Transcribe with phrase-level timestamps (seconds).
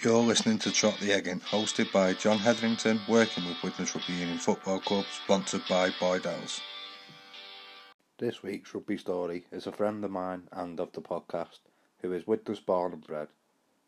[0.00, 4.38] You're listening to Trot the Eggin, hosted by John Hetherington, working with Widnes Rugby Union
[4.38, 6.60] Football Club, sponsored by Boydell's.
[8.18, 11.58] This week's rugby story is a friend of mine and of the podcast,
[12.00, 13.26] who is Widnes born and bred,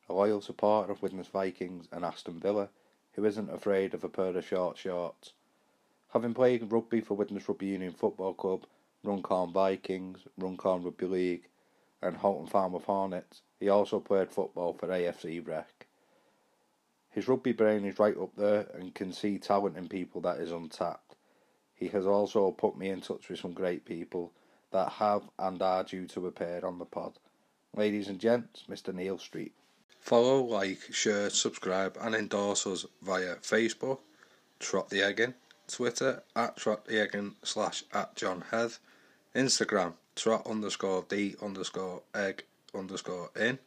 [0.09, 2.71] a loyal supporter of Widnes Vikings and Aston Villa,
[3.13, 5.33] who isn't afraid of a pair of short shorts.
[6.09, 8.67] Having played rugby for Widnes Rugby Union Football Club,
[9.05, 11.49] Runcorn Vikings, Runcorn Rugby League,
[12.03, 15.80] and Halton Farnworth Hornets, he also played football for AFC Rec.
[17.11, 20.53] His rugby brain is right up there and can see talent in people that is
[20.53, 21.17] untapped.
[21.75, 24.33] He has also put me in touch with some great people
[24.71, 27.19] that have and are due to appear on the pod.
[27.75, 28.95] Ladies and gents, Mr.
[28.95, 29.53] Neil Street.
[30.01, 33.99] Follow, like, share, subscribe, and endorse us via Facebook,
[34.59, 35.35] Trot the Eggin,
[35.69, 38.79] Twitter at Trot the Eggin slash at John Heath,
[39.35, 43.59] Instagram, Trot underscore D underscore egg underscore in,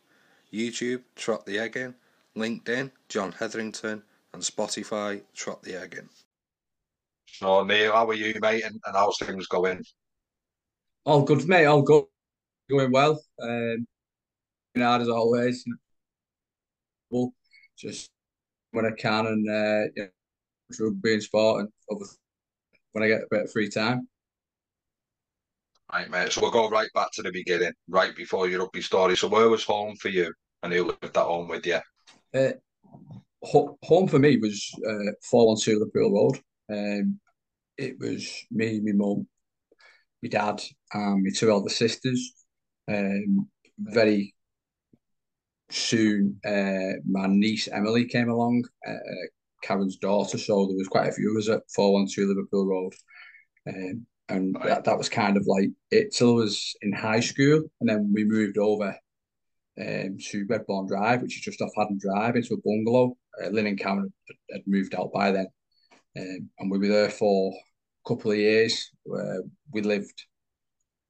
[0.52, 1.96] YouTube, Trot the Eggin,
[2.38, 4.02] LinkedIn, John Hetherington,
[4.34, 6.10] and Spotify, Trot the Egg In.
[7.28, 8.64] So Neil, how are you, mate?
[8.64, 9.84] And, and how's things going?
[11.06, 11.66] All good, mate.
[11.66, 12.06] All good.
[12.70, 13.22] Going well.
[13.42, 13.86] Um,
[14.78, 15.64] hard as always.
[17.10, 17.34] Well,
[17.78, 18.10] just
[18.72, 20.06] when I can and uh, yeah,
[20.80, 22.06] rugby and sport and other
[22.94, 24.08] when I get a bit of free time.
[25.92, 26.32] Right, mate.
[26.32, 29.16] So we'll go right back to the beginning, right before your rugby story.
[29.16, 31.80] So where was home for you, and who lived at home with you?
[32.34, 32.54] Uh,
[33.44, 36.40] ho- home for me was uh, four one two Liverpool Road.
[36.72, 37.20] Um,
[37.78, 39.28] it was me, my mum,
[40.22, 40.62] my dad,
[40.94, 42.34] and my two elder sisters.
[42.90, 44.34] Um, very
[45.70, 48.94] soon, uh, my niece Emily came along, uh,
[49.64, 50.38] Karen's daughter.
[50.38, 52.94] So there was quite a few of us at four one two Liverpool Road.
[53.68, 57.62] Um, and that, that was kind of like it till I was in high school,
[57.80, 58.98] and then we moved over
[59.80, 63.18] um, to Redbourne Drive, which is just off Haddon Drive, into a bungalow.
[63.42, 64.14] Uh, Lynn and Cameron
[64.52, 65.48] had, moved out by then,
[66.18, 68.92] um, and we were there for a couple of years.
[69.12, 69.42] Uh,
[69.72, 70.24] we lived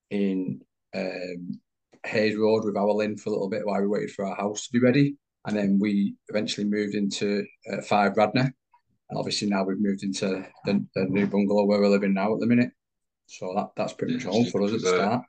[0.09, 0.62] in
[0.96, 1.59] um,
[2.06, 4.68] Hayes Road with our Lynn for a little bit while we waited for our house
[4.68, 8.53] to be ready, and then we eventually moved into uh, Five Radnor,
[9.09, 12.40] and obviously now we've moved into the, the new bungalow where we're living now at
[12.40, 12.72] the minute.
[13.25, 15.25] So that that's pretty much home for us at the start.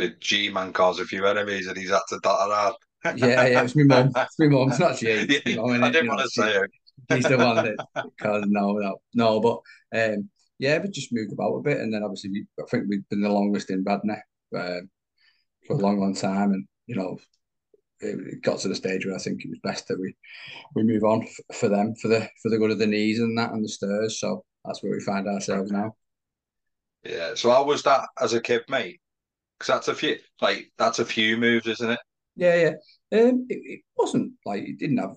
[0.00, 2.74] The G man cause a few enemies and he's had to dot around.
[3.18, 4.12] yeah, yeah, it's my mum.
[4.16, 4.70] It's my mum.
[4.70, 5.40] It's not G.
[5.46, 6.70] You know, I didn't want to say it.
[7.08, 9.40] He's the one that because no, no, no.
[9.40, 9.60] But
[9.98, 13.08] um, yeah, we just moved about a bit, and then obviously we, I think we've
[13.08, 14.22] been the longest in Radnor
[14.56, 14.80] uh,
[15.66, 17.18] for a long, long time, and you know,
[18.00, 20.14] it, it, got to the stage where I think it was best that we
[20.74, 23.36] we move on f- for them for the for the good of the knees and
[23.38, 24.18] that and the stairs.
[24.18, 25.94] So that's where we find ourselves now.
[27.04, 27.34] Yeah.
[27.34, 29.00] So how was that as a kid, mate?
[29.60, 32.00] Because that's a few, like that's a few moves, isn't it?
[32.34, 32.56] Yeah,
[33.12, 33.20] yeah.
[33.20, 35.16] Um, it, it wasn't like it didn't have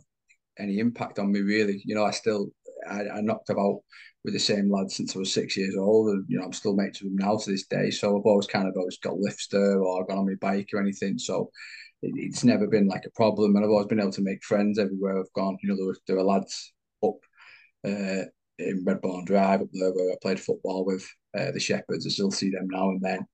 [0.60, 1.82] any impact on me really.
[1.86, 2.50] You know, I still
[2.90, 3.80] I, I knocked about
[4.26, 6.76] with the same lads since I was six years old, and you know I'm still
[6.76, 7.90] mates with them now to this day.
[7.90, 10.82] So I've always kind of always got lifts there or gone on my bike or
[10.82, 11.18] anything.
[11.18, 11.50] So
[12.02, 14.78] it, it's never been like a problem, and I've always been able to make friends
[14.78, 15.58] everywhere I've gone.
[15.64, 17.16] You know, there were, there were lads up
[17.86, 18.26] uh,
[18.60, 22.06] in Redbourne Drive up there where I played football with uh, the Shepherds.
[22.06, 23.26] I still see them now and then.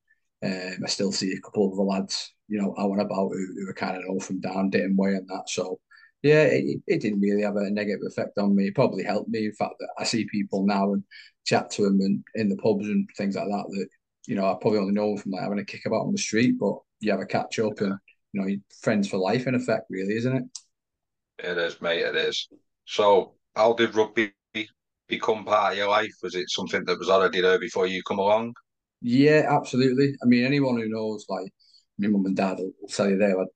[0.44, 3.46] Um, I still see a couple of the lads, you know, out and about who,
[3.56, 5.50] who are kind of know from down Ditton Way and that.
[5.50, 5.80] So,
[6.24, 8.68] yeah, it, it didn't really have a negative effect on me.
[8.68, 9.46] It probably helped me.
[9.46, 11.04] In fact, that I see people now and
[11.46, 13.66] chat to them and in the pubs and things like that.
[13.70, 13.88] That
[14.28, 16.18] you know, I probably only know them from like having a kick about on the
[16.18, 17.96] street, but you have a catch up and
[18.34, 20.44] you know, friends for life in effect, really, isn't it?
[21.40, 22.02] It is, mate.
[22.02, 22.48] It is.
[22.86, 24.34] So, how did rugby
[25.08, 26.14] become part of your life?
[26.22, 28.54] Was it something that was already there before you come along?
[29.02, 30.16] Yeah, absolutely.
[30.22, 31.52] I mean, anyone who knows, like
[31.98, 33.48] my mum and dad will tell you they had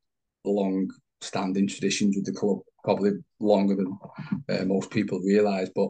[0.45, 0.89] long
[1.21, 3.97] standing traditions with the club, probably longer than
[4.49, 5.69] uh, most people realise.
[5.75, 5.89] But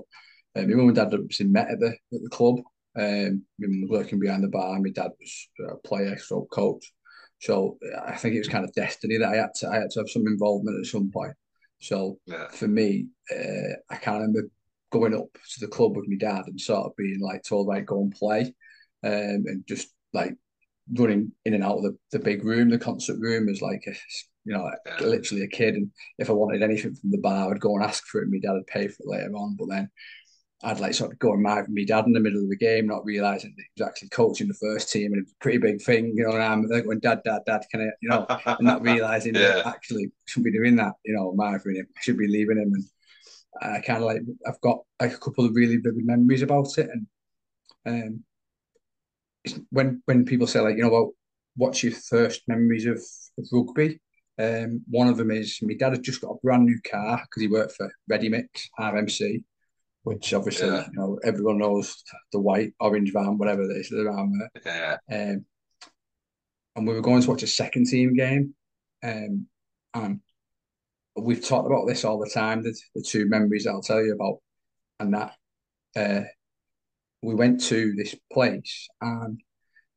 [0.56, 2.56] uh, my mum and dad had been met at the, at the club.
[2.96, 6.94] Um, my mum was working behind the bar, my dad was a player, so coach.
[7.40, 7.78] So
[8.08, 10.09] I think it was kind of destiny that I had to I had to have
[10.09, 11.34] some involvement at some point.
[11.81, 12.47] So yeah.
[12.52, 14.47] for me, uh, I can't remember
[14.91, 17.88] going up to the club with my dad and sort of being like told like
[17.88, 18.53] go and play,
[19.03, 20.35] um, and just like
[20.97, 23.94] running in and out of the, the big room, the concert room as like a
[24.46, 24.70] you know
[25.02, 25.76] literally a kid.
[25.76, 28.23] And if I wanted anything from the bar, I'd go and ask for it.
[28.23, 29.90] and My dad would pay for it later on, but then.
[30.66, 32.88] I'd like sort of go and mark my dad in the middle of the game,
[32.88, 35.58] not realizing that he was actually coaching the first team, and it was a pretty
[35.58, 36.34] big thing, you know.
[36.34, 39.56] And I'm like going, "Dad, Dad, Dad, can I?" You know, and not realizing yeah.
[39.56, 42.72] that actually shouldn't be doing that, you know, marking him, I should be leaving him,
[42.73, 42.84] and
[43.61, 46.90] I kind of like I've got like a couple of really vivid memories about it,
[46.90, 47.08] and
[47.85, 48.23] um,
[49.69, 51.09] when when people say like you know what,
[51.55, 52.97] what's your first memories of,
[53.37, 53.99] of rugby?
[54.40, 57.41] Um, one of them is my dad had just got a brand new car because
[57.41, 59.43] he worked for Ready Mix RMC,
[60.03, 60.87] which obviously Yeah.
[60.91, 64.97] you know everyone knows the white orange van, whatever it is, around there.
[65.09, 65.31] Yeah.
[65.31, 65.46] Um,
[66.75, 68.55] and we were going to watch a second team game.
[69.03, 69.46] Um,
[69.93, 70.22] and
[71.16, 74.39] we've talked about this all the time, the, the two memories I'll tell you about.
[74.99, 75.35] And that
[75.96, 76.22] uh,
[77.23, 79.40] we went to this place and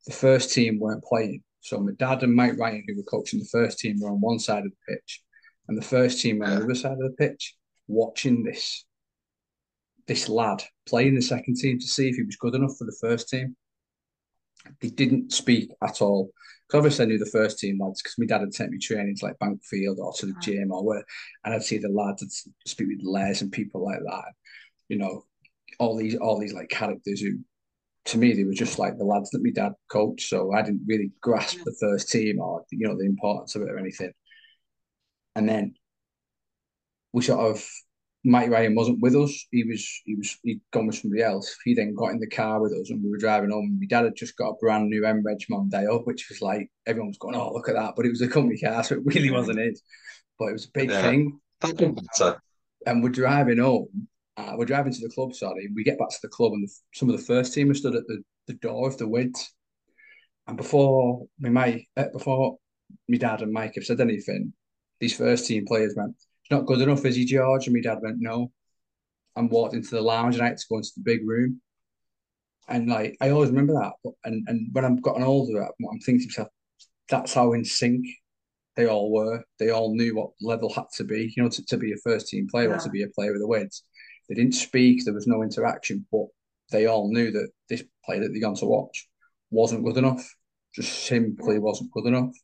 [0.07, 1.43] the first team weren't playing.
[1.61, 4.39] So my dad and Mike Ryan, who were coaching the first team, were on one
[4.39, 5.23] side of the pitch,
[5.69, 7.55] and the first team were on the other side of the pitch,
[7.89, 8.85] watching this
[10.07, 12.97] this lad playing the second team to see if he was good enough for the
[13.01, 13.57] first team.
[14.81, 16.31] They didn't speak at all.
[16.67, 19.17] Because obviously I knew the first team lads because my dad had sent me training
[19.17, 21.05] to like Bankfield or to the gym or where,
[21.45, 24.33] and I'd see the lads, I'd speak with Les and people like that.
[24.89, 25.25] You know,
[25.79, 27.39] all these all these like characters who,
[28.07, 30.29] to me, they were just like the lads that my dad coached.
[30.29, 33.71] So I didn't really grasp the first team or you know the importance of it
[33.71, 34.13] or anything.
[35.35, 35.75] And then
[37.13, 37.67] we sort of
[38.25, 39.47] Mike Ryan wasn't with us.
[39.51, 41.57] He was he was he'd gone with somebody else.
[41.65, 43.79] He then got in the car with us and we were driving home.
[43.79, 47.09] My dad had just got a brand new M Reg Mondeo, which was like everyone
[47.09, 47.95] was going, Oh, look at that.
[47.97, 49.83] But it was a company car, so it really wasn't his.
[50.39, 51.03] But it was a big Yeah.
[51.03, 51.41] thing.
[51.61, 52.43] That doesn't matter.
[52.87, 54.09] And we're driving home.
[54.37, 55.69] Uh, we're driving to the club, sorry.
[55.75, 57.97] We get back to the club and the, some of the first team are stood
[57.97, 59.55] at the, the door of the Wids.
[60.47, 62.59] And before my mate, uh, before
[63.09, 64.53] my dad and Mike have said anything,
[65.01, 67.99] these first team players went, "It's not good enough, is he, George?" And my dad
[68.03, 68.53] went, "No."
[69.35, 71.61] And walked into the lounge, and I had to go into the big room.
[72.69, 73.93] And like I always remember that.
[74.05, 76.49] But, and and when I've gotten older, I'm thinking to myself,
[77.09, 78.07] that's how in sync
[78.77, 79.43] they all were.
[79.59, 82.29] They all knew what level had to be, you know, to, to be a first
[82.29, 83.83] team player or to be a player with the Wids.
[84.29, 86.27] They didn't speak, there was no interaction, but
[86.71, 89.09] they all knew that this player that they gone to watch
[89.51, 90.27] wasn't good enough.
[90.75, 92.35] Just simply wasn't good enough.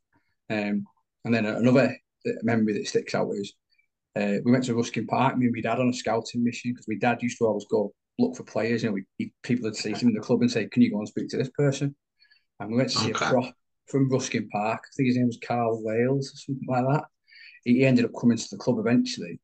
[0.49, 0.85] Um,
[1.25, 1.97] and then another
[2.43, 3.53] memory that sticks out is
[4.15, 6.87] uh, we went to Ruskin Park, me and my dad on a scouting mission because
[6.89, 8.83] my dad used to always go look for players.
[8.83, 10.91] You know, we, he, people would see him in the club and say, "Can you
[10.91, 11.97] go and speak to this person?"
[12.61, 13.25] And we went to see Okay.
[13.25, 13.55] a prop
[13.89, 14.81] from Ruskin Park.
[14.85, 17.05] I think his name was Carl Wales or something like that.
[17.65, 19.41] He, he ended up coming to the club eventually,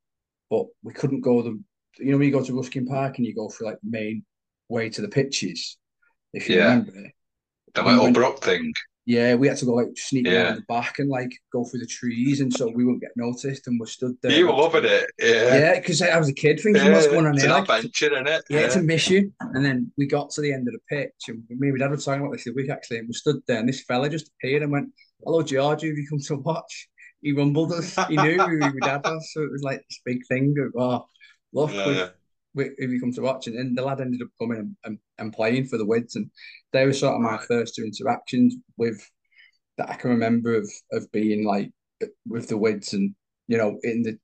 [0.51, 1.63] but we couldn't go the.
[1.99, 4.25] You know, when you go to Ruskin Park and you go through like the main
[4.69, 5.77] way to the pitches,
[6.33, 6.65] if you Yeah.
[6.71, 6.93] remember.
[7.75, 8.73] The We little went- thing.
[9.07, 10.33] Yeah, we had to go like sneak Yeah.
[10.49, 13.67] around the back and like go through the trees, and so we wouldn't get noticed,
[13.67, 14.33] and we're stood there.
[14.33, 15.07] You were loving it.
[15.19, 15.59] Yeah.
[15.59, 17.53] Yeah, because I was a kid thinking, what's going on It's here?
[17.55, 18.45] an Like, adventure, isn't it?
[18.51, 19.33] yeah, it's a mission.
[19.41, 21.91] And then we got to the end of the pitch, and me and my dad
[21.91, 24.29] were talking about this the week actually, and we stood there, and this fella just
[24.29, 24.91] appeared and went,
[25.25, 26.91] "Hello, George, have you come to watch?"
[27.23, 27.97] He rumbled us.
[28.09, 31.07] He knew who were dad so it was like this big thing of, "Oh,
[31.53, 32.11] look, Yeah, yeah.
[32.55, 34.99] we, if you come to watch, and, and the lad ended up coming and, and,
[35.19, 36.31] and playing for the Wids, and
[36.73, 39.01] they were sort of my first two interactions with
[39.77, 41.71] that I can remember of of being like
[42.29, 43.15] with the Wids, and
[43.47, 44.19] you know, in the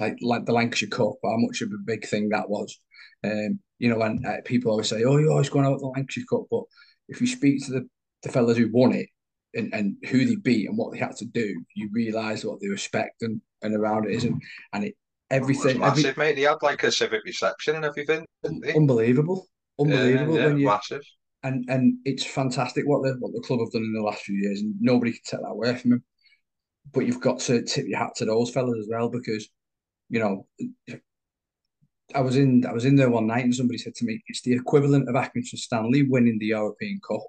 [0.00, 2.78] like like the Lancashire Cup, how much of a big thing that was.
[3.24, 6.24] Um, you know, and uh, people always say, "Oh, you're always going out the Lancashire
[6.30, 6.64] Cup," but
[7.08, 7.88] if you speak to the
[8.22, 9.08] the fellas who won it
[9.54, 12.68] and, and who they beat and what they had to do, you realise what they
[12.68, 14.40] respect and, and around it isn't,
[14.72, 14.96] and it It
[15.40, 16.36] was everything every, massive, mate.
[16.36, 18.26] They had like a civic reception and everything,
[18.74, 19.46] unbelievable,
[19.78, 21.02] unbelievable Yeah, yeah, you massive.
[21.42, 24.36] and and it's fantastic what the what the club have done in the last few
[24.36, 26.04] years, and nobody can take that away from them.
[26.92, 29.48] But you've got to tip your hat to those fellas as well because,
[30.08, 30.46] you know,
[32.14, 34.42] I was in I was in there one night and somebody said to me, it's
[34.42, 37.22] the equivalent of Accrington Stanley winning the European Cup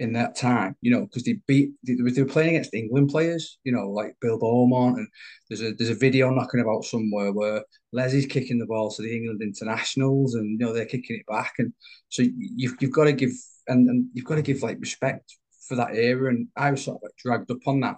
[0.00, 3.58] in that time, you know, because they beat they, they were playing against England players,
[3.64, 5.08] you know, like Bill Beaumont, and
[5.48, 9.14] there's a there's a video knocking about somewhere where Leslie's kicking the ball to the
[9.14, 11.72] England internationals, and you know they're kicking it back, and
[12.08, 13.32] so you've you've got to give
[13.66, 15.36] and, and you've got to give like respect
[15.66, 17.96] for that era, and I was sort of like dragged up on that.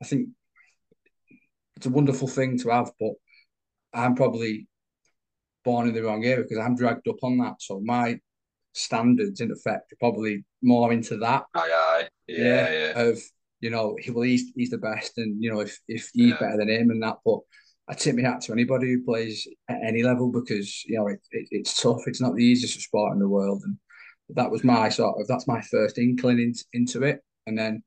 [0.00, 0.28] I think
[1.76, 3.12] it's a wonderful thing to have, but
[3.92, 4.68] I'm probably
[5.64, 7.56] born in the wrong era because I'm dragged up on that.
[7.60, 8.20] So my
[8.72, 11.44] standards, in effect, probably more into that.
[11.54, 12.08] Aye, aye.
[12.26, 13.00] Yeah, yeah.
[13.00, 13.20] Of
[13.60, 16.38] you know, he well, he's he's the best, and you know, if if he's Yeah.
[16.38, 17.40] better than him and that, but.
[17.88, 21.20] I tip my hat to anybody who plays at any level because you know it,
[21.32, 22.02] it, it's tough.
[22.06, 23.76] It's not the easiest sport in the world, and
[24.36, 27.20] that was my sort of that's my first inkling into, into it.
[27.48, 27.82] And then,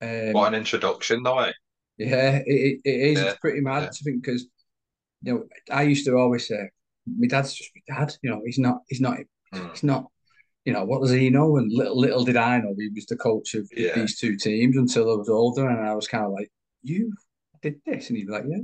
[0.00, 1.52] um, What an introduction, though, eh?
[1.98, 3.18] yeah, it, it, it is.
[3.18, 3.90] Yeah, It's pretty mad yeah.
[3.90, 4.46] to think because
[5.22, 6.70] you know I used to always say
[7.06, 8.16] my dad's just my dad.
[8.22, 8.78] You know, he's not.
[8.88, 9.18] He's not.
[9.54, 9.70] Mm.
[9.70, 10.06] He's not.
[10.64, 11.56] You know, what does he know?
[11.56, 13.94] And little little did I know he was the coach of Yeah.
[13.94, 16.50] these two teams until I was older, and I was kind of like,
[16.82, 17.12] "You
[17.62, 18.58] did this," and he'd be like, "Yeah."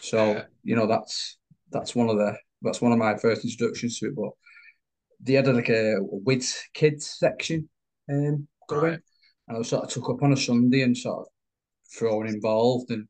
[0.00, 0.44] So Yeah.
[0.64, 1.38] you know, that's
[1.70, 4.14] that's one of the that's one of my first introductions to it.
[4.16, 4.30] But
[5.22, 7.68] they had like a with kids section
[8.08, 9.00] um, going, Right.
[9.48, 11.26] and I was sort of took up on a Sunday and sort of
[11.92, 13.06] thrown involved, and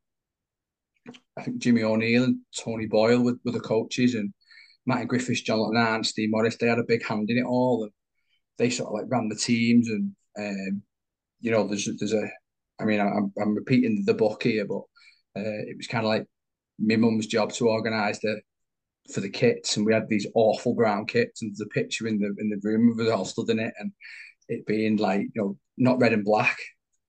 [1.36, 4.32] I think Jimmy O'Neill and Tony Boyle were, were the coaches, and
[4.86, 7.92] Martin Griffiths, John and Steve Morris, they had a big hand in it all, and
[8.58, 10.82] they sort of like ran the teams, and um,
[11.40, 12.28] you know, there's there's a,
[12.80, 14.82] I mean, I'm I'm repeating the book here, but
[15.36, 16.26] uh, it was kind of like
[16.78, 18.40] my mum's job to organise the
[19.12, 22.18] for the kits, and we had these awful brown kits, and there's a picture in
[22.18, 23.92] the in the room of us all stood in it, and
[24.48, 26.58] it being like you know not red and black,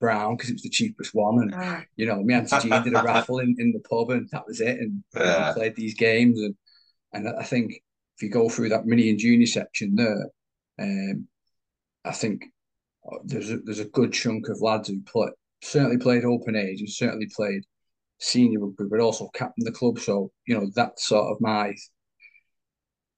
[0.02, 1.82] brown because it was the cheapest one, and ah.
[1.96, 4.60] you know me and Jean did a raffle in, in the pub, and that was
[4.60, 5.22] it, and yeah.
[5.22, 6.56] you know, played these games, and
[7.14, 7.74] and I think
[8.18, 10.30] if you go through that mini and junior section there,
[10.80, 11.28] um,
[12.06, 12.46] I think
[13.06, 15.30] uh, there's a, there's a good chunk of lads who play
[15.62, 17.64] certainly played open age and certainly played
[18.20, 20.00] senior rugby, but also captain the club.
[20.00, 21.74] So you know that's sort of my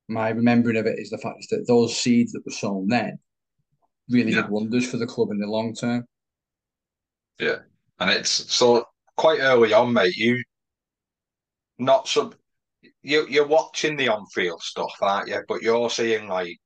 [0.07, 3.19] my remembering of it is the fact that those seeds that were sown then
[4.09, 4.41] really yeah.
[4.41, 6.05] did wonders for the club in the long term.
[7.39, 7.59] Yeah,
[7.99, 8.85] and it's so
[9.15, 10.15] quite early on, mate.
[10.15, 10.41] You
[11.79, 12.33] not some
[13.01, 15.41] you you're watching the on field stuff, aren't you?
[15.47, 16.57] But you're seeing like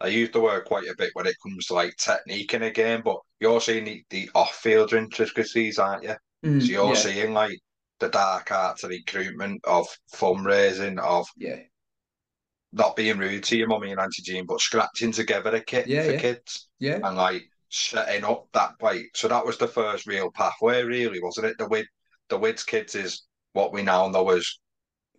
[0.00, 2.70] I use the word quite a bit when it comes to like technique in a
[2.70, 6.14] game, but you're seeing the, the off field intricacies, aren't you?
[6.44, 6.94] Mm, so you're yeah.
[6.94, 7.58] seeing like
[8.00, 11.60] the dark arts of recruitment, of fundraising, of yeah,
[12.72, 16.02] not being rude to your mummy and auntie Jean, but scratching together a kit yeah,
[16.02, 16.20] for yeah.
[16.20, 19.08] kids, yeah, and like setting up that way.
[19.14, 21.56] So that was the first real pathway, really, wasn't it?
[21.58, 21.86] The wid
[22.28, 24.58] the Wids kids is what we now know as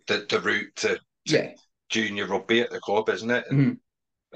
[0.06, 1.52] the the route to, to yeah.
[1.88, 3.44] junior rugby at the club, isn't it?
[3.50, 3.72] Mm-hmm.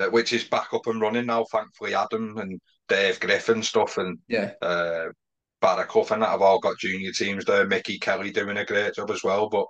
[0.00, 1.94] Uh, which is back up and running now, thankfully.
[1.94, 5.06] Adam and Dave Griffin stuff and yeah, uh,
[6.10, 7.66] and that have all got junior teams there.
[7.66, 9.48] Mickey Kelly doing a great job as well.
[9.48, 9.66] But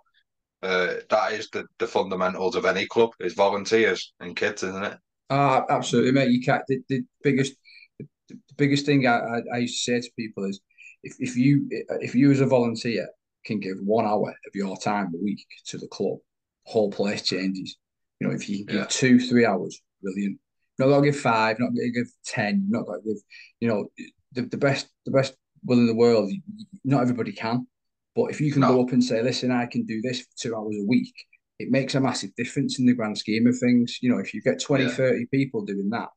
[0.62, 4.98] uh, that is the, the fundamentals of any club is volunteers and kids, isn't it?
[5.30, 6.30] Ah, absolutely, mate.
[6.30, 6.62] You can't.
[6.68, 7.54] The, the biggest,
[7.98, 10.60] the, the biggest thing I, I, I used to say to people is,
[11.02, 13.08] if, if you if you as a volunteer
[13.44, 16.18] can give one hour of your time a week to the club,
[16.64, 17.76] whole place changes.
[18.20, 18.86] You know, if you can give yeah.
[18.88, 20.38] two, three hours, brilliant.
[20.78, 23.16] Not to give five, not to give ten, not got to give.
[23.60, 23.86] You know,
[24.32, 26.30] the, the best the best will in the world.
[26.84, 27.66] Not everybody can,
[28.14, 28.74] but if you can no.
[28.74, 31.14] go up and say, "Listen, I can do this for two hours a week,"
[31.58, 33.98] it makes a massive difference in the grand scheme of things.
[34.00, 34.90] You know, if you get 20, yeah.
[34.90, 36.08] 30 people doing that,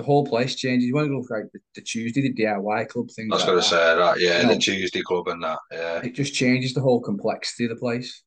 [0.00, 0.86] the whole place changes.
[0.86, 3.28] You want to go for like the, the Tuesday, the DIY club thing.
[3.30, 5.58] I was like going to say that, yeah, you the know, Tuesday club and that,
[5.70, 6.00] yeah.
[6.02, 8.22] It just changes the whole complexity of the place.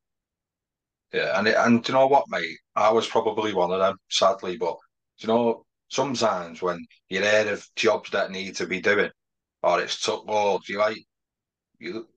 [1.11, 2.57] Yeah, and it, and you know what, mate?
[2.75, 4.77] I was probably one of them, sadly, but
[5.17, 9.09] you know, sometimes when you're hear of jobs that need to be doing,
[9.61, 10.97] or it's took loads, you like
[11.79, 12.07] you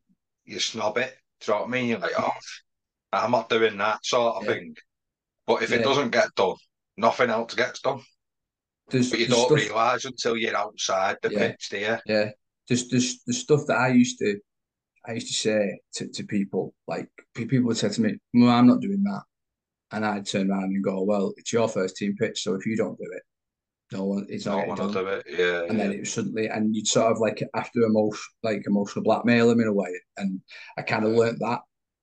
[0.45, 1.15] you snob it.
[1.41, 1.89] Do you know what I mean?
[1.89, 2.31] You're like, oh,
[3.13, 4.53] I'm not doing that sort of yeah.
[4.53, 4.75] thing.
[5.47, 5.77] But if yeah.
[5.77, 6.57] it doesn't get done,
[6.97, 8.01] nothing else gets done.
[8.89, 9.59] There's, but you don't stuff...
[9.59, 11.39] realise until you're outside the yeah.
[11.39, 11.97] pitch, do you?
[12.07, 12.31] Yeah.
[12.69, 14.39] There's, there's the stuff that I used to
[15.07, 18.67] I used to say to, to people, like people would say to me, No, I'm
[18.67, 19.23] not doing that.
[19.93, 22.77] And I'd turn around and go, Well, it's your first team pitch, so if you
[22.77, 23.23] don't do it,
[23.93, 25.27] no one it's not going to do it.
[25.29, 25.63] Yeah.
[25.63, 25.85] And yeah.
[25.85, 29.61] then it was suddenly and you'd sort of like after emotion like emotional blackmail them
[29.61, 29.93] in a way.
[30.17, 30.41] And
[30.77, 31.61] I kind of learned that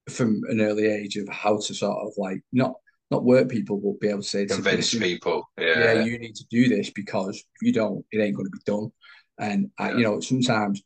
[0.10, 2.74] from an early age of how to sort of like not
[3.12, 5.50] not work people, but be able to say convince to people.
[5.58, 5.94] Yeah.
[5.94, 8.64] yeah, you need to do this because if you don't, it ain't going to be
[8.66, 8.92] done.
[9.40, 10.82] And I, you know, sometimes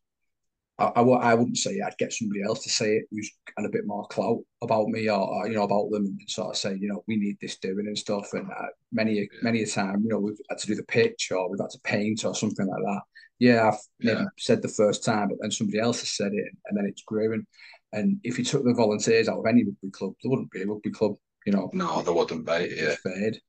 [0.80, 3.72] I, I, I wouldn't say I'd get somebody else to say it who's had a
[3.72, 6.78] bit more clout about me or, or you know about them and sort of say
[6.80, 9.26] you know we need this doing and stuff and uh, many yeah.
[9.42, 11.80] many a time you know we've had to do the pitch or we've had to
[11.84, 13.02] paint or something like that
[13.40, 16.78] yeah I've maybe said the first time but then somebody else has said it and
[16.78, 17.46] then it's growing
[17.94, 20.68] and if you took the volunteers out of any rugby club there wouldn't be a
[20.68, 21.16] rugby club
[21.48, 23.40] you know no they wouldn't be yeah fade.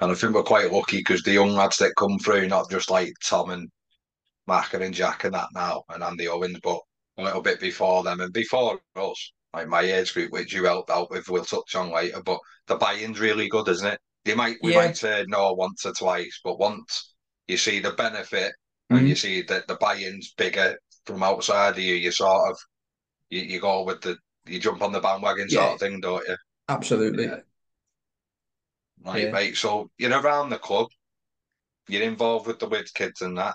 [0.00, 2.90] and I think we're quite lucky because the young lads that come through not just
[2.90, 3.70] like Tom and
[4.46, 6.80] Marker and Jack and that now, and Andy Owens, but
[7.16, 10.90] a little bit before them and before us, like my age group, which you helped
[10.90, 12.20] out with, we'll touch on later.
[12.22, 14.00] But the buy-in's really good, isn't it?
[14.24, 14.78] They might we yeah.
[14.78, 17.14] might say no once or twice, but once
[17.46, 18.52] you see the benefit
[18.90, 18.96] mm-hmm.
[18.96, 22.58] and you see that the buy-in's bigger from outside of you, you sort of
[23.30, 24.16] you, you go with the
[24.46, 25.60] you jump on the bandwagon yeah.
[25.60, 26.36] sort of thing, don't you?
[26.68, 27.24] Absolutely.
[27.24, 27.40] Yeah.
[29.04, 29.30] Right, yeah.
[29.30, 29.56] mate.
[29.56, 30.88] So you're around the club,
[31.88, 33.54] you're involved with the Wids kids and that.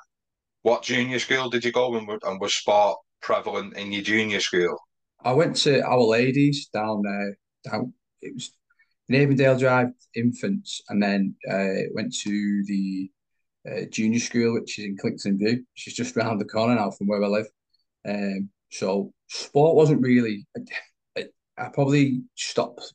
[0.62, 4.78] What junior school did you go and, and was sport prevalent in your junior school?
[5.24, 7.38] I went to Our Ladies down there.
[7.70, 8.52] Down it was
[9.12, 13.10] Avondale Drive Infants, and then uh, went to the
[13.70, 15.66] uh, junior school, which is in Clington View.
[15.74, 17.48] She's just round the corner now from where I live.
[18.08, 20.46] Um, so sport wasn't really.
[21.18, 21.26] I,
[21.58, 22.94] I probably stopped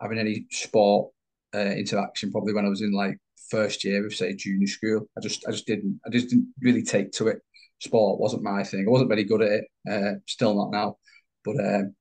[0.00, 1.12] having any sport
[1.54, 3.18] uh, interaction probably when I was in like
[3.50, 5.08] first year of say junior school.
[5.16, 7.40] I just I just didn't I just didn't really take to it.
[7.80, 8.84] sport wasn't my thing.
[8.86, 9.64] I wasn't very good at it.
[9.90, 10.96] Uh, still not now,
[11.44, 11.94] but um,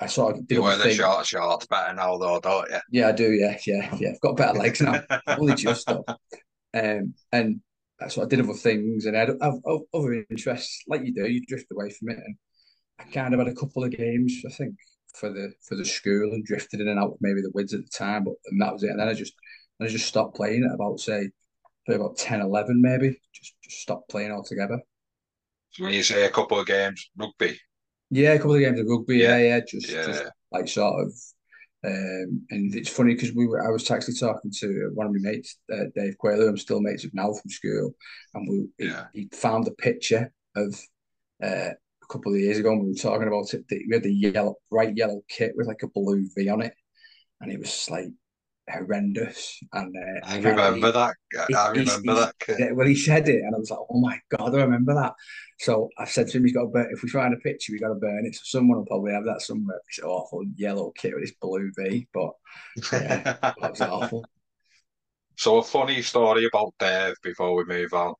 [0.00, 0.56] I sort of did.
[0.56, 2.78] You wear the short shorts better now, though, don't you?
[2.90, 3.32] Yeah, I do.
[3.32, 4.10] Yeah, yeah, yeah.
[4.10, 5.02] I've got better legs now.
[5.26, 6.04] Only just though.
[6.74, 7.60] Um, and
[8.08, 11.26] so I did other things, and I had other interests, like you do.
[11.26, 12.36] You drift away from it, and
[12.98, 14.74] I kind of had a couple of games, I think,
[15.14, 17.16] for the for the school, and drifted in and out.
[17.20, 18.90] Maybe the Wids at the time, but and that was it.
[18.90, 19.34] And then I just,
[19.80, 21.30] I just stopped playing at about say,
[21.88, 23.20] about 10, 11 maybe.
[23.32, 24.80] Just just stopped playing altogether.
[25.70, 27.58] So when you say a couple of games, rugby.
[28.10, 29.18] Yeah, a couple of games of rugby.
[29.18, 30.06] Yeah, yeah, yeah just, yeah.
[30.06, 31.12] just like sort of.
[31.82, 35.30] Um, and it's funny because we were, I was actually talking to one of my
[35.30, 37.94] mates, uh, Dave Quayle, I'm still mates with now from school,
[38.34, 38.48] and
[38.78, 39.06] we yeah.
[39.14, 40.78] he, he found a picture of
[41.42, 41.70] uh,
[42.10, 43.64] couple of years ago, and we were talking about it.
[43.70, 46.74] We had the yellow, bright yellow kit with like a blue V on it,
[47.40, 48.08] and it was like
[48.68, 49.58] horrendous.
[49.72, 51.14] And uh, I remember that.
[51.56, 52.34] I remember that.
[52.38, 52.72] Kid.
[52.74, 55.14] Well, he said it, and I was like, "Oh my god, I remember that."
[55.58, 56.88] So I said to him, "He's got to burn.
[56.90, 58.34] If we find a picture, we got to burn it.
[58.34, 59.80] So someone will probably have that somewhere.
[59.88, 62.32] This awful yellow kit with this blue V, but
[62.92, 64.24] yeah, that was awful."
[65.36, 68.14] So a funny story about Dave before we move on,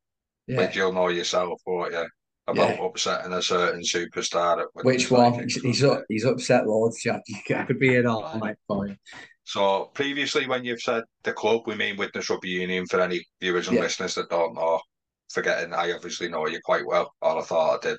[0.46, 0.56] yeah.
[0.56, 2.06] which you'll know yourself, won't you?
[2.50, 2.84] About yeah.
[2.84, 4.64] upsetting a certain superstar.
[4.82, 5.42] Which one?
[5.42, 7.22] He's, he's, he's upset loads, Jack.
[7.54, 8.96] I could be here all night for you.
[9.44, 13.68] So previously, when you've said the club, we mean Widnes Rugby Union for any viewers
[13.68, 13.82] and yeah.
[13.82, 14.80] listeners that don't know.
[15.28, 17.98] Forgetting, I obviously know you quite well, or I thought I did.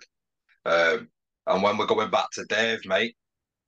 [0.66, 1.10] Um,
[1.48, 3.16] and when we're going back to Dave, mate,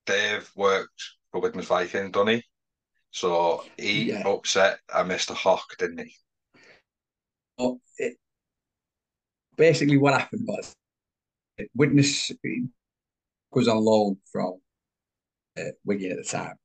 [0.06, 2.44] Dave worked for Widnes Vikings, didn't he?
[3.12, 4.28] So he yeah.
[4.28, 5.34] upset a Mr.
[5.34, 6.16] Hock, didn't he?
[7.58, 8.18] Well, it,
[9.58, 10.76] basically, what happened was
[11.76, 12.32] witness
[13.52, 14.60] was on loan from
[15.58, 16.56] uh, Wigan at the time.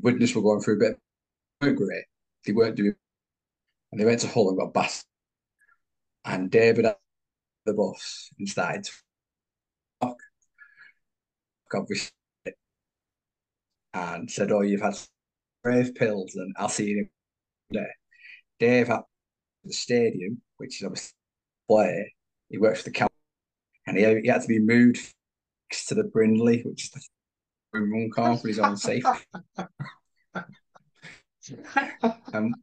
[0.00, 0.98] Widnes were going through a bit.
[1.60, 2.04] They weren't great.
[2.46, 2.94] They weren't doing.
[3.90, 5.04] And they went to Hull and got bust.
[6.24, 6.86] And David
[7.64, 8.92] the bus and started to
[10.00, 10.16] fuck.
[11.74, 12.12] Obviously.
[13.94, 14.96] And said, Oh, you've had
[15.64, 17.08] brave pills and I'll see you
[17.70, 17.94] there.
[18.58, 19.02] Dave at
[19.64, 21.17] the stadium, which is obviously
[21.68, 22.14] play.
[22.48, 23.14] He works for the council
[23.88, 25.14] and he, he had to be moved
[25.88, 27.00] to the Brindley, which is the
[27.72, 29.08] Runcorn for his own safety.
[32.32, 32.54] um,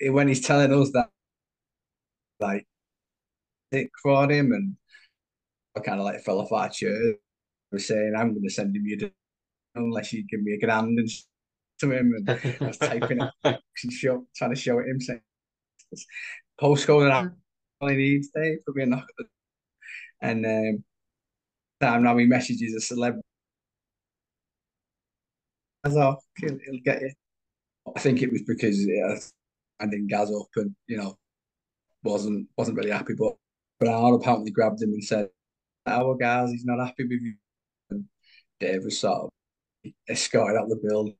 [0.00, 1.08] when he's telling us that,
[2.40, 2.66] like,
[3.70, 4.76] it for him, and
[5.76, 7.14] I kind of like fell off our chair.
[7.70, 9.10] Was saying, "I'm going to send him you
[9.74, 11.08] unless you give me a grand and
[11.78, 15.22] to him." And I was typing it, and show, trying to show it him, saying,
[16.60, 17.32] "Postcode and
[17.88, 19.24] he needs, Dave, for being knock at the
[20.20, 20.84] And um,
[21.80, 23.22] time now he messages a celebrity
[25.84, 26.22] off.
[26.36, 27.12] He'll, he'll get you.
[27.94, 29.16] I think it was because yeah,
[29.80, 31.16] handing Gaz up and you know
[32.04, 33.14] wasn't wasn't really happy.
[33.18, 33.34] But
[33.80, 35.28] Brown apparently grabbed him and said,
[35.86, 37.34] "Our Gaz, he's not happy with you."
[37.90, 38.04] And
[38.60, 39.24] Dave was sort
[39.84, 41.16] of escorted out the building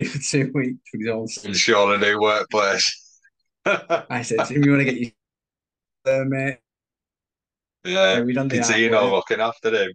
[0.04, 1.26] for two weeks for his own.
[1.44, 3.20] Ensure a new workplace.
[3.66, 5.10] I said to him, "You want to get your
[6.04, 6.58] there, mate?"
[7.84, 8.78] Yeah, we done the.
[8.78, 9.92] you know looking after him?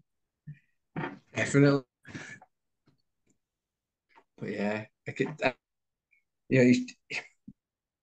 [1.36, 1.84] Definitely.
[4.38, 5.54] But yeah, I could, uh,
[6.50, 6.74] yeah, a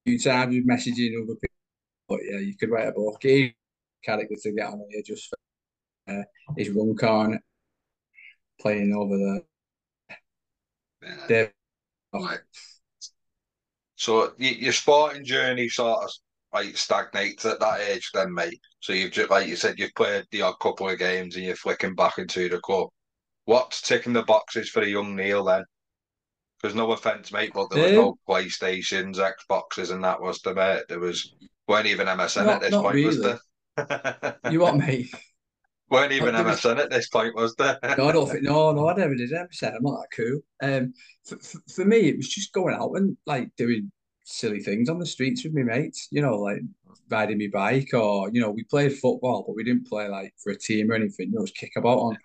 [0.04, 1.56] few times messaging other people,
[2.08, 3.18] but yeah, you could write a book.
[3.22, 3.54] He
[4.04, 5.38] character to get on here just for
[6.12, 6.22] uh,
[6.56, 7.38] his run car
[8.60, 9.16] playing over
[11.28, 11.50] the.
[13.96, 16.10] So your sporting journey sort of
[16.54, 18.60] like stagnates at that age, then, mate.
[18.80, 21.56] So you've just like you said, you've played the odd couple of games and you're
[21.56, 22.88] flicking back into the club.
[23.44, 25.64] What's ticking the boxes for a young Neil then?
[26.62, 30.84] Because no offense, mate, but there was no PlayStations, Xboxes, and that was the mate.
[30.88, 31.34] There was
[31.68, 33.06] weren't even MSN not, at this point, really.
[33.06, 34.38] was there?
[34.50, 35.12] you what, mate?
[35.90, 37.78] weren't even MSN at this point, was there?
[37.98, 38.44] no, I don't think.
[38.44, 39.76] No, no, I never did MSN.
[39.76, 40.40] I'm not that cool.
[40.62, 43.90] Um, for, for, for me, it was just going out and like doing
[44.24, 46.08] silly things on the streets with my mates.
[46.10, 46.60] You know, like
[47.08, 50.50] riding my bike, or you know, we played football, but we didn't play like for
[50.50, 51.28] a team or anything.
[51.28, 52.18] You know, it was kick about on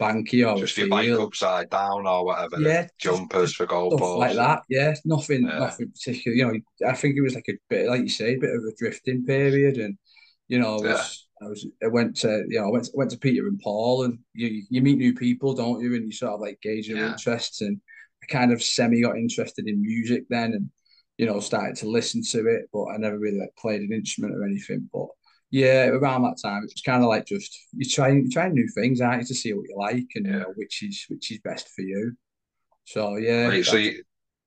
[0.00, 2.60] banky or just your bike upside down or whatever.
[2.60, 4.62] Yeah, jumpers for goalposts like that.
[4.68, 5.58] Yeah, nothing, yeah.
[5.58, 6.36] nothing particular.
[6.36, 8.62] You know, I think it was like a bit, like you say, a bit of
[8.64, 9.96] a drifting period, and
[10.48, 11.46] you know, I was, yeah.
[11.46, 14.04] I was, I went to, you know, I went, to, went to Peter and Paul,
[14.04, 15.94] and you you meet new people, don't you?
[15.94, 17.12] And you sort of like gauge your yeah.
[17.12, 17.80] interests, and
[18.22, 20.70] I kind of semi got interested in music then, and
[21.18, 24.34] you know, started to listen to it, but I never really like played an instrument
[24.34, 25.06] or anything, but
[25.50, 29.02] yeah, around that time, it was kind of like just you trying, trying new things,
[29.02, 30.32] aren't you, to see what you like and yeah.
[30.32, 32.12] you know, which is which is best for you.
[32.84, 33.48] So yeah.
[33.48, 34.02] Right, so you,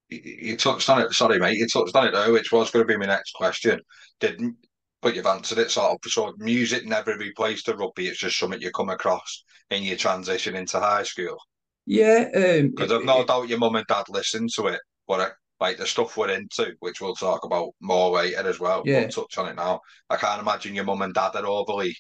[0.10, 1.14] you touched on it.
[1.14, 1.58] Sorry, mate.
[1.58, 3.80] You touched on it though, which was going to be my next question.
[4.20, 4.58] Didn't
[5.06, 6.12] but you've answered it sort of.
[6.12, 8.08] So music never replaced the rugby.
[8.08, 11.38] It's just something you come across in your transition into high school.
[11.86, 12.24] Yeah,
[12.64, 15.86] because um, I've no doubt your mum and dad listened to it, but like the
[15.86, 18.84] stuff we're into, which we'll talk about more later as well.
[18.86, 19.02] Yeah.
[19.02, 19.82] We'll touch on it now.
[20.10, 21.96] I can't imagine your mum and dad are overly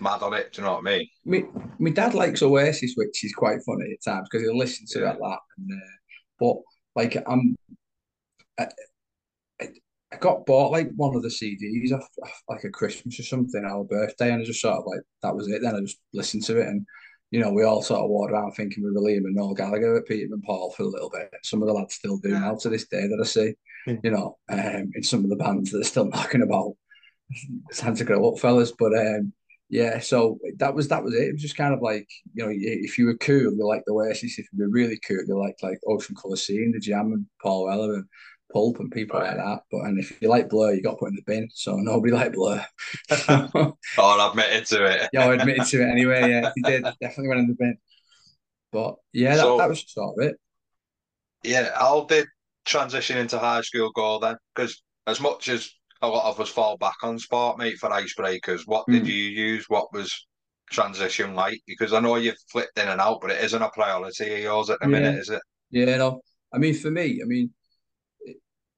[0.00, 0.52] mad on it.
[0.52, 1.08] Do you know what I mean?
[1.24, 1.44] Me,
[1.78, 5.12] my dad likes Oasis, which is quite funny at times because he'll listen to yeah.
[5.12, 5.38] it like that.
[5.58, 5.86] And, uh,
[6.40, 6.56] but
[6.96, 7.56] like I'm,
[8.58, 8.66] I,
[10.12, 13.64] I got bought like one of the CDs off, off like a Christmas or something,
[13.64, 15.62] our birthday, and I just sort of like that was it.
[15.62, 16.86] Then I just listened to it, and
[17.34, 19.96] you know, we all sort of walked around thinking we were Liam and Noel Gallagher
[19.96, 21.34] at and Paul for a little bit.
[21.42, 23.54] Some of the lads still do now to this day that I see,
[23.88, 23.98] mm.
[24.04, 26.76] you know, um, in some of the bands that are still knocking about.
[27.68, 28.70] It's time to grow up, fellas.
[28.70, 29.32] But um,
[29.68, 31.24] yeah, so that was that was it.
[31.26, 33.94] It was just kind of like you know, if you were cool, you like the
[33.94, 34.38] Oasis.
[34.38, 37.64] If you were really cool, you liked like Ocean Colour Scene, the Jam, and Paul
[37.64, 38.04] Weller, and
[38.54, 39.36] Pulp, and people right.
[39.36, 39.60] like that.
[39.70, 41.48] But and if you like Blur, you got to put in the bin.
[41.52, 42.64] So nobody liked Blur.
[43.28, 45.08] oh, I admitted to it.
[45.12, 46.30] yeah, I admitted to it anyway.
[46.30, 47.76] Yeah, he did definitely went in the bin.
[48.72, 50.36] But yeah, that, so, that was sort of it.
[51.42, 52.26] Yeah, how did
[52.64, 54.36] transition into high school go then?
[54.54, 55.70] Because as much as
[56.02, 58.62] a lot of us fall back on sport, mate, for icebreakers.
[58.66, 59.08] What did mm.
[59.08, 59.66] you use?
[59.68, 60.26] What was
[60.70, 61.60] transition like?
[61.66, 64.70] Because I know you've flipped in and out, but it isn't a priority of yours
[64.70, 64.92] at the yeah.
[64.92, 65.42] minute, is it?
[65.70, 66.20] Yeah, no.
[66.52, 67.50] I mean, for me, I mean,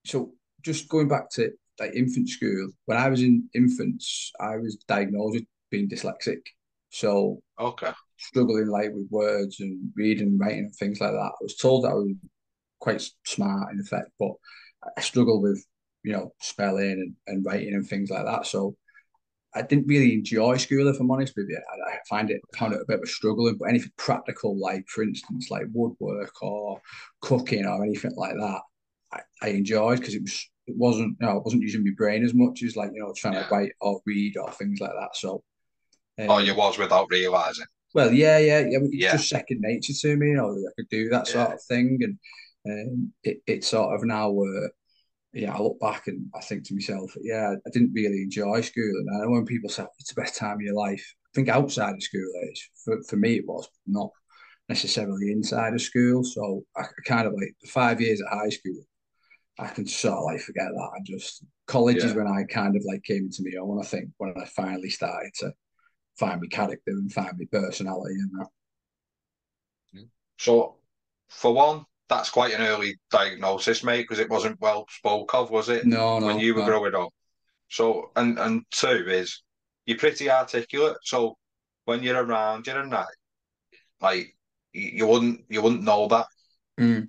[0.07, 4.77] so just going back to like infant school, when I was in infants, I was
[4.89, 6.41] diagnosed with being dyslexic.
[6.91, 11.19] So okay, struggling like with words and reading and writing and things like that.
[11.19, 12.13] I was told that I was
[12.81, 14.33] quite smart in effect, but
[14.97, 15.65] I struggled with
[16.07, 18.47] you know, spelling and, and writing and things like that.
[18.47, 18.77] So
[19.57, 21.59] I didn't really enjoy school, if I'm honest with you.
[21.59, 24.85] I, I find it found it a bit of a struggle, but anything practical, like
[24.87, 26.81] for instance, like woodwork or
[27.23, 28.61] cooking or anything like that,
[29.13, 32.25] I, I enjoyed because it was it wasn't you know, I wasn't using my brain
[32.25, 33.47] as much as like you know trying yeah.
[33.47, 35.15] to write or read or things like that.
[35.15, 35.43] So
[36.19, 37.67] um, oh, you was without realizing.
[37.95, 38.79] Well, yeah, yeah, yeah.
[38.83, 39.13] It's yeah.
[39.13, 40.29] just second nature to me.
[40.29, 41.55] You know, I could do that sort yeah.
[41.55, 42.19] of thing, and
[42.69, 44.69] um, it, it's sort of now uh,
[45.37, 48.85] yeah, I look back and I think to myself, yeah, I didn't really enjoy school.
[48.85, 51.49] And I know when people say it's the best time of your life, I think
[51.49, 54.11] outside of school age, for, for me, it was not
[54.71, 56.25] necessarily inside of school.
[56.25, 58.83] So I kind of like the five years at high school,
[59.59, 60.91] I can sort of like forget that.
[60.97, 62.07] I just, college yeah.
[62.07, 64.91] is when I kind of like came into my own, I think, when I finally
[64.91, 65.53] started to
[66.19, 68.49] find my character and find my personality and that.
[70.39, 70.77] So,
[71.31, 75.69] for one, that's quite an early diagnosis, mate, because it wasn't well spoke of, was
[75.69, 75.87] it?
[75.87, 76.27] No, no.
[76.27, 76.67] When you were no.
[76.67, 77.09] growing up.
[77.69, 79.43] So, and and two is
[79.87, 80.99] you're pretty articulate.
[81.03, 81.37] So
[81.85, 83.07] when you're around, you're a night,
[84.01, 84.37] like
[84.73, 86.27] you wouldn't you wouldn't know that
[86.79, 87.09] mm.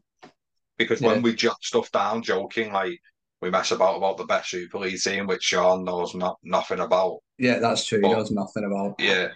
[0.78, 1.08] Because yeah.
[1.08, 3.00] when we jot stuff down, joking, like
[3.42, 7.20] we mess about about the best Super League team, which Sean knows not nothing about.
[7.38, 8.02] Yeah, that's true.
[8.02, 8.96] But, he knows nothing about.
[9.00, 9.30] Yeah,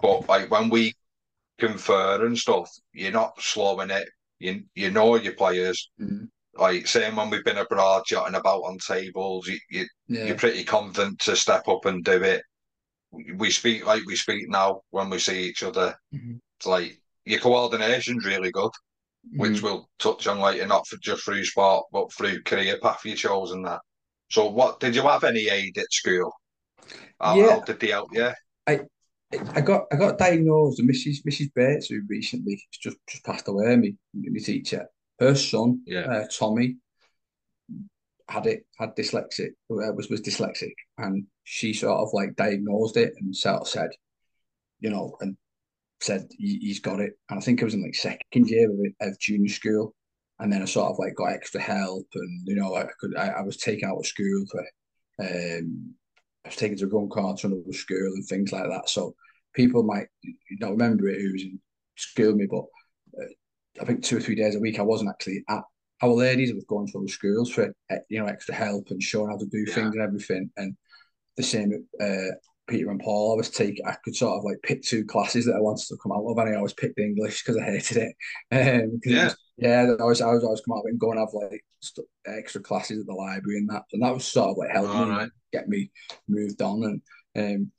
[0.00, 0.94] but like when we
[1.58, 5.90] confer and stuff, you're not slowing it you you know your players.
[6.00, 6.24] Mm-hmm.
[6.56, 10.26] Like same when we've been abroad, jotting about on tables, you, you yeah.
[10.26, 12.42] you're pretty confident to step up and do it.
[13.34, 15.94] We speak like we speak now when we see each other.
[16.14, 16.36] Mm-hmm.
[16.58, 18.70] It's like your coordination's really good,
[19.32, 23.16] which we'll touch on later, not for just through sport, but through career path you
[23.16, 23.80] chose and that.
[24.30, 26.32] So, what did you have any aid at school?
[27.20, 27.50] How, yeah.
[27.50, 28.30] how did they help you?
[28.66, 28.80] I
[29.54, 31.24] I got I got diagnosed, and Mrs.
[31.28, 31.52] Mrs.
[31.54, 34.86] Bates, who recently just just passed away, me my teacher,
[35.18, 36.00] her son, yeah.
[36.00, 36.76] uh, Tommy,
[38.28, 43.12] had it had dyslexic uh, was was dyslexic, and she sort of like diagnosed it
[43.18, 43.90] and sort of said,
[44.80, 45.36] you know, and
[46.04, 47.12] said he's got it.
[47.30, 49.94] And I think I was in like second year of, of junior school,
[50.38, 53.28] and then I sort of like got extra help, and you know I could I,
[53.28, 54.60] I was taken out of school for
[55.20, 55.94] um
[56.44, 58.88] I was taken to a gun carts under the school and things like that.
[58.88, 59.14] So
[59.54, 60.06] people might
[60.60, 61.58] not remember it was in
[61.96, 62.64] school with me, but
[63.20, 63.32] uh,
[63.80, 65.62] I think two or three days a week I wasn't actually at
[66.02, 66.50] our ladies.
[66.50, 67.72] I was going to other schools for
[68.08, 69.74] you know extra help and showing how to do yeah.
[69.74, 70.50] things and everything.
[70.56, 70.76] And
[71.36, 72.34] the same uh,
[72.68, 73.32] Peter and Paul.
[73.32, 75.96] I was taking I could sort of like pick two classes that I wanted to
[76.02, 78.14] come out of, and I always picked English because I hated it.
[78.52, 79.86] Um, yeah, it was, yeah.
[80.00, 81.64] I was I was always come out and go and have like
[82.26, 85.14] extra classes at the library and that, and that was sort of like helping me
[85.14, 85.30] right.
[85.52, 85.90] get me
[86.28, 87.00] moved on.
[87.34, 87.72] And um,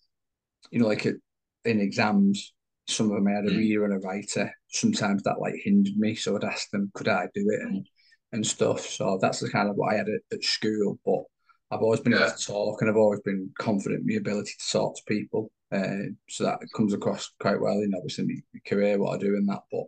[0.72, 1.20] you know, like in
[1.66, 2.54] exams,
[2.88, 3.58] some of them I had a mm.
[3.58, 4.52] reader and a writer.
[4.70, 7.88] Sometimes that like hindered me, so I'd ask them, could I do it and
[8.32, 8.82] and stuff.
[8.82, 11.00] So that's the kind of what I had at, at school.
[11.06, 11.24] But
[11.72, 12.28] I've always been yeah.
[12.28, 15.52] able to talk, and I've always been confident in my ability to talk to people.
[15.72, 19.46] Uh, so that comes across quite well in obviously my career, what I do in
[19.48, 19.64] that.
[19.72, 19.86] But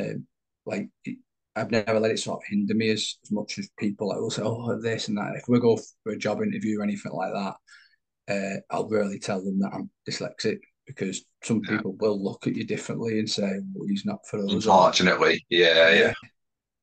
[0.00, 0.26] um,
[0.66, 0.88] like
[1.56, 4.30] I've never let it sort of hinder me as, as much as people like will
[4.30, 5.34] say, oh, this and that.
[5.36, 7.54] If we go for a job interview or anything like that,
[8.28, 11.76] uh, I'll rarely tell them that I'm dyslexic because some Yeah.
[11.78, 14.50] people will look at you differently and say, well, he's not for us.
[14.50, 16.12] or- Unfortunately, yeah, yeah,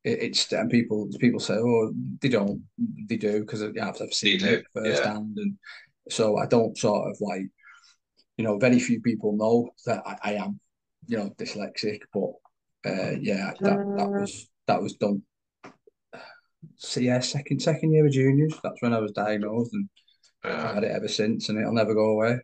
[0.03, 2.61] It, it's and people people say, oh, they don't,
[3.07, 4.81] they do because I've, I've seen do, it yeah.
[4.81, 5.57] firsthand, and
[6.09, 7.47] so I don't sort of like,
[8.37, 10.59] you know, very few people know that I, I am,
[11.07, 12.31] you know, dyslexic, but
[12.85, 15.21] uh, yeah, that that was that was done.
[16.75, 18.53] So yeah, second second year of juniors.
[18.63, 19.89] That's when I was diagnosed, and
[20.43, 22.39] I've had it ever since, and it'll never go away.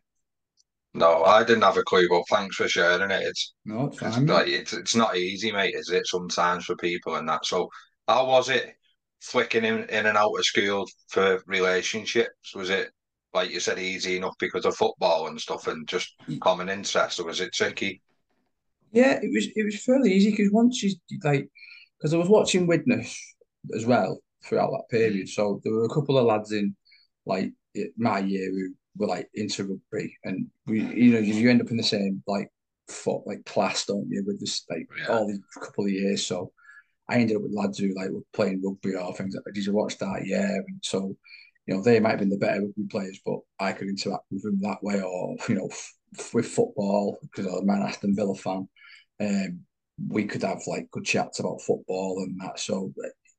[0.93, 3.21] No, I didn't have a clue, but thanks for sharing it.
[3.21, 6.08] It's No, it's It's like it's it's not easy, mate, is it?
[6.08, 7.45] Sometimes for people and that.
[7.45, 7.69] So
[8.08, 8.73] how was it
[9.21, 12.56] flicking in, in and out of school for relationships?
[12.56, 12.91] Was it
[13.34, 16.39] like you said, easy enough because of football and stuff and just mm.
[16.39, 18.02] common interest, or was it tricky?
[18.91, 21.47] Yeah, it was it was fairly easy because once you like,
[21.97, 23.15] because I was watching Widnes
[23.75, 25.28] as well throughout that period.
[25.28, 25.30] Mm.
[25.30, 26.75] So there were a couple of lads in
[27.25, 27.52] like
[27.97, 31.78] my year who were like into rugby, and we, you know, you, end up in
[31.78, 32.49] the same like
[32.88, 35.08] foot like class, don't you, with this like Yeah.
[35.13, 36.25] all these couple of years.
[36.25, 36.52] So
[37.08, 39.54] I ended up with lads who like were playing rugby or things like.
[39.54, 40.23] Did you watch that?
[40.25, 41.15] Yeah, and so
[41.65, 44.43] you know they might have been the better rugby players, but I could interact with
[44.43, 48.67] them that way, or you know, f- with football because I'm an Aston Villa fan
[49.19, 49.60] um,
[50.08, 52.60] we could have like good chats about football and that.
[52.60, 52.93] So,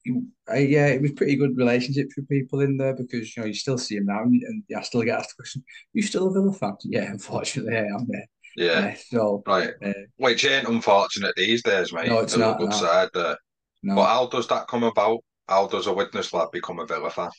[0.08, 3.46] uh, uh, yeah, it was pretty good relationships with people in there because you know
[3.46, 6.28] you still see them now, and, and I still get asked the question, "You still
[6.28, 8.06] a Villa fan?" Yeah, unfortunately, I am.
[8.12, 8.20] Yeah,
[8.56, 8.94] Yeah, yeah.
[9.08, 9.70] So, right.
[9.84, 12.08] uh, Which ain't unfortunate these days, mate.
[12.08, 12.76] No, it's not, good no.
[12.76, 13.36] side there.
[13.82, 13.94] no.
[13.96, 15.20] But how does that come about?
[15.48, 17.30] How does a Widnes lad become a Villa fan?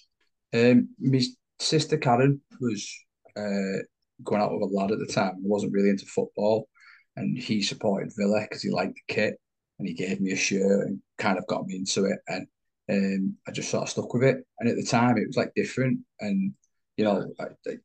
[0.54, 1.22] Um, my
[1.60, 2.90] sister Karen was
[3.38, 3.84] uh,
[4.24, 5.36] going out with a lad at the time.
[5.42, 6.68] who wasn't really into football,
[7.16, 9.36] and he supported Villa because he liked the kit,
[9.80, 12.20] and he gave me a shirt and kind of got me into it.
[12.28, 12.48] And
[12.90, 14.38] um, I just sort of stuck with it.
[14.60, 16.54] And at the time, it was like different, and
[16.98, 17.76] you know, I, I,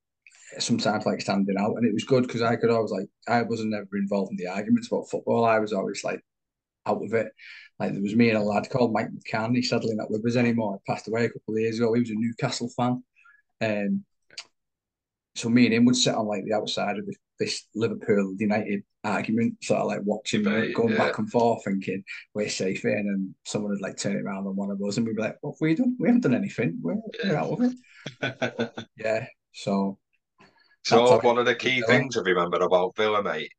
[0.58, 3.74] sometimes like standing out, and it was good because I could always like I wasn't
[3.74, 5.44] ever involved in the arguments about football.
[5.44, 6.20] I was always like
[6.86, 7.28] out of it.
[7.78, 9.54] Like there was me and a lad called Mike McCann.
[9.54, 10.80] He's sadly not with us anymore.
[10.84, 11.92] He passed away a couple of years ago.
[11.92, 13.02] He was a Newcastle fan.
[13.60, 14.04] Um,
[15.36, 18.82] so me and him would sit on like the outside of this, this Liverpool United
[19.04, 20.98] argument, sort of like watching Debate, going yeah.
[20.98, 22.02] back and forth, thinking
[22.34, 25.06] we're safe in, and someone would like turn it around on one of us, and
[25.06, 25.96] we'd be like, "What have we done?
[26.00, 26.78] We haven't done anything.
[26.82, 27.40] We're, we're Yeah.
[27.40, 27.76] out of it."
[28.96, 29.26] Yeah.
[29.52, 29.98] So
[30.84, 33.52] So one of the key things I remember about Villa, mate,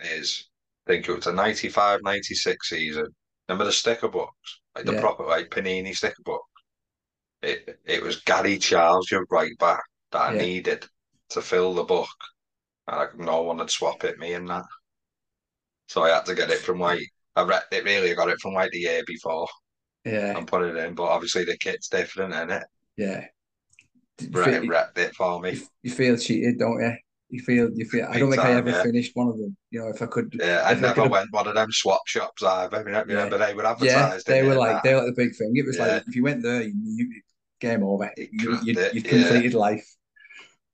[0.00, 0.48] is
[0.86, 3.06] I think it was a 95, 96 season.
[3.48, 4.60] Remember the sticker books?
[4.74, 5.00] Like the Yeah.
[5.00, 6.44] proper like Panini sticker book.
[7.42, 9.82] It it was Gary Charles, your right back,
[10.12, 10.86] that I needed
[11.30, 12.08] to fill the book.
[12.86, 14.64] And like, no one would swap it, me and that.
[15.88, 17.02] So I had to get it from like
[17.36, 19.46] I read it really I got it from like the year before
[20.04, 20.94] yeah, and put it in.
[20.94, 22.64] But obviously the kit's different, isn't it?
[22.96, 23.24] yeah.
[24.20, 25.52] You feel, wrecked it for me.
[25.54, 26.94] you, you feel cheated, don't you?
[27.30, 28.06] You feel you feel.
[28.08, 28.82] I don't Big think I ever yeah.
[28.84, 29.56] finished one of them.
[29.70, 30.32] You know, if I could.
[30.38, 32.84] Yeah, I I never could've- went one of them swap shops either.
[32.84, 33.16] Remember, Yeah.
[33.24, 34.82] remember they were Yeah, they were like that.
[34.84, 35.52] they were like the big thing.
[35.56, 35.86] It was Yeah.
[35.86, 37.22] like if you went there, you, you
[37.60, 38.12] game over.
[38.16, 38.28] You
[38.62, 39.84] You, you, completed life.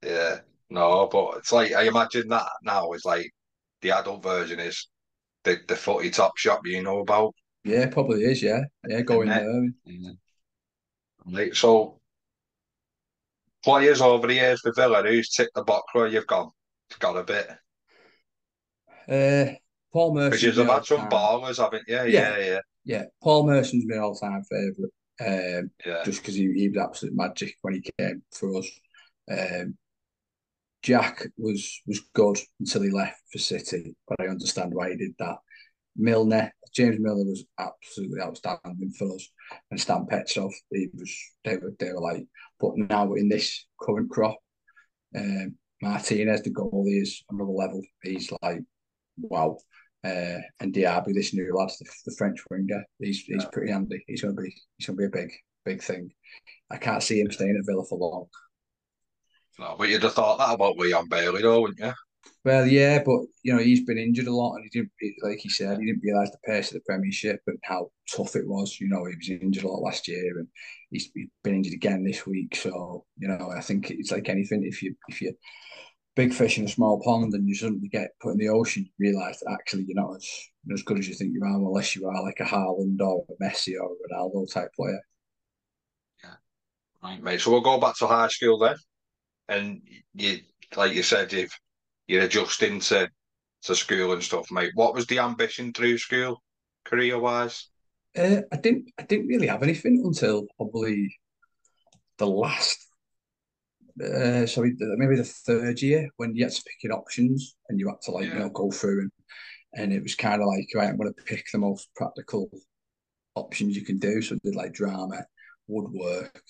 [0.02, 3.30] Yeah, no, but it's like I imagine that now is like
[3.82, 4.88] the adult version is
[5.44, 7.34] the the footy top shop you know about.
[7.64, 8.42] Yeah, probably is.
[8.42, 9.02] Yeah, yeah.
[9.02, 9.68] going there.
[11.26, 12.00] Like so,
[13.62, 16.50] players over the years for Villa who's ticked the box where you've gone.
[16.88, 17.48] It's got a bit
[19.08, 19.54] Uh,
[19.92, 20.58] Paul because Merson.
[20.60, 21.96] you've had some ballers, haven't you?
[21.96, 22.06] Yeah.
[22.06, 24.92] Yeah, yeah, Yeah, Paul Merson's my all-time favourite.
[25.20, 26.02] Um, yeah.
[26.04, 28.68] just because he, he was absolute magic when he came for us.
[29.30, 29.76] Um,
[30.82, 35.14] Jack was was good until he left for City, but I understand why he did
[35.18, 35.36] that.
[35.96, 39.28] Milner, James Milner was absolutely outstanding for us,
[39.70, 41.14] and Stan Petrov, he was
[41.44, 42.24] they were they were like,
[42.58, 44.38] but now in this current crop,
[45.16, 47.82] um, Martinez the goalie is another level.
[48.02, 48.60] He's like,
[49.18, 49.58] wow.
[50.02, 54.02] Uh, and Diaby, this new lad, the, the French winger, he's he's pretty handy.
[54.06, 55.30] He's gonna be he's gonna be a big
[55.64, 56.10] big thing.
[56.70, 58.26] I can't see him staying at Villa for long.
[59.60, 61.92] No, but you'd have thought that about Leon Bailey, though, wouldn't you?
[62.44, 64.92] Well, yeah, but you know he's been injured a lot, and he didn't,
[65.22, 68.48] like he said, he didn't realise the pace of the Premiership and how tough it
[68.48, 68.80] was.
[68.80, 70.48] You know, he was injured a lot last year, and
[70.90, 72.56] he's, he's been injured again this week.
[72.56, 74.64] So you know, I think it's like anything.
[74.64, 75.34] If you if you
[76.16, 79.12] big fish in a small pond and you suddenly get put in the ocean, you
[79.12, 80.28] realise that actually you're not as
[80.64, 83.26] you're as good as you think you are, unless you are like a Haaland or
[83.28, 85.00] a Messi or a Ronaldo type player.
[86.24, 86.36] Yeah,
[87.02, 87.42] right, mate.
[87.42, 88.76] So we'll go back to high school then,
[89.50, 89.82] and
[90.14, 90.38] you,
[90.76, 91.52] like you said, you've
[92.06, 93.10] you're adjusting to
[93.64, 94.72] to school and stuff, mate.
[94.74, 96.42] What was the ambition through school,
[96.84, 97.68] career wise?
[98.16, 101.14] Uh, I didn't I didn't really have anything until probably
[102.18, 102.86] the last
[104.02, 107.88] uh, sorry, maybe the third year when you had to pick your options and you
[107.88, 108.34] had to like Yeah.
[108.34, 109.10] you know go through and
[109.74, 112.50] and it was kind of like right, I'm going to pick the most practical
[113.36, 114.20] options you can do.
[114.22, 115.24] So I did like drama,
[115.68, 116.42] woodwork,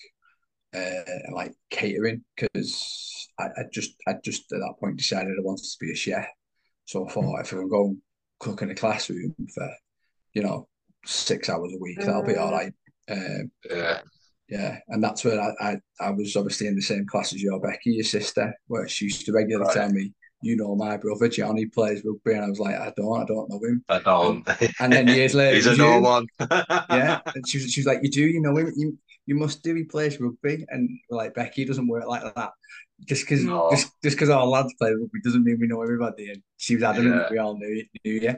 [0.75, 5.63] uh, like catering because I, I just I just at that point decided I wanted
[5.63, 6.25] to be a chef.
[6.85, 8.01] So I thought if I'm going
[8.39, 9.69] cook in a classroom for
[10.33, 10.67] you know
[11.05, 12.73] six hours a week, that'll be all right.
[13.09, 14.01] Um, Yeah.
[14.49, 17.59] yeah, and that's where I, I I was obviously in the same class as your
[17.59, 19.75] Becky, your sister, where she used to regularly Right.
[19.75, 23.21] tell me, "You know my brother Johnny plays rugby," and I was like, "I don't,
[23.21, 24.43] I don't know him." I know.
[24.79, 26.27] And then years later, He's a no one.
[26.89, 29.63] Yeah, and she was, she was like, "You do, you know him, you, you must
[29.63, 29.75] do.
[29.75, 32.51] He plays rugby." And we're like, "Becky doesn't work like that.
[33.05, 33.69] Just because No.
[33.71, 36.83] just just because our lads play rugby doesn't mean we know everybody." And she was
[36.83, 37.27] adamant Yeah.
[37.31, 38.35] we all knew knew you.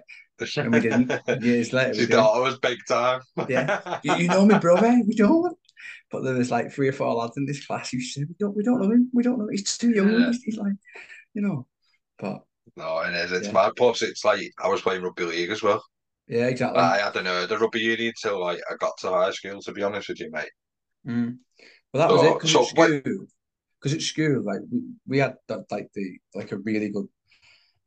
[0.58, 1.12] And we didn't.
[1.44, 3.22] Years later, She thought it was big time.
[3.48, 4.00] Yeah.
[4.04, 5.02] You, you know me, brother.
[5.08, 5.58] We don't.
[6.12, 8.56] But there was like three or four lads in this class who said, "We don't,
[8.56, 9.10] we don't know him.
[9.14, 9.48] We don't know.
[9.50, 10.12] He's too young.
[10.12, 10.28] Yeah.
[10.28, 10.74] He's, he's like,
[11.34, 11.68] you know."
[12.20, 12.44] But
[12.76, 13.32] No, it is.
[13.32, 13.54] It's Yeah.
[13.54, 13.74] mad.
[13.78, 15.84] Plus, it's like I was playing rugby league as well.
[16.28, 16.82] yeah, exactly.
[16.82, 19.62] I don't know the rugby union until like I got to high school.
[19.62, 20.52] To be honest with you, mate.
[21.08, 21.38] Mm.
[21.94, 22.34] Well, that was it.
[22.34, 23.02] Because so at school,
[23.80, 27.08] because at school, like we, we had that, like the like a really good,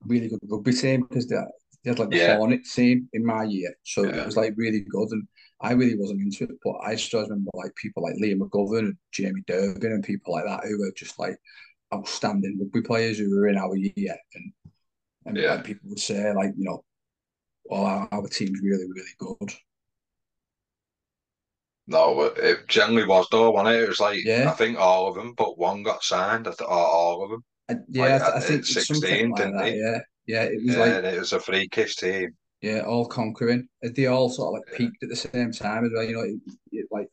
[0.07, 1.37] really good rugby team because they,
[1.85, 2.37] they had like the Yeah.
[2.37, 4.23] Hornet team in my year, so Yeah.
[4.23, 5.11] it was like really good.
[5.13, 5.27] And
[5.61, 8.97] I really wasn't into it, but I always remember like people like Liam McGovern and
[9.13, 11.37] Jamie Durbin and people like that who were just like
[11.95, 14.53] outstanding rugby players who were in our year, and
[15.27, 15.55] and Yeah.
[15.55, 16.85] like people would say like you know,
[17.71, 19.53] oh our, our team's really really good.
[21.87, 23.83] No, it- it generally was though, wasn't it?
[23.85, 24.51] It was like Yeah.
[24.51, 26.49] I think all of them, but one got signed.
[26.49, 27.45] I thought all of them.
[27.69, 29.67] And uh, yeah, Like, I, th- I think 16, like didn't that.
[29.73, 29.79] he?
[29.79, 32.31] Yeah, yeah, it was Yeah, like it was a freakish team.
[32.63, 33.69] Yeah, all conquering.
[33.85, 36.03] Uh, they all sort of like peaked at the same time as well.
[36.05, 36.39] You know, it,
[36.73, 37.09] it, like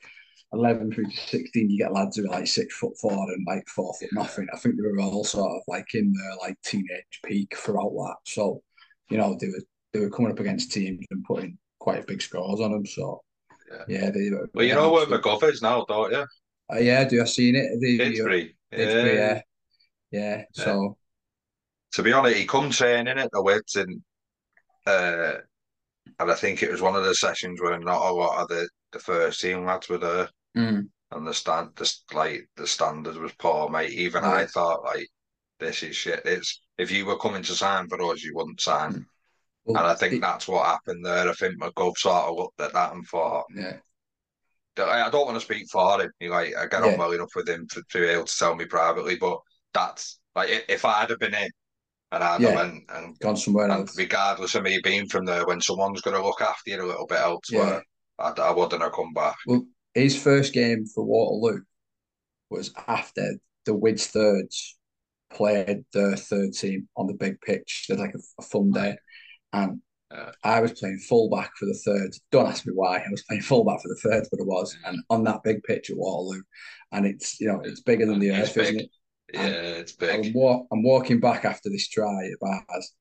[0.53, 3.67] eleven through to sixteen, you get lads who are like six foot four and like
[3.67, 4.47] four foot nothing.
[4.53, 8.15] I think they were all sort of like in their like teenage peak throughout that.
[8.25, 8.63] So,
[9.09, 12.61] you know, they were they were coming up against teams and putting quite big scores
[12.61, 12.85] on them.
[12.85, 13.21] So,
[13.71, 13.83] Yeah.
[13.87, 14.49] yeah, they were.
[14.53, 16.25] Well, you know where McGuff is now, don't you?
[16.73, 17.79] Uh, yeah, do I seen it?
[17.79, 17.97] The.
[17.97, 19.13] Finsbury, Yeah.
[19.13, 19.41] yeah,
[20.11, 20.43] yeah.
[20.53, 20.97] So,
[21.93, 24.01] To be honest, he come training at the Wids and
[24.85, 25.35] uh,
[26.19, 28.67] and I think it was one of the sessions where not a lot of the,
[28.91, 30.29] the first team lads were there.
[30.57, 33.91] mm, and the stand, the like the standard was poor, mate.
[33.91, 34.23] Even.
[34.23, 35.07] I thought like
[35.59, 36.21] this is shit.
[36.25, 39.05] It's if you were coming to sign for us, you wouldn't sign.
[39.65, 41.29] Well, and I think it- that's what happened there.
[41.29, 43.77] I think McGov sort of looked at that and thought, yeah,
[44.77, 46.11] I don't want to speak for him.
[46.19, 46.93] He, like I get Yeah.
[46.93, 49.39] on well enough with him to, to be able to tell me privately, but
[49.73, 51.49] that's like if I'd have been in
[52.11, 52.55] and I'd Yeah.
[52.55, 53.97] went and, gone somewhere and else.
[53.97, 57.07] regardless of me being from there, when someone's going to look after you a little
[57.07, 57.79] bit Yeah.
[58.19, 59.35] I, I wouldn't have come back.
[59.47, 61.61] Well, his first game for Waterloo
[62.49, 64.77] was after the Wids thirds
[65.31, 67.85] played their third team on the big pitch.
[67.87, 68.95] They had like a, a fun day.
[69.53, 69.79] And
[70.11, 70.31] Yeah.
[70.43, 72.11] I was playing fullback for the third.
[72.31, 72.97] Don't ask me why.
[72.97, 74.75] I was playing fullback for the third, but it was.
[74.85, 76.41] And on that big pitch at Waterloo.
[76.91, 78.85] And it's, you know, it's bigger than the It's earth, isn't big.
[78.85, 78.91] it?
[79.33, 79.41] Yeah,
[79.81, 80.27] it's big.
[80.27, 82.93] I'm, walk, I'm walking back after this try at bars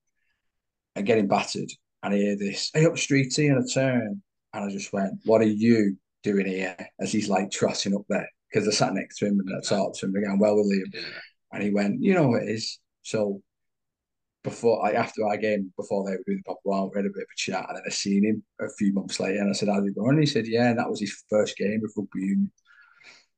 [0.95, 1.69] and getting battered.
[2.01, 4.21] And I hear this, hey, up streety and a turn.
[4.53, 6.75] And I just went, what are you doing here?
[6.99, 8.27] As he's like trotting up there.
[8.51, 10.93] Because I sat next to him and I talked to him again, well with Liam.
[10.93, 11.01] Yeah.
[11.51, 12.79] And he went, you know what it is.
[13.03, 13.41] So
[14.43, 17.09] before, like after our game, before they were doing the proper one, we had a
[17.09, 17.65] bit of a chat.
[17.69, 20.11] And then I seen him a few months later and I said, how's it going?
[20.11, 22.51] And he said, yeah, and that was his first game with rugby union.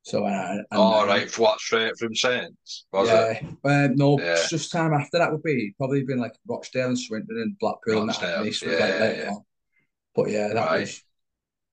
[0.02, 3.42] So, uh, and, All right, what straight from Saints was it?
[3.64, 3.86] yeah.
[3.86, 4.46] Um, no, Yeah.
[4.50, 8.10] just time after that would be probably been like Rochdale and Swinton and Blackpool and
[8.10, 8.22] that.
[8.22, 9.32] Rochdale, And Eastwood, yeah, like, yeah.
[10.16, 10.80] But yeah, that Right.
[10.82, 11.04] was.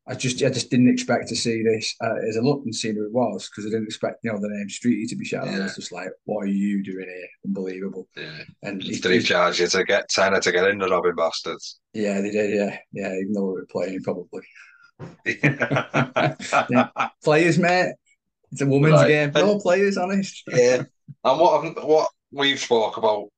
[0.09, 1.95] I just, I just didn't expect to see this.
[2.03, 4.39] Uh, as I looked and seen who it was, because I didn't expect, you know,
[4.41, 5.51] the name Streety to be shouted.
[5.51, 5.63] I Yeah.
[5.65, 7.29] was just like, "What are you doing here?
[7.47, 8.43] Unbelievable!" Yeah.
[8.65, 11.79] And he, charge you to get tenner to get in the robbing bastards?
[11.93, 12.51] yeah, they did.
[12.53, 13.15] Yeah, yeah.
[13.15, 14.43] Even though we were playing, probably
[15.25, 16.89] yeah.
[17.23, 17.95] players, mate.
[18.51, 19.09] It's a women's Right.
[19.09, 19.33] game.
[19.35, 20.43] No players, honest.
[20.49, 20.83] Yeah.
[21.25, 23.29] And what what we've spoke about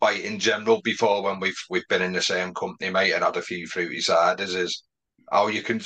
[0.00, 3.36] like in general before when we've we've been in the same company, mate, and had
[3.36, 4.84] a few fruity ciders is
[5.30, 5.80] how you can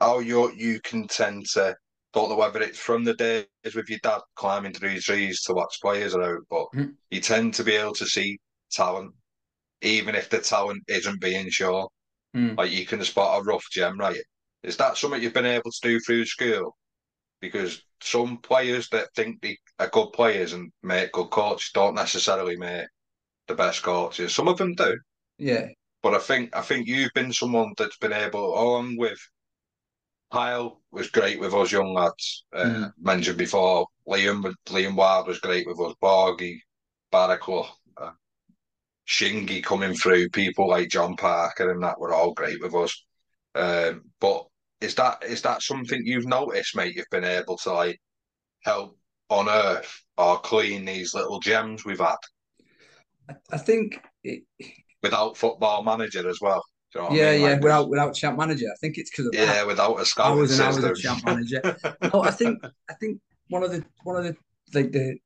[0.00, 1.76] how you you can tend to
[2.12, 5.76] don't know whether it's from the days with your dad climbing through trees to watch
[5.82, 6.96] players or out, but Mhm.
[7.10, 8.38] you tend to be able to see
[8.72, 9.14] talent,
[9.82, 11.86] even if the talent isn't being shown.
[12.36, 12.56] Mm.
[12.58, 14.20] Like you can spot a rough gem, right?
[14.62, 16.76] Is that something you've been able to do through school?
[17.40, 22.56] Because some players that think they are good players and make good coaches don't necessarily
[22.56, 22.86] make
[23.48, 24.34] the best coaches.
[24.34, 24.98] Some of them do,
[25.38, 25.68] Yeah,
[26.02, 29.18] but I think I think you've been someone that's been able, along with
[30.32, 32.44] Kyle was great with us young lads.
[32.52, 32.92] Uh, Mm.
[32.98, 35.94] Mentioned before, Liam Liam Ward was great with us.
[36.02, 36.58] Borgie,
[37.12, 38.12] Baraclough, uh,
[39.08, 40.28] Shingy coming through.
[40.30, 43.04] People like John Parker and that were all great with us.
[43.54, 44.46] Um, but
[44.80, 46.94] is that is that something you've noticed, mate?
[46.94, 48.00] You've been able to like
[48.64, 48.96] help
[49.30, 52.16] unearth or clean these little gems we've had
[53.28, 54.42] I, I think it,
[55.02, 56.62] without football manager as well.
[56.94, 57.42] You know yeah, I mean?
[57.42, 58.66] yeah, Like, without without champ manager.
[58.72, 59.56] I think it's because of that.
[59.56, 60.90] yeah, without a scouting hours and hours system.
[60.90, 61.62] of champ manager.
[62.12, 64.36] No, I think I think one of the one of the
[64.74, 65.18] like the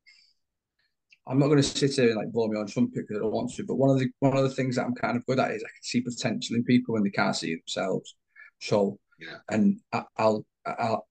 [1.27, 3.31] I'm not going to sit here and like blow me on trumpet because I don't
[3.33, 5.39] want to, but one of the one of the things that I'm kind of good
[5.39, 8.15] at is I can see potential in people when they can't see themselves.
[8.59, 9.37] So, Yeah.
[9.49, 11.07] and I, I'll I'll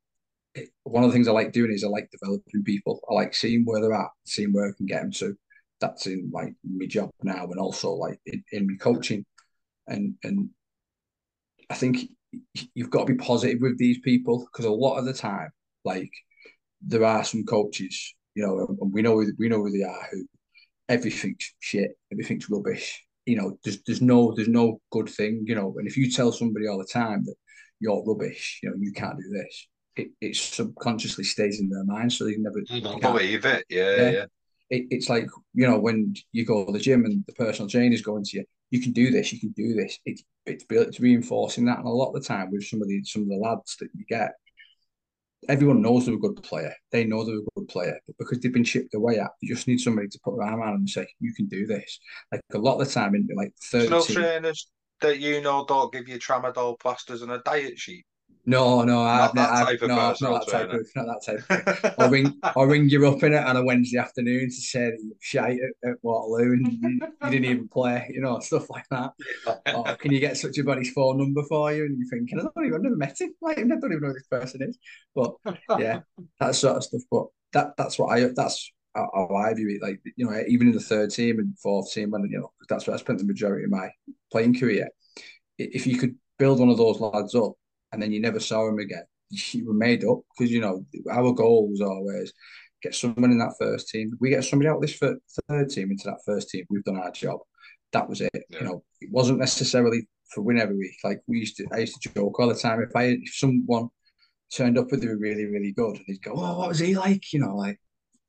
[0.55, 3.01] it, one of the things I like doing is I like developing people.
[3.11, 5.37] I like seeing where they're at, seeing where I can get them to.
[5.81, 9.25] That's in like my job now, and also like in, in my coaching,
[9.87, 10.51] and and
[11.71, 12.09] I think
[12.75, 15.51] you've got to be positive with these people because a lot of the time,
[15.85, 16.11] like
[16.87, 20.07] there are some coaches, you know, and we know who, we know who they are
[20.11, 20.25] who
[20.89, 23.03] everything's shit, everything's rubbish.
[23.27, 25.75] You know, there's there's no there's no good thing, you know.
[25.79, 27.35] And if you tell somebody all the time that
[27.81, 32.13] you're rubbish, you know, you can't do this, it, it subconsciously stays in their mind,
[32.13, 32.61] so they never.
[32.61, 33.65] Mm, I they believe it.
[33.71, 34.11] Yeah, Yeah.
[34.11, 34.25] yeah.
[34.71, 37.95] it, it's like you know when you go to the gym and the personal trainer
[37.95, 39.99] is going to you, you can do this, you can do this.
[40.05, 42.89] It's it's, built- it's reinforcing that, and a lot of the time with some of
[42.89, 44.33] the some of the lads that you get,
[45.49, 46.75] everyone knows they're a good player.
[46.93, 49.69] They know they're a good player, but because they've been chipped away at, you just
[49.69, 51.99] need somebody to put their arm around and say, "You can do this."
[52.33, 54.69] Like a lot of the time in like third no trainers
[55.01, 58.05] that you know don't give you tramadol plasters and a diet sheet.
[58.47, 61.85] No, no, I've, that I've type of no, not that type of, not that type
[61.85, 64.91] of I'll ring, I'll ring you up in it on a Wednesday afternoon to say
[64.91, 68.69] that you're shite at, at Waterloo and you, you didn't even play, you know, stuff
[68.69, 69.13] like that.
[69.75, 71.85] Or can you get such a body's phone number for you?
[71.85, 73.35] And you're thinking, I don't even, I've never met him.
[73.41, 74.79] Like, I don't even know who this person is.
[75.15, 75.35] But
[75.79, 76.01] yeah,
[76.41, 77.03] that sort of stuff.
[77.11, 79.83] But that that's what I, that's how I view it.
[79.83, 82.87] Like, you know, even in the third team and fourth team, when, you know, that's
[82.87, 83.89] where I spent the majority of my
[84.31, 84.89] playing career.
[85.57, 87.53] If you could build one of those lads up
[87.95, 91.33] and then you never saw him again, you were made up because you know our
[91.33, 92.33] goal was always
[92.83, 94.13] get someone in that first team.
[94.21, 96.67] We get somebody out of this third team into that first team.
[96.69, 97.41] We've done our job.
[97.93, 98.45] That was it.
[98.51, 98.59] Yeah.
[98.61, 100.97] You know, it wasn't necessarily for win every week.
[101.03, 102.81] Like we used to, I used to joke all the time.
[102.81, 103.89] If I if someone
[104.53, 107.33] turned up with were really really good, and he'd go, "Oh, what was he like?"
[107.33, 107.81] You know, like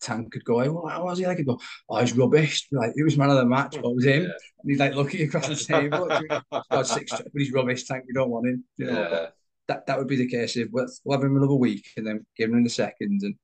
[0.01, 1.59] Tank could go, "Well, how was he like?" He'd go,
[1.89, 3.78] "Oh, he's rubbish." Like it was man of the match.
[3.78, 4.24] What was him?
[4.24, 4.30] Yeah.
[4.63, 6.07] And he'd like look at you across the table.
[6.30, 7.86] God, oh, six, but he's rubbish.
[7.86, 8.63] Tank, we don't want him.
[8.78, 9.28] You know, yeah.
[9.68, 10.55] That that would be the case.
[10.57, 13.36] If we'll, we'll have him another week and then give him in the second, and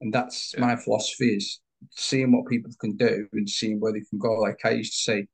[0.00, 0.60] and that's Yeah.
[0.60, 1.60] my philosophy is
[1.92, 4.32] seeing what people can do and seeing where they can go.
[4.40, 5.26] Like I used to say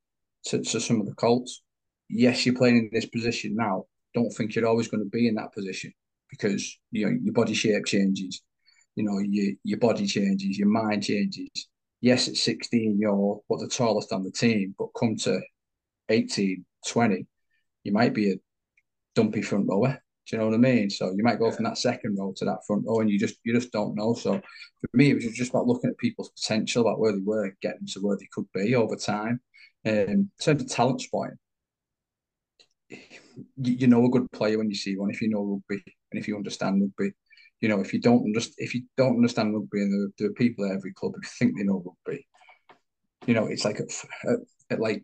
[0.45, 1.61] to, to some of the Colts,
[2.09, 3.85] yes, you're playing in this position now.
[4.13, 5.91] Don't think you're always going to be in that position
[6.29, 8.41] because you know your body shape changes,
[8.95, 11.49] you know your your body changes, your mind changes.
[12.01, 15.41] Yes, at 16 you're what the tallest on the team, but come to
[16.09, 17.25] 18, 20,
[17.83, 18.35] you might be a
[19.15, 20.01] dumpy front rower.
[20.27, 20.89] Do you know what I mean?
[20.89, 23.37] So you might go from that second row to that front row, and you just
[23.43, 24.13] you just don't know.
[24.13, 27.55] So for me, it was just about looking at people's potential, about where they were,
[27.61, 29.39] getting to where they could be over time.
[29.85, 31.37] Um, in terms of talent spotting,
[32.89, 32.99] you,
[33.55, 36.27] you know a good player when you see one if you know rugby and if
[36.27, 37.13] you understand rugby.
[37.61, 40.33] You know, if you don't understand, if you don't understand rugby, and there, there are
[40.33, 42.27] people at every club who think they know rugby,
[43.25, 43.89] you know, it's like at,
[44.29, 44.39] at,
[44.71, 45.03] at like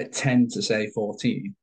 [0.00, 1.54] at ten to say fourteen,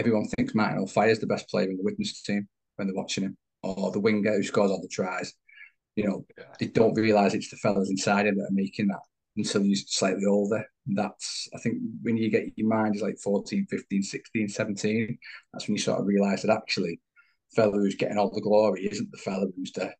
[0.00, 3.24] everyone thinks Martin O'Fire is the best player in the Widnes team when they're watching
[3.24, 5.34] him, or the winger who scores all the tries.
[5.94, 6.26] You know,
[6.58, 9.00] they don't realise it's the fellas inside him that are making that
[9.36, 10.64] until he's slightly older.
[10.86, 15.18] That's, I think, when you get your mind is like 14, 15, 16, 17,
[15.52, 16.98] that's when you sort of realise that actually,
[17.50, 19.92] the fella who's getting all the glory isn't the fella who's the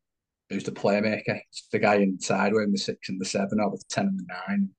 [0.49, 1.39] who's the playmaker.
[1.49, 4.25] It's the guy inside him, the six and the seven, or the ten and the
[4.47, 4.69] nine.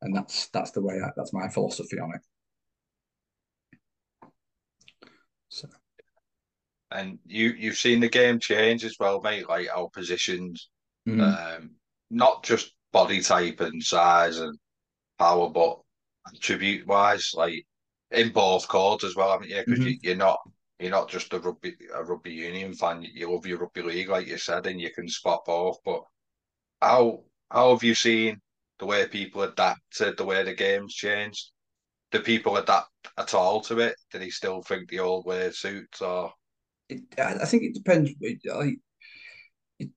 [0.00, 2.22] And that's that's the way I, that's my philosophy on it.
[5.52, 5.68] So
[6.90, 9.48] And you you've seen the game change as well, mate.
[9.48, 10.68] Like our positions,
[11.06, 11.76] mm, um,
[12.10, 14.58] not just body type and size and
[15.18, 15.80] power, but
[16.34, 17.66] attribute wise, like
[18.12, 19.60] in both courts as well, haven't you?
[19.62, 19.86] Because Mhm.
[19.86, 20.38] you, you're not
[20.80, 23.02] you're not just a rugby a rugby union fan.
[23.02, 25.78] You love your rugby league, like you said, and you can spot both.
[25.84, 26.04] But
[26.82, 28.40] how how have you seen
[28.78, 31.52] the way people adapt to the way the game's changed?
[32.12, 33.96] Do people adapt at all to it?
[34.10, 36.32] Do they still think the old way suits or
[36.88, 38.10] it, I think it depends.
[38.20, 38.78] It, like,
[39.78, 39.90] it,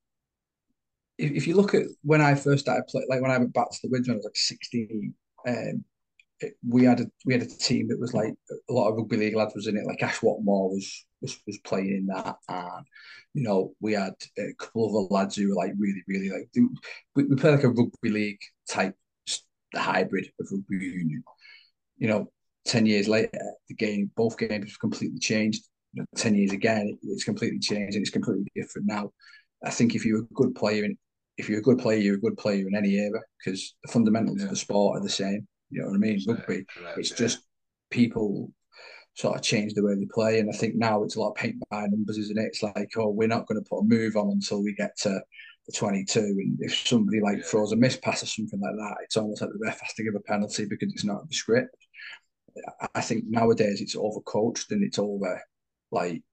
[1.17, 3.77] if, you look at when I first started playing, like when I went back to
[3.83, 5.13] the Wids when I was like 16,
[5.47, 5.83] um,
[6.67, 8.33] we had a we had a team that was like
[8.69, 9.85] a lot of rugby league lads was in it.
[9.85, 12.85] Like Ash Watmore was was was playing in that, and
[13.33, 16.49] you know we had a couple of other lads who were like really really like
[17.15, 18.95] we, we played like a rugby league type
[19.73, 21.23] hybrid of rugby union.
[21.97, 22.31] You know,
[22.65, 23.39] ten years later,
[23.69, 25.63] the game both games have completely changed.
[25.93, 29.11] You know, ten years again, it's completely changed and it's completely different now.
[29.63, 30.97] I think if you're a good player in
[31.37, 34.39] if you're a good player, you're a good player in any era because the fundamentals
[34.39, 34.45] yeah.
[34.45, 35.47] of the sport are the same.
[35.69, 36.19] You know what I mean?
[36.27, 37.17] Uh, Rugby, correct, it's yeah.
[37.17, 37.39] just
[37.89, 38.51] people
[39.15, 40.39] sort of change the way they play.
[40.39, 42.47] And I think now it's a lot of paint by numbers, isn't it?
[42.47, 45.21] It's like, oh, we're not going to put a move on until we get to
[45.67, 46.19] the 22.
[46.19, 47.43] And if somebody like yeah.
[47.43, 50.03] throws a miss pass or something like that, it's almost like the ref has to
[50.03, 51.75] give a penalty because it's not the script.
[52.93, 55.41] I think nowadays it's overcoached and it's over
[55.91, 56.23] like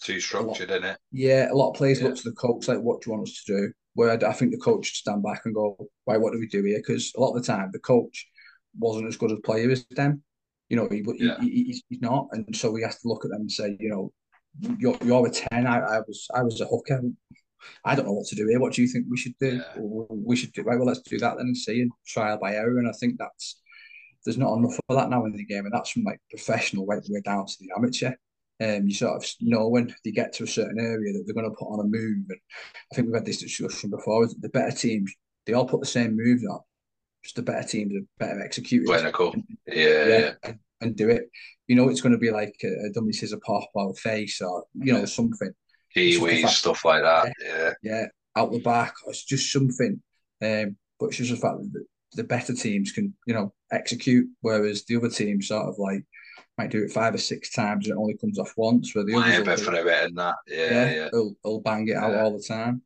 [0.00, 0.98] too structured, lot, isn't it?
[1.12, 2.08] Yeah, a lot of players yeah.
[2.08, 4.52] look to the coach like, "What do you want us to do?" Where I think
[4.52, 6.16] the coach should stand back and go, "Why?
[6.16, 8.26] What do we do here?" Because a lot of the time the coach
[8.78, 10.22] wasn't as good a player as them.
[10.68, 11.40] You know, he, yeah.
[11.40, 13.88] he, he, he's not, and so we have to look at them and say, you
[13.88, 14.12] know,
[14.78, 15.66] you're, you're a ten.
[15.66, 17.00] I, I was I was a hooker.
[17.84, 18.60] I don't know what to do here.
[18.60, 19.56] What do you think we should do?
[19.56, 19.82] Yeah.
[20.10, 20.78] We should do right.
[20.78, 22.78] Well, let's do that then and see and trial by error.
[22.78, 23.60] And I think that's
[24.24, 27.00] there's not enough of that now in the game, and that's from like professional way
[27.24, 28.12] down to the amateur.
[28.60, 31.48] Um, you sort of know when they get to a certain area that they're going
[31.48, 32.24] to put on a move.
[32.28, 32.40] And
[32.90, 34.26] I think we've had this discussion before.
[34.26, 35.14] The better teams,
[35.46, 36.58] they all put the same moves on.
[37.22, 38.88] Just the better teams are better executed.
[38.88, 39.34] Clinical.
[39.66, 40.32] Yeah, yeah.
[40.42, 41.30] And, and, do it.
[41.68, 44.64] You know, it's going to be like a, a dummy scissor pop or face or,
[44.74, 45.52] you know, something.
[45.96, 47.32] Kiwis, stuff like that.
[47.40, 47.72] Yeah.
[47.82, 48.06] Yeah.
[48.34, 48.94] Out the back.
[49.06, 50.02] It's just something.
[50.42, 51.84] Um, but it's just the fact that
[52.14, 56.04] the better teams can, you know, execute, whereas the other teams sort of like
[56.56, 58.94] might do it five or six times and it only comes off once.
[58.94, 61.08] Where the others will for a bit and that, yeah, yeah, yeah.
[61.12, 62.82] He'll, he'll bang it out all the time.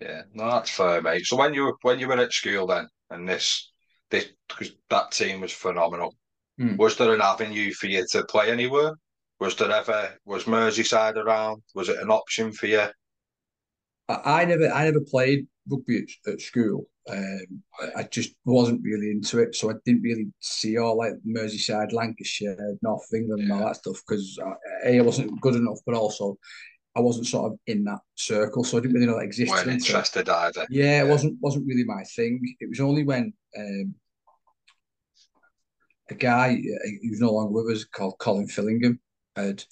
[0.00, 1.26] Yeah, no, that's fair, mate.
[1.26, 3.72] So when you were when you were at school then, and this
[4.10, 6.14] this because that team was phenomenal.
[6.60, 6.76] Mm.
[6.76, 8.92] Was there an avenue for you to play anywhere?
[9.40, 11.62] Was there ever was Merseyside around?
[11.74, 12.86] Was it an option for you?
[14.08, 16.86] I, I never I never played rugby at, at school.
[17.10, 17.62] Um,
[17.96, 22.76] I just wasn't really into it, so I didn't really see all like Merseyside, Lancashire,
[22.82, 23.54] North England, yeah.
[23.54, 24.38] and all that stuff because
[24.84, 26.36] a I wasn't good enough, but also
[26.96, 29.54] I wasn't sort of in that circle, so I didn't really know that existed.
[29.54, 30.66] Weren't interested either.
[30.68, 32.40] Yeah, it wasn't wasn't really my thing.
[32.60, 33.94] It was only when um,
[36.10, 38.98] a guy uh, who's no longer with us called Colin Fillingham
[39.36, 39.64] had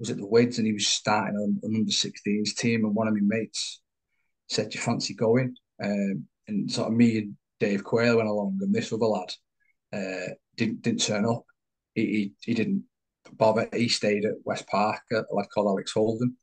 [0.00, 3.06] was at the Wids and he was starting on an under 16s team, and one
[3.06, 3.80] of my mates
[4.48, 8.58] said, "Do you fancy going?" Um, and sort of me and Dave Quayle went along,
[8.62, 9.32] and this other lad
[9.92, 11.44] uh, didn't didn't turn up.
[11.94, 12.84] He, he, he didn't
[13.32, 13.68] bother.
[13.72, 16.36] He stayed at West Park, a lad called Alex Holden.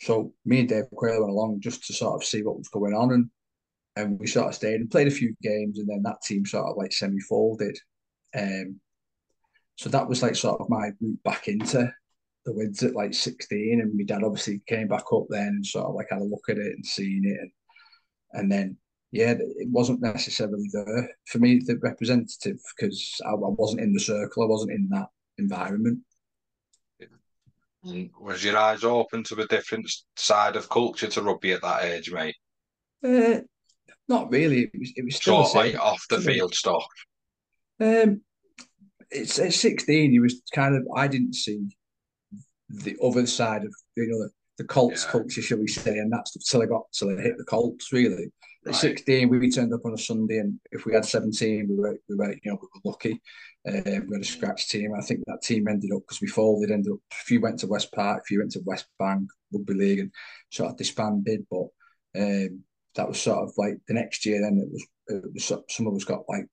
[0.00, 2.94] So me and Dave Quayle went along just to sort of see what was going
[2.94, 3.30] on, and
[3.96, 6.68] and we sort of stayed and played a few games, and then that team sort
[6.68, 7.76] of like semi folded.
[8.36, 8.80] Um,
[9.74, 11.92] so that was like sort of my route back into
[12.48, 15.86] the Wids at like 16 and my dad obviously came back up then and sort
[15.86, 17.50] of like had a look at it and seen it and
[18.32, 18.76] and then
[19.10, 24.00] yeah, it wasn't necessarily there for me, the representative, because I, I, wasn't in the
[24.00, 25.06] circle, I wasn't in that
[25.38, 26.00] environment.
[28.20, 32.12] Was your eyes open to a different side of culture to rugby at that age,
[32.12, 32.36] mate?
[33.02, 33.40] Uh,
[34.08, 34.64] not really.
[34.64, 36.84] It was, it was still sort like off the field stuff.
[37.80, 38.20] Um,
[39.10, 40.10] it's at sixteen.
[40.10, 40.82] He was kind of.
[40.94, 41.60] I didn't see
[42.68, 45.12] the other side of you know the, the Colts yeah.
[45.12, 48.30] culture, shall we say, and that's till I got till I hit the Colts really.
[48.66, 48.80] At right.
[48.80, 52.16] 16, we turned up on a Sunday, and if we had 17, we were, we
[52.16, 53.20] were you know, we were lucky.
[53.66, 54.92] Uh, we had a scratch team.
[54.94, 56.70] I think that team ended up because we folded.
[56.70, 56.98] Ended up.
[57.12, 60.12] A few went to West Park, a few went to West Bank Rugby League, and
[60.50, 61.46] sort of disbanded.
[61.50, 61.68] But
[62.18, 62.64] um,
[62.96, 64.40] that was sort of like the next year.
[64.40, 66.46] Then it was, it was some of us got like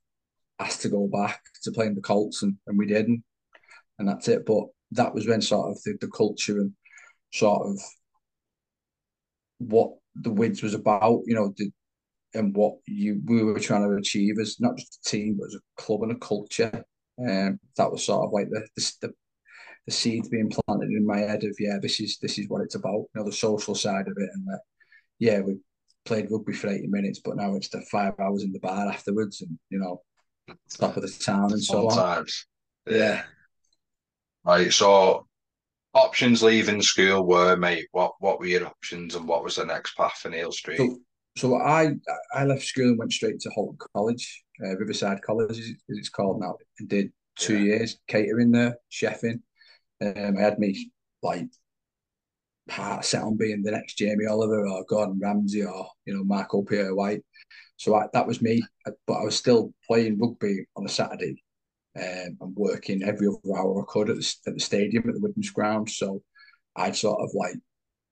[0.60, 3.24] asked to go back to playing the Colts, and, and we didn't,
[4.00, 4.46] and that's it.
[4.46, 6.72] But that was when sort of the, the culture and
[7.34, 7.80] sort of
[9.60, 11.22] what the Wids was about.
[11.26, 11.72] You know, the,
[12.34, 15.56] and what you we were trying to achieve as not just a team but as
[15.56, 16.84] a club and a culture.
[17.18, 19.14] Um, that was sort of like the the,
[19.86, 22.76] the seed being planted in my head of yeah, this is this is what it's
[22.76, 22.94] about.
[22.94, 24.60] You know, the social side of it, and that
[25.20, 25.58] yeah, we
[26.06, 29.42] played rugby for eighty minutes, but now it's the five hours in the bar afterwards,
[29.42, 30.02] and you know,
[30.78, 32.46] top of the town and so Sometimes.
[32.88, 32.96] on.
[32.96, 33.24] Yeah.
[34.46, 34.72] Right.
[34.72, 35.26] So
[35.96, 37.88] options leaving school were, mate.
[37.92, 40.78] What what were your options, and what was the next path for Neil Street?
[40.78, 40.98] So,
[41.38, 41.94] so I
[42.34, 46.42] I left school and went straight to Halton College, uh, Riverside College as it's called
[46.42, 47.78] now, and did two yeah.
[47.78, 49.40] years catering there, chefing.
[50.02, 50.92] Um, I had me
[51.24, 51.48] like
[52.70, 56.62] heart set on being the next Jamie Oliver or Gordon Ramsay or you know Marco
[56.62, 57.24] Pierre White.
[57.78, 58.64] So I, that was me,
[59.08, 61.44] but I was still playing rugby on a Saturday
[61.98, 65.22] um, and working every other hour I could at the, at the stadium at the
[65.22, 65.90] Widnes ground.
[65.90, 66.22] So
[66.76, 67.56] I'd sort of like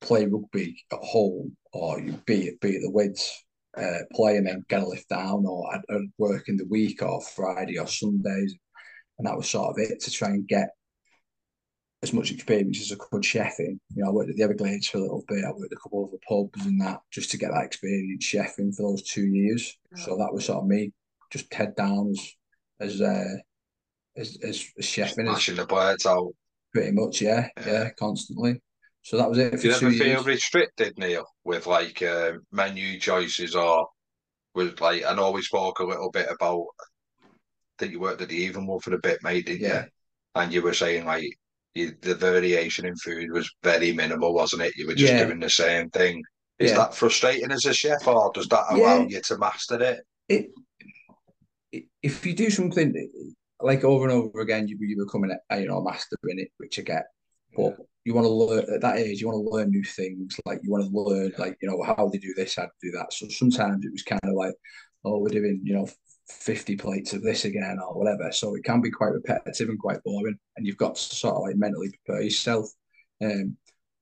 [0.02, 3.44] play rugby at home or you'd be it be at the Wids,
[3.78, 7.02] uh, play and then get a lift down, or I'd, I'd work in the week
[7.02, 8.56] or Friday or Sundays,
[9.18, 10.70] and that was sort of it to try and get
[12.04, 13.80] as much experience as I could chefing.
[13.96, 15.46] You know, I worked at the Everglades for a little bit.
[15.46, 18.26] I worked at a couple of the pubs and that just to get that experience
[18.26, 19.78] chefing for those two years.
[19.96, 20.92] So that was sort of me,
[21.32, 22.34] just head down as
[22.80, 23.38] as uh,
[24.16, 25.26] as, as, as chefing.
[25.26, 26.34] Smashing the birds out.
[26.74, 28.62] Pretty much, yeah, yeah, yeah, constantly.
[29.02, 29.52] So that was it.
[29.52, 30.26] Did you ever feel years.
[30.26, 33.88] restricted, Neil, with like uh, menu choices or
[34.56, 35.04] with like?
[35.06, 36.66] I know we spoke a little bit about.
[37.80, 39.84] that you worked at the Everglades for a bit, mate, didn't yeah.
[39.84, 39.90] you?
[40.36, 41.26] And you were saying like
[41.76, 44.76] you, the variation in food was very minimal, wasn't it?
[44.76, 45.26] You were just yeah.
[45.26, 46.24] doing the same thing.
[46.60, 46.78] Is yeah.
[46.78, 49.82] that frustrating as a chef, or does that allow you to master?
[50.30, 50.52] It,
[51.72, 51.86] it?
[52.02, 52.94] If you do something
[53.64, 56.50] like over and over again, you, you become a you know a master in it,
[56.58, 57.06] which I get.
[57.56, 59.22] But you want to learn at that age.
[59.22, 60.40] You want to learn new things.
[60.46, 62.92] Like you want to learn, like you know, how they do this, how to do
[62.92, 63.14] that.
[63.14, 64.54] So sometimes it was kind of like,
[65.06, 65.88] oh, we're doing, you know,
[66.28, 68.32] fifty plates of this again or whatever.
[68.32, 71.42] So it can be quite repetitive and quite boring, and you've got to sort of
[71.44, 72.70] like mentally prepare yourself.
[73.22, 73.58] Um,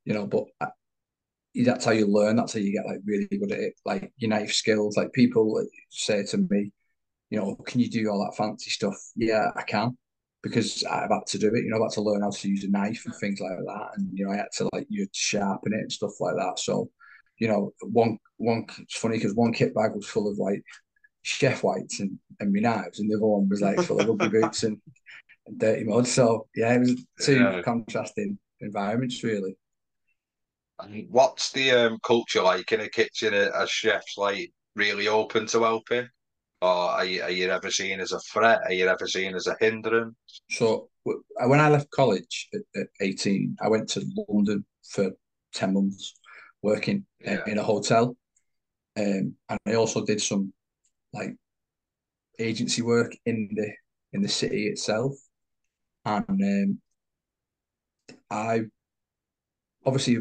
[0.05, 0.68] you know, but uh,
[1.53, 2.38] that's how you learn.
[2.38, 3.74] That's how you get like really good at it.
[3.86, 4.97] Like your knife skills.
[4.97, 6.72] Like people say to me,
[7.32, 8.95] you know, can you do all that fancy stuff?
[9.15, 9.97] Yeah, I can
[10.43, 11.63] because I've had to do it.
[11.63, 13.89] You know, I've had to learn how to use a knife and things like that,
[13.95, 16.59] and you know, I had to like you sharpen it and stuff like that.
[16.59, 16.91] So,
[17.39, 20.61] you know, one one it's funny because one kit bag was full of like
[21.21, 24.27] chef whites and and my knives, and the other one was like full of rugby
[24.41, 24.77] boots and,
[25.47, 26.07] and dirty mud.
[26.07, 27.61] So yeah, it was two yeah.
[27.61, 29.55] contrasting environments really.
[30.79, 34.17] And what's the um, culture like in a kitchen as chefs?
[34.17, 36.09] Like really open to helping?
[36.62, 38.62] Or are you, are you ever seen as a threat?
[38.66, 40.16] Are you ever seen as a hindrance?
[40.49, 45.12] So when I left college at, at 18, I went to London for
[45.55, 46.14] 10 months
[46.62, 47.43] working yeah.
[47.45, 48.16] in, in a hotel.
[48.97, 50.53] Um, and I also did some
[51.14, 51.36] like
[52.39, 53.72] agency work in the
[54.14, 55.14] in the city itself.
[56.05, 56.82] And um,
[58.30, 58.62] I
[59.86, 60.20] obviously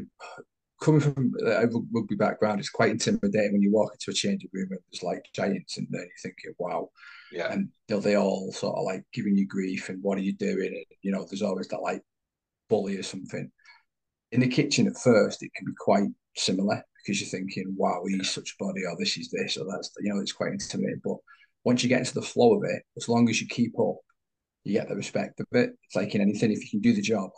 [0.80, 4.48] coming from uh, a rugby background, it's quite intimidating when you walk into a changing
[4.52, 6.02] room and there's like giants in there.
[6.02, 6.88] You're thinking, wow.
[7.30, 7.52] Yeah.
[7.52, 10.68] And they're they all sort of like giving you grief and what are you doing?
[10.68, 12.02] And, you know, there's always that like
[12.68, 13.50] bully or something.
[14.32, 18.30] In the kitchen at first, it can be quite similar because you're thinking, wow, he's
[18.30, 21.00] such a body, or this is this, or that's, you know, it's quite intimidating.
[21.04, 21.16] But
[21.64, 23.96] once you get into the flow of it, as long as you keep up,
[24.64, 25.70] you get the respect of it.
[25.84, 27.30] It's like in anything, if you can do the job,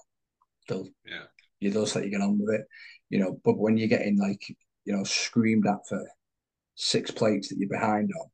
[0.68, 1.24] they'll, yeah.
[1.60, 2.66] you just let you get on with it
[3.12, 4.42] you know, but when you're getting like,
[4.86, 6.02] you know, screamed at for
[6.76, 8.26] six plates that you're behind on,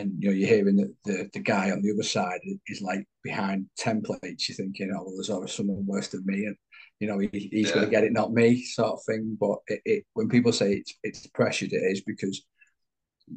[0.00, 3.06] and you know, you're hearing that the, the guy on the other side is like
[3.22, 6.46] behind 10 plates, you're thinking, oh, well, there's always someone worse than me.
[6.46, 6.56] And,
[6.98, 7.74] you know, he, he's yeah.
[7.74, 9.36] going to get it, not me, sort of thing.
[9.38, 12.42] But it, it, when people say it's, it's pressured, it is because,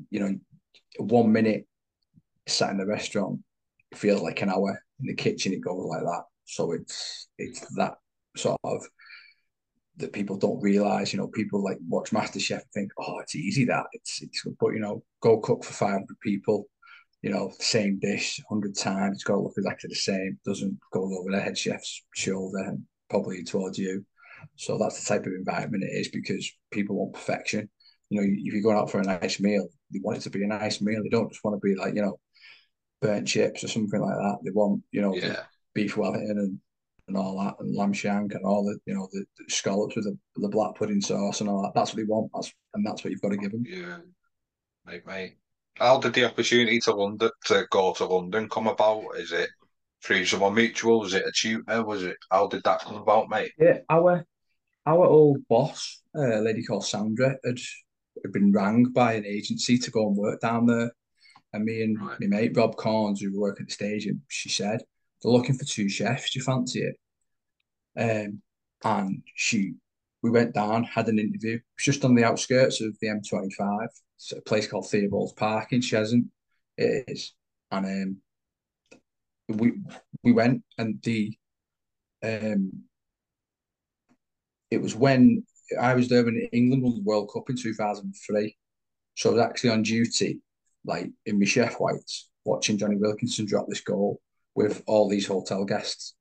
[0.09, 0.33] you know,
[0.97, 1.67] one minute
[2.47, 3.41] sat in the restaurant,
[3.91, 4.81] it feels like an hour.
[5.01, 6.23] In the kitchen, it goes like that.
[6.45, 7.95] So it's it's that
[8.35, 8.81] sort of
[9.99, 11.13] that people don't realize.
[11.13, 14.71] You know, people like watch MasterChef and think, oh, it's easy that it's it's but
[14.71, 16.67] you know, go cook for five hundred people.
[17.21, 19.17] You know, same dish hundred times.
[19.17, 20.39] It's got to look exactly the same.
[20.45, 24.05] Doesn't go over the head chef's shoulder and probably towards you.
[24.55, 27.69] So that's the type of environment it is because people want perfection.
[28.09, 30.43] You know, if you're going out for a nice meal, they want it to be
[30.43, 31.03] a nice meal.
[31.03, 32.19] They don't just want to be like you know,
[33.01, 34.37] burnt chips or something like that.
[34.45, 35.41] They want you know, yeah.
[35.73, 36.59] beef Wellington and
[37.09, 40.05] and all that, and lamb shank and all the you know the, the scallops with
[40.05, 41.73] the, the black pudding sauce and all that.
[41.75, 42.31] That's what they want.
[42.33, 43.65] That's and that's what you've got to give them.
[43.67, 43.97] Yeah,
[44.85, 45.35] mate, mate.
[45.75, 49.03] How did the opportunity to London to go to London come about?
[49.17, 49.49] Is it
[50.03, 51.01] through someone mutual?
[51.01, 51.83] Was it a tutor?
[51.83, 53.51] Was it how did that come about, mate?
[53.57, 54.25] Yeah, our
[54.85, 57.59] our old boss, a lady called Sandra, had,
[58.23, 60.91] had been rang by an agency to go and work down there.
[61.53, 62.17] And me and right.
[62.19, 64.81] my mate Rob Corns, who work at the station, she said,
[65.21, 66.31] they're looking for two chefs.
[66.31, 66.95] Do you fancy it?
[67.97, 68.41] Um,
[68.83, 69.73] and she,
[70.21, 71.55] we went down, had an interview.
[71.55, 73.87] It was just on the outskirts of the M25.
[74.15, 76.27] It's a place called Theobald's Park in Cheshunt.
[76.77, 77.33] It is,
[77.71, 78.17] and um,
[79.57, 79.73] we
[80.23, 81.35] we went and the
[82.23, 82.83] um,
[84.71, 85.43] it was when
[85.79, 88.55] I was there when England won the World Cup in 2003.
[89.15, 90.39] So I was actually on duty,
[90.85, 94.21] like in my chef whites, watching Jonny Wilkinson drop this goal
[94.59, 96.15] with all these hotel guests.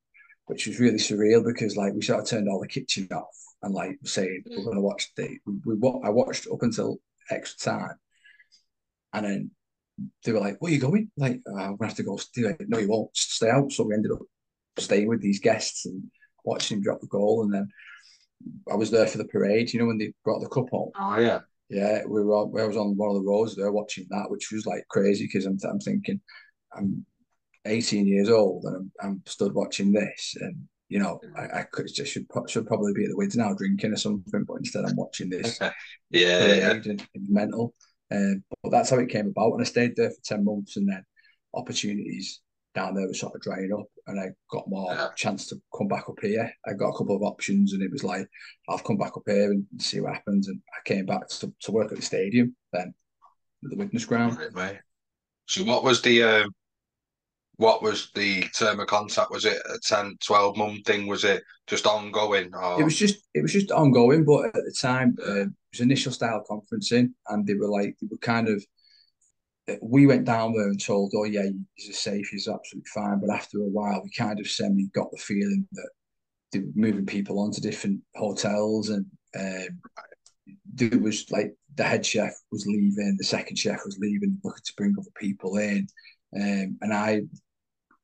[0.45, 3.73] which was really surreal because like we sort of turned all the kitchen off and
[3.73, 4.63] like saying we're mm.
[4.63, 6.97] going to watch the we, we I watched up until
[7.29, 7.97] extra time,
[9.13, 9.51] and then
[10.23, 12.17] they were like, "Where are you going?" Like, uh, oh, I'm gonna have to go.
[12.37, 13.71] Like, no, you won't stay out.
[13.71, 14.21] So we ended up
[14.77, 16.01] staying with these guests and
[16.45, 17.67] watching him drop the goal, and then
[18.71, 19.71] I was there for the parade.
[19.71, 20.91] You know when they brought the cup home.
[20.99, 21.41] Oh yeah.
[21.69, 22.33] Yeah, we were.
[22.33, 25.25] On, I was on one of the roads there watching that, which was like crazy
[25.25, 26.19] because I'm, I'm thinking,
[26.73, 27.05] I'm
[27.65, 30.55] 18 years old and I'm, I'm stood watching this, and
[30.89, 33.93] you know, I, I could just should should probably be at the Wids now drinking
[33.93, 35.59] or something, but instead I'm watching this.
[35.61, 35.71] yeah,
[36.09, 36.71] yeah.
[36.71, 37.73] And, mental.
[38.11, 40.89] Um, but that's how it came about, and I stayed there for 10 months, and
[40.89, 41.03] then
[41.53, 42.41] opportunities
[42.73, 45.09] down there were sort of drying up, and I got more yeah.
[45.15, 46.51] chance to come back up here.
[46.67, 48.27] I got a couple of options, and it was like
[48.67, 50.47] I'll come back up here and see what happens.
[50.47, 52.93] And I came back to, to work at the stadium then,
[53.63, 54.39] at the Widnes ground.
[54.53, 54.79] Right,
[55.47, 56.55] so what was the um,
[57.59, 59.31] what was the term of contact?
[59.31, 61.07] Was it a 10, 12 month thing?
[61.07, 62.55] Was it just ongoing?
[62.55, 62.79] Or...
[62.79, 66.13] It was just it was just ongoing, but at the time uh, it was initial
[66.13, 68.63] style conferencing, and they were like they were kind of
[69.81, 73.19] we went down there and told, oh yeah, he's safe, he's absolutely fine.
[73.19, 75.89] But after a while, we kind of semi got the feeling that
[76.53, 79.05] they were moving people onto different hotels, and
[79.37, 79.81] um,
[80.75, 84.73] there was like the head chef was leaving, the second chef was leaving, looking to
[84.77, 85.89] bring other people in,
[86.37, 87.23] um, and I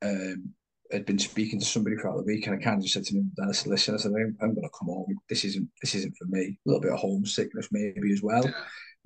[0.02, 0.52] um,
[0.92, 3.14] had been speaking to somebody throughout the week, and I kind of just said to
[3.14, 5.14] him, Dennis, listen, I said, I'm, I'm going to come home.
[5.28, 6.58] This isn't this isn't for me.
[6.64, 8.44] A little bit of homesickness maybe as well.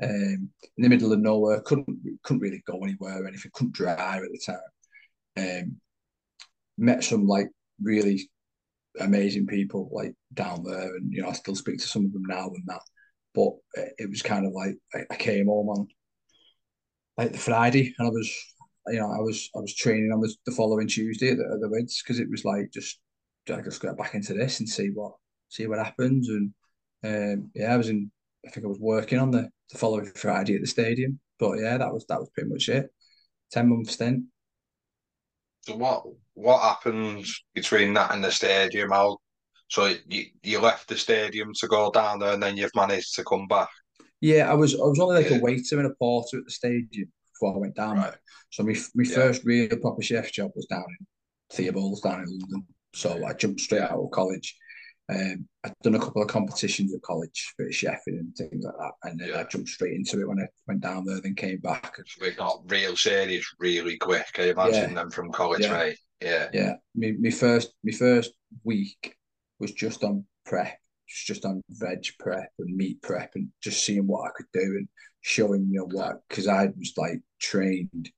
[0.03, 1.61] Um, in the middle of nowhere.
[1.61, 1.86] Couldn't
[2.22, 3.51] couldn't really go anywhere or anything.
[3.55, 4.61] Couldn't drive at the time.
[5.36, 5.76] Um,
[6.78, 7.49] met some like
[7.82, 8.28] really
[8.99, 12.24] amazing people like down there, and you know I still speak to some of them
[12.26, 12.80] now and that.
[13.34, 13.53] But
[13.99, 15.88] it was kind of like I, I came home on
[17.16, 18.55] like the Friday, and I was
[18.88, 21.60] you know I was I was training on the, the following Tuesday at the, at
[21.60, 23.00] the Wids because it was like just
[23.48, 25.12] I just get back into this and see what
[25.48, 26.52] see what happens and
[27.02, 28.10] um, yeah I was in
[28.46, 31.18] I think I was working on the the following Friday at the stadium.
[31.38, 32.90] But yeah, that was that was pretty much it.
[33.50, 34.24] Ten month stint.
[35.62, 36.04] So what
[36.34, 38.90] what happened between that and the stadium?
[38.90, 39.18] How
[39.68, 43.24] so you you left the stadium to go down there, and then you've managed to
[43.24, 43.68] come back.
[44.20, 45.38] Yeah, I was I was only like yeah.
[45.38, 47.10] a waiter and a porter at the stadium
[47.41, 48.11] before I went down right.
[48.11, 48.20] there.
[48.51, 49.14] So my my yeah.
[49.14, 51.07] first real proper chef job was down in
[51.53, 52.66] Theobalds down in London.
[52.95, 54.57] So I jumped straight out of college
[55.11, 58.93] um, I'd done a couple of competitions at college for chefing and things like that,
[59.05, 59.41] and then yeah.
[59.41, 61.97] I jumped straight into it when I went down there, then came back.
[61.97, 64.28] So we got real serious really quick.
[64.38, 64.95] I imagine yeah.
[64.95, 65.72] them from college, yeah.
[65.72, 65.99] mate.
[66.22, 66.72] Yeah, yeah.
[66.95, 68.32] Me, my first, my first
[68.62, 69.16] week
[69.59, 70.78] was just on prep,
[71.11, 74.88] just on veg prep and meat prep, and just seeing what I could do and
[75.22, 78.11] showing you know what because I was like trained,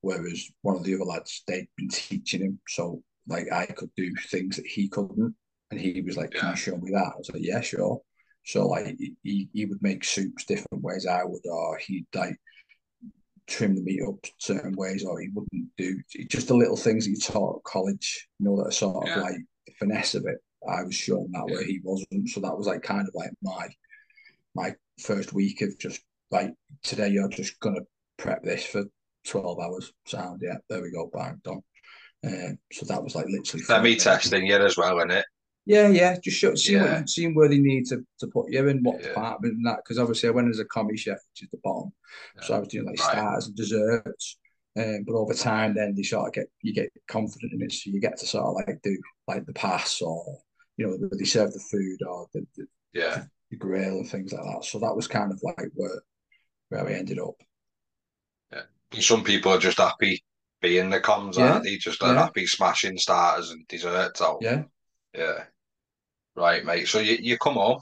[0.00, 4.14] whereas one of the other lads they'd been teaching him, so like I could do
[4.28, 5.34] things that he couldn't.
[5.70, 7.12] And he was like, Can you show me that?
[7.14, 8.00] I was like, Yeah, sure.
[8.44, 12.36] So like he, he would make soups different ways I would, or he'd like
[13.46, 17.10] trim the meat up certain ways, or he wouldn't do just the little things that
[17.10, 19.16] you taught at college, you know, that are sort yeah.
[19.16, 19.36] of like
[19.66, 20.38] the finesse of it.
[20.68, 22.28] I was shown that way he wasn't.
[22.28, 23.68] So that was like kind of like my
[24.54, 26.00] my first week of just
[26.30, 26.52] like
[26.82, 27.80] today you're just gonna
[28.16, 28.84] prep this for
[29.26, 29.92] 12 hours.
[30.06, 31.62] Sound, yeah, there we go, bang, done.
[32.24, 33.82] Uh, so that was like literally.
[33.82, 35.24] Me testing you as well, isn't it?
[35.64, 36.98] Yeah, yeah, just show, see yeah.
[36.98, 39.08] what seeing where they need to, to put you in what yeah.
[39.08, 41.92] department and that because obviously I went as a commis chef, which is the bottom,
[42.36, 42.42] yeah.
[42.42, 43.12] so I was doing like right.
[43.12, 44.38] starters and desserts.
[44.76, 47.90] Um, but over time, then you sort of get you get confident in it, so
[47.90, 48.96] you get to sort of like do
[49.28, 50.38] like the pass or
[50.82, 54.42] you know they serve the food or the, the yeah the grill and things like
[54.42, 54.64] that.
[54.64, 56.02] So that was kind of like where
[56.68, 57.34] where we ended up.
[58.52, 60.22] Yeah, some people are just happy
[60.60, 61.52] being the commis, yeah.
[61.52, 61.76] aren't they?
[61.76, 62.14] Just yeah.
[62.14, 64.38] happy smashing starters and desserts out.
[64.40, 64.62] Yeah,
[65.14, 65.44] yeah.
[66.34, 66.88] Right, mate.
[66.88, 67.80] So you, you come home,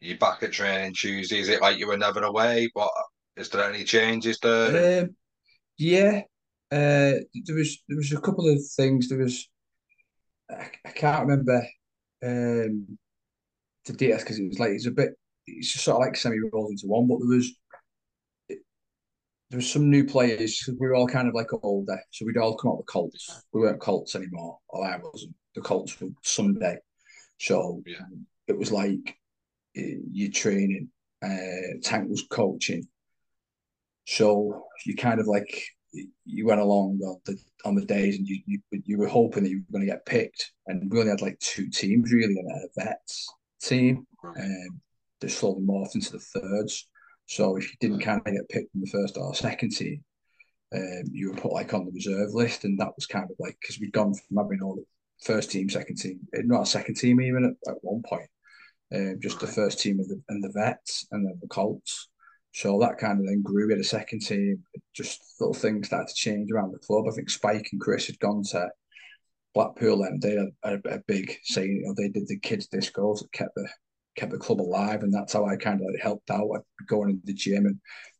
[0.00, 1.40] you're back at training Tuesday.
[1.40, 2.70] Is it like you were never away?
[2.74, 2.90] But
[3.36, 5.02] is there any changes there?
[5.02, 5.16] Um,
[5.76, 6.22] yeah.
[6.70, 9.08] Uh, there was there was a couple of things.
[9.08, 9.48] There was
[10.50, 11.66] I, I can't remember
[12.24, 12.98] um,
[13.84, 15.10] the details because it was like it's a bit
[15.46, 17.06] it's just sort of like semi rolled into one.
[17.06, 17.52] But there was
[19.50, 22.36] there was some new players because we were all kind of like older, so we'd
[22.36, 23.42] all come out with Colts.
[23.52, 25.34] We weren't Colts anymore, or I wasn't.
[25.54, 26.76] The Colts were Sunday,
[27.38, 28.04] so yeah.
[28.46, 29.16] it was like
[29.74, 30.90] you're training.
[31.22, 32.86] Uh, Tank was coaching,
[34.06, 38.40] so you kind of like you went along on the on the days, and you
[38.46, 40.52] you, you were hoping that you were going to get picked.
[40.66, 43.28] And we only had like two teams really, and a vets
[43.60, 44.06] team.
[44.24, 44.80] Um,
[45.20, 46.88] they slowly morphed into the thirds.
[47.26, 50.02] So if you didn't kind of get picked in the first or second team,
[50.74, 53.56] um, you were put like on the reserve list, and that was kind of like
[53.60, 54.84] because we'd gone from having all the
[55.24, 58.28] first team, second team, eh, not a second team even at, at one point.
[58.94, 62.08] Um, just the first team of the and the vets and then the Colts.
[62.58, 63.68] So that kind of then grew.
[63.68, 64.64] We had a second team.
[64.92, 67.04] Just little things started to change around the club.
[67.08, 68.68] I think Spike and Chris had gone to
[69.54, 71.66] Blackpool and they had a, a big say.
[71.66, 73.68] You know, they did the kids discos that kept the
[74.16, 76.48] kept the club alive, and that's how I kind of like helped out.
[76.52, 77.78] I'd go into the gym and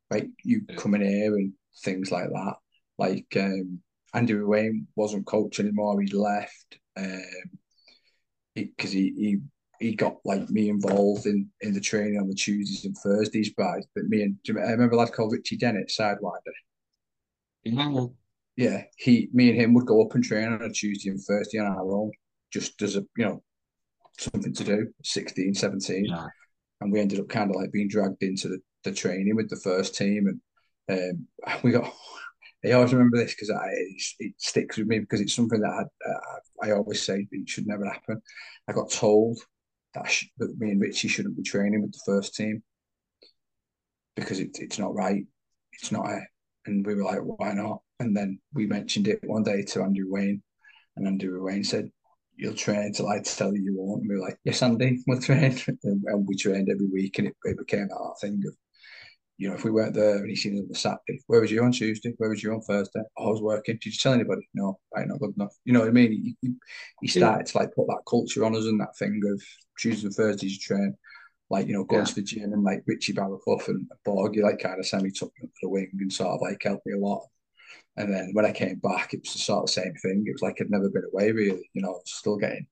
[0.09, 2.55] like you in here and things like that.
[2.97, 3.81] Like um,
[4.15, 7.51] Andy Wayne wasn't coach anymore; he'd left because um,
[8.55, 9.39] he, he he
[9.97, 13.53] got like me involved in in the training on the Tuesdays and Thursdays.
[13.57, 16.55] But but me and I remember a lad called Richie Dennett, sidewinder.
[17.65, 18.07] Yeah.
[18.59, 21.59] Yeah, he, me and him would go up and train on a Tuesday and Thursday
[21.59, 22.11] on our own,
[22.53, 23.43] just as a you know
[24.19, 24.93] something to do.
[25.05, 26.07] 16, 17.
[26.07, 26.27] Yeah.
[26.81, 29.61] and we ended up kind of like being dragged into the, the training with the
[29.63, 30.41] first team,
[30.89, 31.93] and um, we got.
[32.65, 36.11] I always remember this because it, it, sticks with me because it's something that I,
[36.11, 38.21] uh, I always say it should never happen.
[38.67, 39.39] I got told
[39.95, 42.63] that, sh- that me and Richie shouldn't be training with the first team
[44.17, 45.25] because it, it's not right.
[45.73, 46.07] It's not
[46.69, 47.81] and we were like, why not?
[48.01, 50.43] And then we mentioned it one day to Andrew Wayne,
[50.97, 51.91] and Andrew Wayne said,
[52.37, 55.21] "You'll train until I tell you you won't." And we were like, "Yes, Andy, we'll
[55.21, 58.55] train." and, we trained every week, and it, it became that thing of,
[59.39, 61.51] you know, if we weren't there and he seen us on the Saturday, where was
[61.51, 62.13] you on Tuesday?
[62.19, 63.01] Where was you on Thursday?
[63.17, 63.79] Oh, I was working.
[63.81, 64.49] Did you tell anybody?
[64.53, 65.55] No, I ain't not good enough.
[65.65, 66.35] You know what I mean?
[66.43, 66.55] He,
[67.01, 67.53] he, started yeah.
[67.53, 69.41] to like put that culture on us and that thing of
[69.79, 70.95] Tuesdays and Thursdays you train.
[71.51, 72.07] Like, you know, going yeah.
[72.07, 75.45] to the gym and like Richie Baraclough and Borgie like kind of semi took me
[75.47, 77.25] up to the wing and sort of like helped me a lot.
[77.97, 80.25] And then when I came back, it was the sort of same thing.
[80.27, 82.67] It was like I'd never been away really, you know, still getting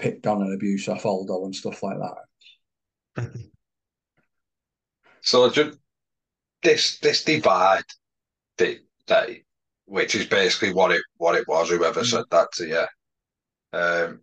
[0.00, 1.98] picked on and abuse off Aldo and stuff like
[3.16, 3.30] that.
[5.22, 5.78] so just
[6.62, 7.84] this this divide
[8.58, 9.28] that, that
[9.86, 12.06] which is basically what it what it was, whoever mm.
[12.06, 12.86] said that to you.
[13.72, 14.20] Um,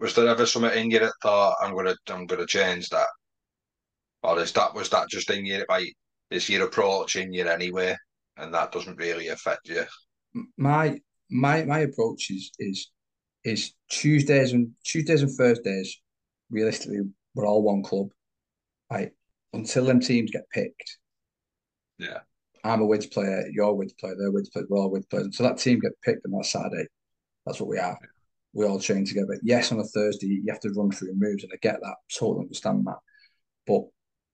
[0.00, 3.08] was there ever something in you that thought I'm gonna I'm gonna change that?
[4.22, 5.92] Or is that was that just in you like
[6.30, 7.96] is your approach in you anyway?
[8.38, 9.84] and that doesn't really affect you.
[10.56, 11.00] My
[11.30, 12.90] my my approach is is
[13.44, 16.00] is Tuesdays and Tuesdays and Thursdays.
[16.50, 17.00] Realistically,
[17.34, 18.08] we're all one club.
[18.90, 19.12] Right
[19.52, 20.98] until them teams get picked.
[21.98, 22.18] Yeah.
[22.64, 25.26] I'm a Wids player, you're a Wids player, they're Wids players, we're all Wids players.
[25.26, 26.86] Until that team get picked on that Saturday,
[27.46, 27.98] that's what we are.
[28.00, 28.08] Yeah.
[28.54, 29.38] We all train together.
[29.42, 32.44] Yes, on a Thursday, you have to run through moves, and I get that, totally
[32.44, 32.98] understand that.
[33.66, 33.82] But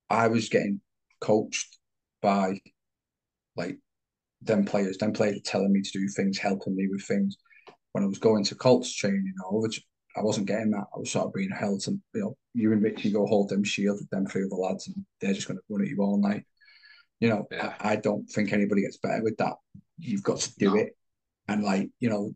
[0.08, 0.80] I was getting
[1.20, 1.78] coached
[2.22, 2.60] by
[3.56, 3.78] like
[4.42, 7.36] them players, them players telling me to do things, helping me with things.
[7.92, 9.82] When I was going to Colts training, you know, which
[10.16, 10.86] I wasn't getting that.
[10.94, 13.64] I was sort of being held to, you know, you and Richie go hold them
[13.64, 16.18] shield with them three other lads and they're just going to run at you all
[16.18, 16.44] night.
[17.20, 17.74] You know, yeah.
[17.80, 19.54] I, I, don't think anybody gets better with that.
[19.98, 20.74] You've got to do no.
[20.76, 20.96] it.
[21.48, 22.34] And like, you know,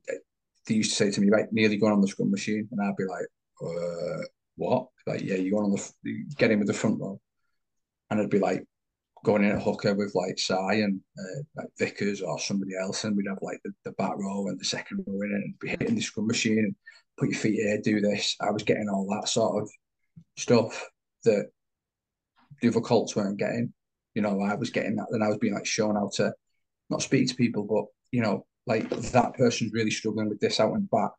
[0.66, 2.68] they used to say to me, right, nearly going on the scrum machine.
[2.70, 3.26] And I'd be like,
[3.62, 4.22] uh,
[4.57, 4.89] what?
[5.07, 7.20] Like, yeah, you're on the, get in with the front row.
[8.11, 8.64] And I'd be like,
[9.24, 13.16] going in at hooker with like Sai and uh, like Vickers or somebody else, and
[13.16, 15.68] we'd have like the, the back row and the second row in it and be
[15.68, 16.74] hitting the scrum machine and
[17.19, 18.37] put your feet here, do this.
[18.41, 19.71] I was getting all that sort of
[20.37, 20.89] stuff
[21.25, 21.47] that
[22.61, 23.73] the other Colts weren't getting.
[24.14, 26.33] You know, I was getting that, then I was being like shown how to
[26.91, 30.73] not speak to people, but you know, like that person's really struggling with this out
[30.73, 31.11] and back.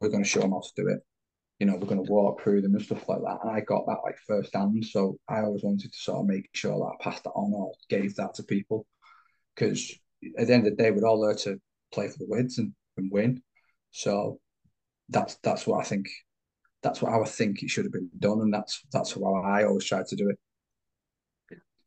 [0.00, 1.00] We're going to show them how to do it
[1.58, 3.38] you know, we're going to walk through them and stuff like that.
[3.42, 4.84] And I got that like firsthand.
[4.84, 7.72] So I always wanted to sort of make sure that I passed that on or
[7.88, 8.86] gave that to people.
[9.54, 9.90] Because
[10.38, 11.58] at the end of the day, we're all there to
[11.92, 13.42] play for the wins and, and win.
[13.90, 14.38] So
[15.08, 16.08] that's that's what I think.
[16.82, 19.84] That's what I think it should have been done, and that's that's how I always
[19.84, 20.38] try to do it.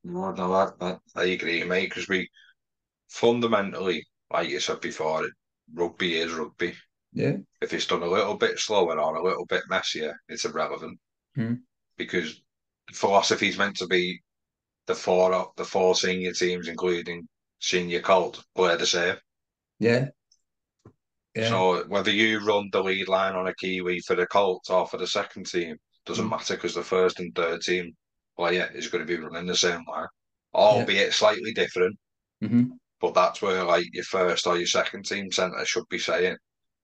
[0.03, 1.89] No, no, I, I, I agree, mate.
[1.89, 2.29] Because we
[3.09, 5.27] fundamentally, like you said before,
[5.73, 6.75] rugby is rugby.
[7.13, 7.37] Yeah.
[7.61, 10.99] If it's done a little bit slower or a little bit messier, it's irrelevant.
[11.35, 11.55] Hmm.
[11.97, 12.41] Because
[12.93, 14.21] philosophy is meant to be
[14.87, 17.27] the four the four senior teams, including
[17.59, 19.15] senior Colt, play the same.
[19.79, 20.07] Yeah.
[21.35, 21.49] Yeah.
[21.49, 24.97] So whether you run the lead line on a Kiwi for the Colts or for
[24.97, 25.75] the second team
[26.05, 26.31] doesn't mm.
[26.31, 27.95] matter because the first and third team
[28.37, 30.07] player is going to be running the same line,
[30.53, 31.13] albeit yeah.
[31.13, 31.97] slightly different.
[32.43, 32.63] Mm-hmm.
[33.01, 36.35] But that's where like your first or your second team centre should be saying,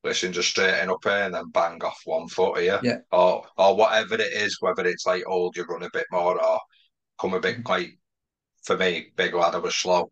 [0.03, 2.79] listen, just straighten up here and then bang off one foot here.
[2.83, 2.99] Yeah.
[3.11, 6.59] Or or whatever it is, whether it's like old, you run a bit more or
[7.19, 7.69] come a bit mm-hmm.
[7.69, 7.97] like
[8.63, 10.11] for me, big lad, I was slow.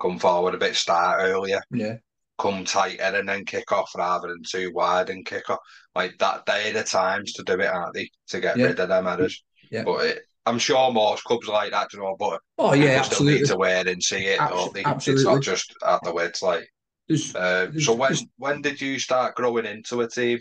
[0.00, 1.60] Come forward a bit, start earlier.
[1.70, 1.96] Yeah.
[2.38, 5.60] Come tighter and then kick off rather than too wide and kick off.
[5.94, 8.10] Like that, they're the times to do it, aren't they?
[8.28, 8.66] To get yeah.
[8.66, 9.42] rid of them errors.
[9.70, 9.84] Yeah.
[9.84, 13.36] But it, I'm sure most clubs like that, you know, but oh yeah, absolutely.
[13.36, 14.40] still need to wear and see it.
[14.40, 14.52] Abs-
[14.84, 15.12] absolutely.
[15.12, 16.68] It's not just at the way it's like
[17.08, 20.38] There's, Uh, there's- so when there's- when did you start growing into a team?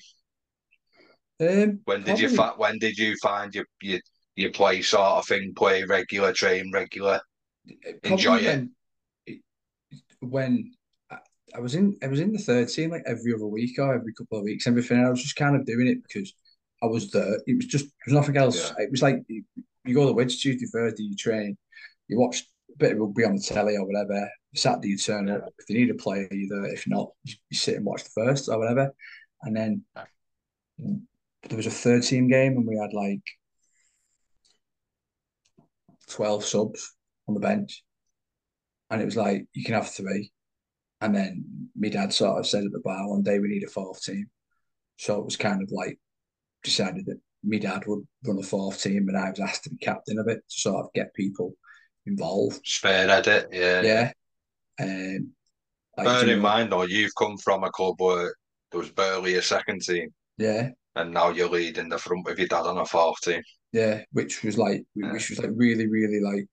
[1.39, 3.99] um, When did you probably- fa- when did you find your your
[4.35, 7.21] your play sort of thing, play regular, train regular?
[8.03, 8.69] enjoy probably
[9.27, 9.41] it?
[10.19, 10.73] When, when
[11.55, 14.13] I, was in, I was in the third team like every other week or every
[14.13, 15.03] couple of weeks, everything.
[15.03, 16.33] I was just kind of doing it because
[16.83, 17.39] I was there.
[17.47, 18.73] It was just there was nothing else.
[18.77, 19.43] It was like you,
[19.85, 21.57] you go to the Wids Tuesday, Thursday, you train,
[22.07, 22.43] you watch
[22.73, 24.29] a bit of rugby on the telly or whatever.
[24.53, 25.49] Saturday you turn up.
[25.59, 26.73] If you need a player, you there.
[26.73, 28.93] If not, you, you sit and watch the first or whatever.
[29.43, 29.83] And then
[30.77, 33.21] there was a third team game, and we had like
[36.09, 36.93] twelve subs
[37.27, 37.83] on the bench,
[38.89, 40.31] and it was like you can have three.
[41.05, 43.67] And then my dad sort of said at the bar one day we need a
[43.69, 44.29] fourth team,
[44.97, 45.99] so it was kind of like
[46.63, 49.77] decided that my dad would run a fourth team, and I was asked to be
[49.77, 51.53] captain of it to sort of get people
[52.05, 52.61] involved.
[52.65, 53.81] Spearhead it, yeah.
[53.81, 54.11] Yeah.
[54.79, 55.31] Um,
[55.97, 58.35] like, Bear you in know, mind though, you've come from a club where
[58.71, 62.47] there was barely a second team, Yeah, and now you're leading the front with your
[62.47, 63.43] dad on a fourth team.
[63.71, 65.11] yeah, which was like Yeah.
[65.13, 66.47] which was like really, really like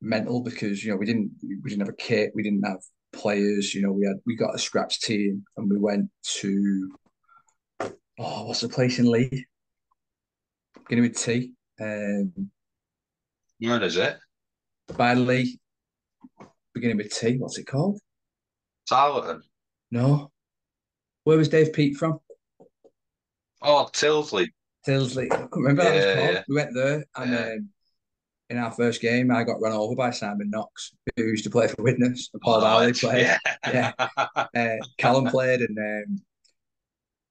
[0.00, 1.30] mental because you know we didn't
[1.62, 2.82] we didn't have a kit, we didn't have
[3.12, 6.90] players, you know, we had we got a scratch team and we went to
[8.18, 9.46] oh what's the place in Leigh?
[10.88, 11.52] Beginning with T.
[11.80, 12.50] Um
[13.58, 14.18] Where is it?
[14.96, 15.58] by Leigh,
[16.74, 18.00] beginning with T, what's it called?
[18.88, 19.42] Tarleton.
[19.90, 20.30] No.
[21.24, 22.20] Where was Dave Pete from?
[23.62, 24.46] Oh, Tyldesley.
[24.86, 25.24] Tyldesley.
[25.32, 26.34] I couldn't remember what that was Yeah, called.
[26.34, 26.42] yeah.
[26.48, 27.52] We went there and Yeah.
[27.54, 27.68] um,
[28.50, 31.68] in our first game I got run over by Simon Knox, who used to play
[31.68, 33.36] for Widnes, Paul Oh, Dowley it's- played.
[33.66, 33.92] Yeah.
[34.36, 36.18] Uh, Callum played and um,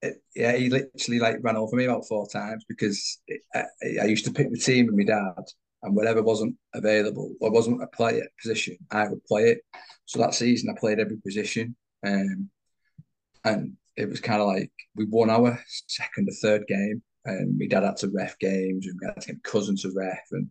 [0.01, 3.63] it, yeah, he literally like ran over me about four times because it, I,
[4.01, 5.43] I used to pick the team with my dad,
[5.84, 9.59] and whatever wasn't available or wasn't a player position, I would play it.
[10.05, 12.49] So that season, I played every position, um,
[13.43, 17.66] and it was kind of like we won our second or third game, and my
[17.68, 20.47] dad had to ref games, and we had to get cousin to ref, and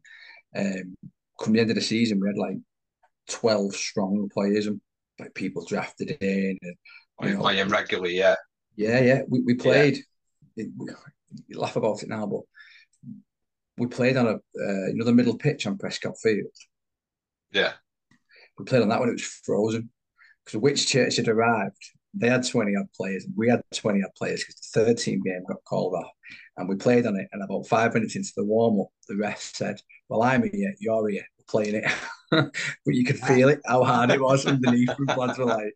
[0.56, 0.96] um,
[1.40, 2.56] come the end of the season, we had like
[3.28, 4.80] twelve strong players and
[5.18, 6.76] like people drafted in, and
[7.22, 8.36] You're playing regularly, yeah.
[8.76, 9.22] yeah, yeah.
[9.28, 9.98] We, we played.
[10.56, 10.88] It, we,
[11.48, 12.40] you laugh about it now, but
[13.76, 16.46] we played on a uh, you know the middle pitch on Prescott Field.
[17.52, 17.72] Yeah.
[18.58, 19.90] We played on that when it was frozen
[20.44, 21.82] because which church had arrived.
[22.16, 25.42] They had twenty odd players, we had twenty odd players because the third team game
[25.48, 26.10] got called off,
[26.56, 27.28] and we played on it.
[27.32, 31.08] And about five minutes into the warm up, the ref said, "Well, I'm here, you're
[31.08, 31.92] here, we're playing it,"
[32.30, 32.52] but
[32.94, 34.90] you could feel it how hard it was underneath.
[34.98, 35.74] And lads were like,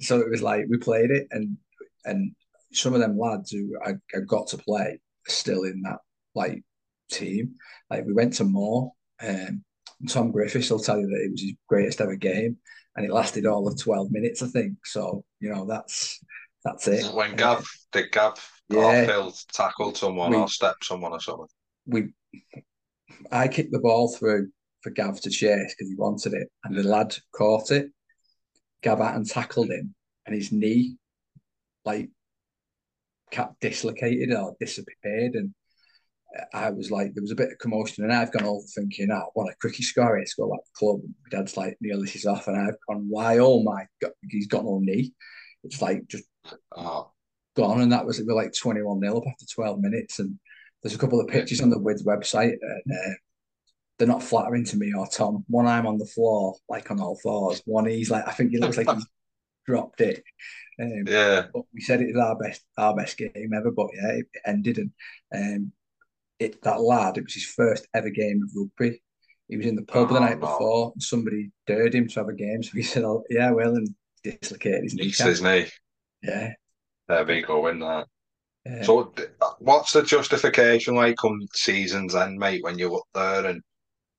[0.00, 1.56] so it was like we played it, and
[2.04, 2.32] and
[2.72, 5.98] some of them lads who I, I got to play are still in that
[6.34, 6.62] like
[7.10, 7.54] team.
[7.90, 8.92] Like we went to more.
[9.22, 9.62] um,
[10.00, 12.58] and Tom Griffiths will tell you that it was his greatest ever game,
[12.96, 14.86] and it lasted all of twelve minutes, I think.
[14.86, 16.18] So you know that's
[16.64, 17.14] that's it.
[17.14, 18.34] When Gav, did Gav
[18.68, 19.04] Yeah.
[19.06, 21.46] Garfield tackled someone We- or step someone or something?
[21.86, 22.08] we,
[23.30, 24.48] I kicked the ball through
[24.82, 27.90] for Gav to chase because he wanted it, and the lad caught it.
[28.82, 29.94] Gav out and tackled him,
[30.26, 30.96] and his knee,
[31.84, 32.10] like,
[33.30, 35.54] kept dislocated or disappeared, and
[36.52, 39.30] I was like, there was a bit of commotion, and I've gone over thinking, oh,
[39.34, 41.00] what a quickie score it's got like the club.
[41.02, 43.38] My dad's like, Neil, this is off, and I've gone, why?
[43.38, 45.12] Oh my god, he's got no knee.
[45.64, 46.24] It's like just
[46.76, 47.10] Oh,
[47.54, 50.18] gone, and that was we were like twenty one 0 up after twelve minutes.
[50.18, 50.38] And
[50.82, 53.14] there's a couple of pictures on the Wids website, and uh,
[53.98, 55.44] they're not flattering to me or Tom.
[55.48, 57.62] One I'm on the floor, like on all fours.
[57.64, 59.06] One he's like, I think he looks like he's
[59.66, 60.22] dropped it.
[60.80, 61.46] Um, yeah.
[61.54, 63.70] but we said it was our best our best game ever.
[63.70, 64.92] But yeah, it ended, and
[65.32, 65.72] um,
[66.38, 69.02] it that lad, it was his first ever game of rugby.
[69.48, 70.46] He was in the pub the Oh, night no.
[70.46, 72.62] before, and somebody dared him to have a game.
[72.62, 73.88] So he said, oh, "Yeah, well," and
[74.24, 75.28] dislocated his kneecap.
[75.28, 75.66] his knee.
[76.22, 76.52] Yeah.
[77.08, 78.06] There we go in that.
[78.64, 78.82] yeah.
[78.82, 79.12] So,
[79.60, 83.62] what's the justification like come season's end, mate, when you're up there and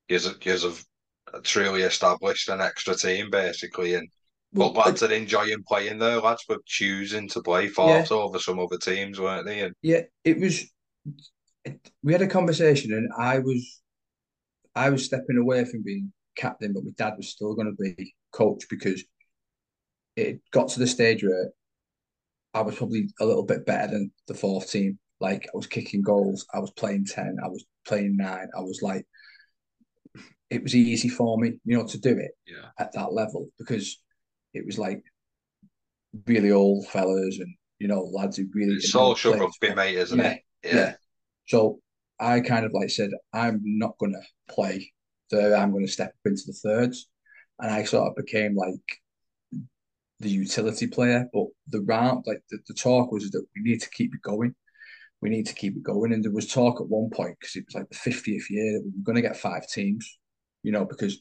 [0.07, 0.85] you have
[1.43, 4.07] truly established an extra team, basically, and
[4.53, 6.19] Well, but lads are enjoying playing there.
[6.21, 9.61] Lads were choosing to play fourth over some other teams, weren't they?
[9.61, 10.71] And Yeah, it was.
[12.03, 13.81] We had a conversation, and I was,
[14.75, 18.13] I was stepping away from being captain, but my dad was still going to be
[18.31, 19.03] coach because
[20.15, 21.49] it got to the stage where
[22.53, 24.99] I was probably a little bit better than the fourth team.
[25.19, 28.47] Like I was kicking goals, I was playing ten, I was playing nine.
[28.55, 29.05] I was like,
[30.49, 33.99] it was easy for me, you know, to do it yeah, at that level because
[34.53, 35.03] it was like
[36.25, 40.19] really old fellas and you know lads who really it's social played- rugby, mate, isn't
[40.19, 40.41] yeah, it?
[40.63, 40.95] yeah.
[41.47, 41.79] So
[42.19, 44.91] I kind of like said, I'm not going to play
[45.31, 45.55] there.
[45.55, 47.07] I'm going to step up into the thirds.
[47.59, 48.73] And I sort of became like
[50.19, 51.25] the utility player.
[51.33, 54.55] But the round, like the, the talk was that we need to keep it going.
[55.21, 56.13] We need to keep it going.
[56.13, 58.83] And there was talk at one point because it was like the 50th year that
[58.83, 60.19] we were going to get five teams,
[60.63, 61.19] you know, because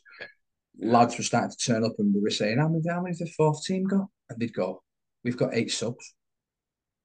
[0.79, 3.31] lads were starting to turn up and we were saying, how many, how many the
[3.37, 4.07] fourth team got?
[4.29, 4.83] And they'd go,
[5.25, 6.15] we've got eight subs.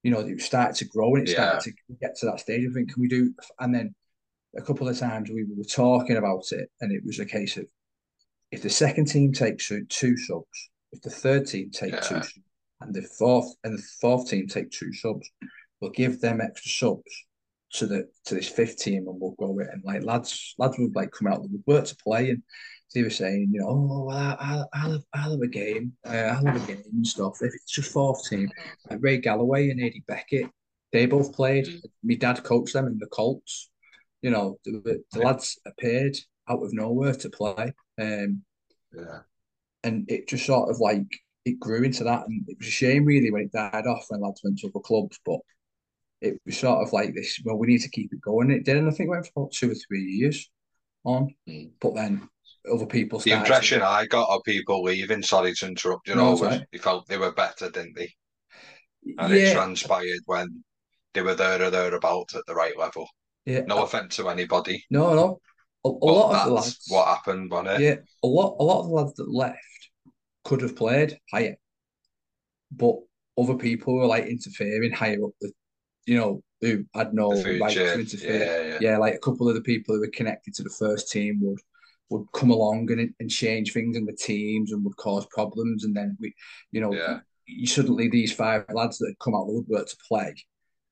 [0.04, 1.72] You know, it started to grow and it started yeah.
[1.88, 2.68] to get to that stage.
[2.68, 3.34] I think, can we do?
[3.60, 3.94] And then
[4.58, 7.66] a couple of times we were talking about it and it was a case of
[8.52, 12.00] if the second team takes two subs, if the third team take yeah.
[12.02, 12.22] two,
[12.82, 15.30] and the fourth and the fourth team take two subs,
[15.80, 17.12] we'll give them extra subs
[17.74, 19.68] to the to this fifth team, and we'll go it.
[19.72, 22.44] And like lads, lads would like come out, would work to play, and
[22.94, 26.10] they were saying, you know, oh, well, I'll, I'll, have, I'll have a game, uh,
[26.12, 27.38] I'll have a game and stuff.
[27.42, 28.50] If it's just fourth team,
[28.90, 30.50] like Ray Galloway and Eddie Beckett,
[30.92, 31.68] they both played.
[31.68, 31.82] Mm.
[32.04, 33.70] My dad coached them in the Colts.
[34.22, 36.18] You know, the, the lads appeared
[36.50, 37.74] out of nowhere to play.
[38.00, 38.44] Um,
[38.96, 39.20] yeah.
[39.84, 41.08] And it just sort of like
[41.46, 44.22] it grew into that, and it was a shame really when it died off when
[44.22, 45.20] lads went to other clubs.
[45.26, 45.40] But
[46.22, 47.42] it was sort of like this.
[47.44, 48.52] Well, we need to keep it going.
[48.52, 50.50] It did, and I think it went for about two or three years
[51.04, 51.34] on.
[51.50, 51.72] Mm.
[51.80, 52.30] But then
[52.70, 53.20] other people.
[53.20, 53.88] The impression to...
[53.88, 56.66] I got of people leaving, sorry to interrupt you, no, know, right.
[56.72, 58.14] they felt they were better, didn't they?
[59.18, 59.50] And yeah.
[59.50, 60.64] it transpired when
[61.14, 63.08] they were there or thereabouts at the right level.
[63.46, 63.62] Yeah.
[63.62, 64.86] No offense to anybody.
[64.90, 65.40] No, no.
[65.84, 66.86] A, a lot of the lads.
[66.90, 67.82] What happened, wasn't it?
[67.82, 68.58] Yeah, a lot.
[68.60, 69.58] A lot of the lads that left
[70.44, 71.56] could have played higher,
[72.72, 72.98] but
[73.36, 75.52] other people were like interfering higher up the,
[76.06, 78.40] you know, who had no right to interfere.
[78.40, 78.78] Yeah, yeah.
[78.80, 81.60] yeah, like a couple of the people who were connected to the first team would
[82.12, 85.96] would come along and, and change things in the teams and would cause problems, and
[85.96, 86.34] then we,
[86.72, 87.20] you know, yeah.
[87.46, 90.36] you suddenly these five lads that had come out of the woodwork to play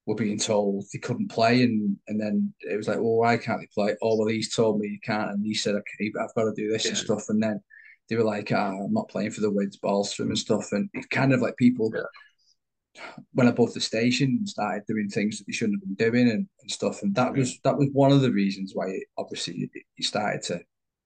[0.06, 3.60] were being told they couldn't play, and and then it was like, well, why can't
[3.60, 3.96] they play?
[4.02, 6.54] Oh, well, he's told me you can't, and he said, okay, but I've got to
[6.56, 6.92] do this yeah.
[6.92, 7.62] and stuff, and then
[8.10, 11.08] they were like, ah, I'm not playing for the Wids, Ballstrom and stuff, and it's
[11.08, 13.02] kind of like people yeah.
[13.34, 16.48] went above the station and started doing things that they shouldn't have been doing and,
[16.62, 20.04] and stuff, and that was that was one of the reasons why it, obviously it,
[20.04, 20.60] started to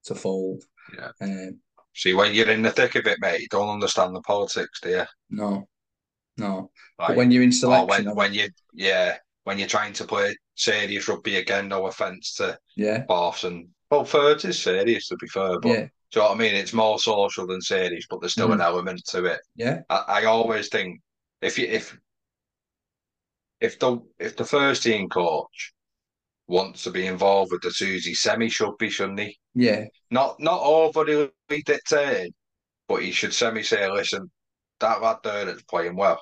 [0.04, 0.62] to fold.
[0.96, 1.10] Yeah.
[1.20, 1.60] Um,
[1.94, 4.90] See, when you're in the thick of it, mate, you don't understand the politics, do
[4.90, 5.04] you?
[5.30, 5.68] No,
[6.36, 6.70] no.
[6.98, 10.36] Like, but when you're in selection, when, when you yeah, when you're trying to play
[10.56, 15.28] serious rugby again, no offence to yeah, Boss and well, third is serious to be
[15.28, 15.74] fair, but yeah.
[15.76, 16.56] do you know what I mean?
[16.56, 18.54] It's more social than serious, but there's still mm.
[18.54, 19.40] an element to it.
[19.54, 21.00] Yeah, I, I always think
[21.42, 21.96] if you if
[23.60, 25.72] if the if the first team coach
[26.48, 29.38] wants to be involved with the Susie semi, should be, shouldn't he?
[29.54, 29.84] Yeah.
[30.10, 32.32] Not not overly dictating,
[32.88, 34.30] but he should semi say, listen,
[34.80, 36.20] that lad there that's playing well,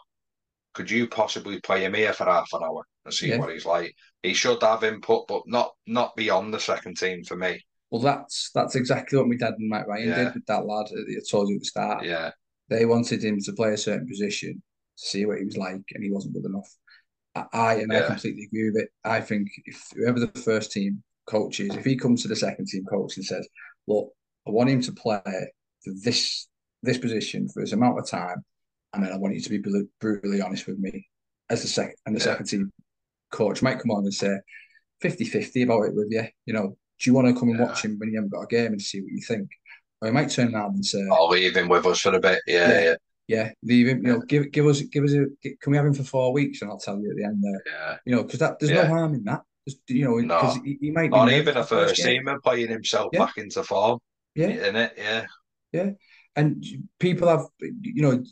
[0.75, 3.39] could you possibly play him here for half an hour and see yeah.
[3.39, 3.95] what he's like?
[4.23, 7.61] He should have input, but not not beyond the second team for me.
[7.91, 10.25] Well, that's that's exactly what my dad and Mike Ryan yeah.
[10.25, 10.87] did with that lad.
[10.91, 12.05] I told you at the start.
[12.05, 12.31] Yeah,
[12.69, 14.63] they wanted him to play a certain position
[14.99, 16.69] to see what he was like, and he wasn't good enough.
[17.53, 18.05] I and yeah.
[18.05, 18.89] I completely agree with it.
[19.05, 22.67] I think if whoever the first team coach is, if he comes to the second
[22.67, 23.47] team coach and says,
[23.87, 24.11] "Look,
[24.47, 26.49] I want him to play for this
[26.83, 28.45] this position for this amount of time,
[28.93, 31.09] and then I want you to be brutally honest with me
[31.51, 32.25] as the second and the yeah.
[32.25, 32.73] second team
[33.31, 34.37] coach might come on and say
[35.03, 36.25] 50-50 about it with you.
[36.47, 37.67] You know, do you want to come and yeah.
[37.67, 39.49] watch him when you haven't got a game and see what you think?
[40.01, 42.41] Or he might turn around and say, "I'll leave him with us for a bit."
[42.47, 42.81] Yeah, yeah.
[42.81, 42.95] yeah.
[43.29, 43.99] yeah leave him.
[44.05, 45.27] You know, give give us give us a.
[45.61, 46.61] Can we have him for four weeks?
[46.61, 47.63] And I'll tell you at the end there.
[47.67, 47.97] Yeah.
[48.05, 49.43] You know, because that there's no harm in that.
[49.89, 50.63] You know, because no.
[50.63, 54.01] he, he, might not even a first teamer playing himself back into form.
[54.35, 54.95] Yeah, in it.
[54.97, 55.27] Yeah,
[55.73, 55.91] yeah.
[56.35, 56.65] And
[56.99, 58.25] people have you know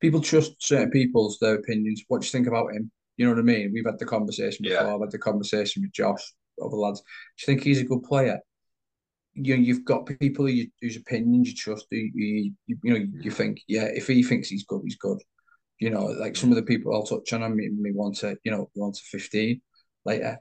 [0.00, 2.02] people trust certain people's their opinions.
[2.08, 2.90] What do you think about him?
[3.16, 3.70] You know what i mean?
[3.72, 4.86] We've had the conversation before.
[4.86, 4.94] Yeah.
[4.94, 6.22] i've had the conversation with josh
[6.62, 7.00] other lads.
[7.00, 7.06] Do
[7.40, 8.38] you think he's a good player?
[9.34, 12.96] You know, you've got people who you, whose opinions you trust you, you, you know
[12.96, 13.32] you mm.
[13.32, 15.18] think yeah if he thinks he's good he's good.
[15.78, 16.60] You know like some of mm.
[16.60, 19.60] the people I'll touch on I mean me want to you know want to 15
[20.04, 20.38] later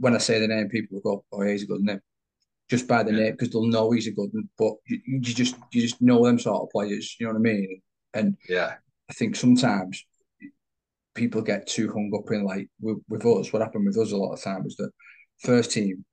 [0.00, 2.00] when I say the name people will go oh yeah, he's a good name
[2.68, 3.18] just by the yeah.
[3.24, 4.48] name because they'll know he's a good one.
[4.58, 7.16] But you, you just you just know them sort of players.
[7.18, 7.80] You know what I mean?
[8.14, 8.74] And yeah,
[9.08, 10.04] I think sometimes
[11.14, 13.52] people get too hung up in like with, with us.
[13.52, 14.90] What happened with us a lot of time was that
[15.38, 16.04] first team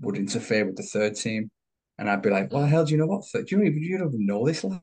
[0.00, 1.50] would interfere with the third team,
[1.98, 3.24] and I'd be like, "Well, the hell do you know what?
[3.32, 4.80] Do you even you don't even know this lad?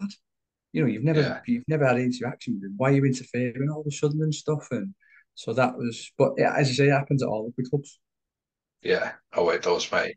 [0.73, 1.39] You know, you've never yeah.
[1.45, 2.73] you've never had interaction with him.
[2.77, 4.93] Why are you interfering all of a sudden and stuff?" And
[5.35, 7.99] so that was, but yeah, as I say, it happens at all the clubs.
[8.81, 10.15] Yeah, oh it does, mate.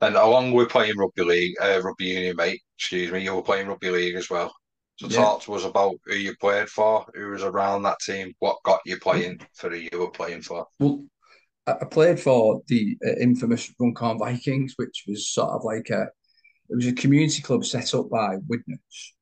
[0.00, 3.68] And along with playing rugby league, uh, rugby union, mate, excuse me, you were playing
[3.68, 4.52] rugby league as well.
[4.96, 5.16] So yeah.
[5.16, 8.80] talk to us about who you played for, who was around that team, what got
[8.84, 10.66] you playing for who you were playing for.
[10.78, 11.04] Well,
[11.66, 16.08] I played for the uh, infamous Runcorn Vikings, which was sort of like a,
[16.68, 19.14] it was a community club set up by Widnes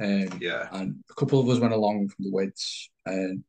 [0.00, 0.68] Um, Yeah.
[0.72, 3.42] and a couple of us went along from the Wids, and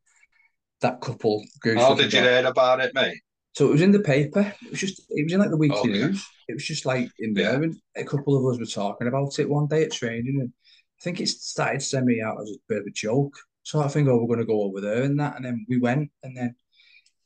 [0.82, 1.76] that couple grew.
[1.76, 3.20] How did you hear about it, mate?
[3.58, 4.54] So it was in the paper.
[4.62, 5.90] It was just it was in like the weekly Okay.
[5.90, 6.24] news.
[6.48, 7.54] It was just like in Yeah.
[7.54, 10.54] there, and a couple of us were talking about it one day at training, and
[10.54, 13.36] I think it started sending me out as a bit of a joke.
[13.64, 15.80] So I think, oh, we're going to go over there and that, and then we
[15.80, 16.54] went, and then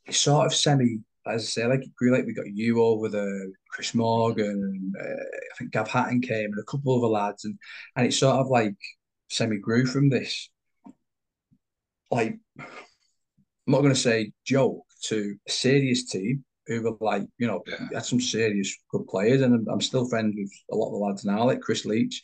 [0.05, 3.09] it sort of semi, as I say, like it grew like we got you over
[3.09, 7.11] there, Chris Morgan, and uh, I think Gav Hatton came, and a couple of other
[7.11, 7.59] lads, and
[7.97, 8.75] and it sort of like
[9.29, 10.49] semi grew from this,
[12.09, 12.65] like I'm
[13.67, 17.87] not going to say joke to a serious team who were like, you know, Yeah.
[17.95, 20.99] had some serious good players, and I'm, I'm still friends with a lot of the
[20.99, 22.23] lads now, like Chris Leach,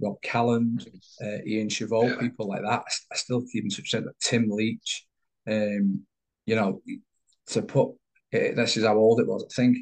[0.00, 0.86] Rob Calland,
[1.22, 2.20] uh, Ian Chavot, Yeah.
[2.20, 2.84] people like that.
[3.12, 5.06] I, still keep in touch with Tim Leach.
[5.48, 6.02] Um,
[6.46, 6.82] you know,
[7.48, 7.90] to put
[8.32, 9.44] eh, this is how old it was.
[9.44, 9.78] I think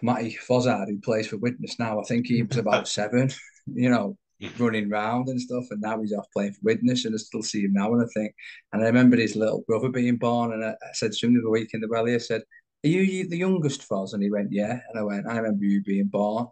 [0.00, 3.30] Matty Fozard, who plays for Widnes now, I think he was about seven.
[3.66, 4.16] You know,
[4.58, 7.62] running round and stuff, and now he's off playing for Widnes, and I still see
[7.62, 7.92] him now.
[7.92, 8.34] And I think,
[8.72, 11.40] and I remember his little brother being born, and I, I said to him the
[11.40, 12.42] other week in the rally, I said,
[12.84, 15.82] "Are you the youngest, Foz?" And he went, "Yeah." And I went, "I remember you
[15.82, 16.46] being born,"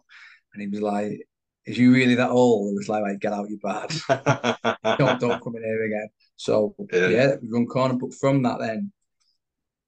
[0.53, 1.27] and he was like.
[1.67, 2.73] Is you really that old?
[2.73, 3.91] It was like, like get out your bad
[4.97, 6.09] don't don't come in here again.
[6.35, 7.07] So Yeah.
[7.09, 7.93] yeah, we run corner.
[7.93, 8.91] But from that, then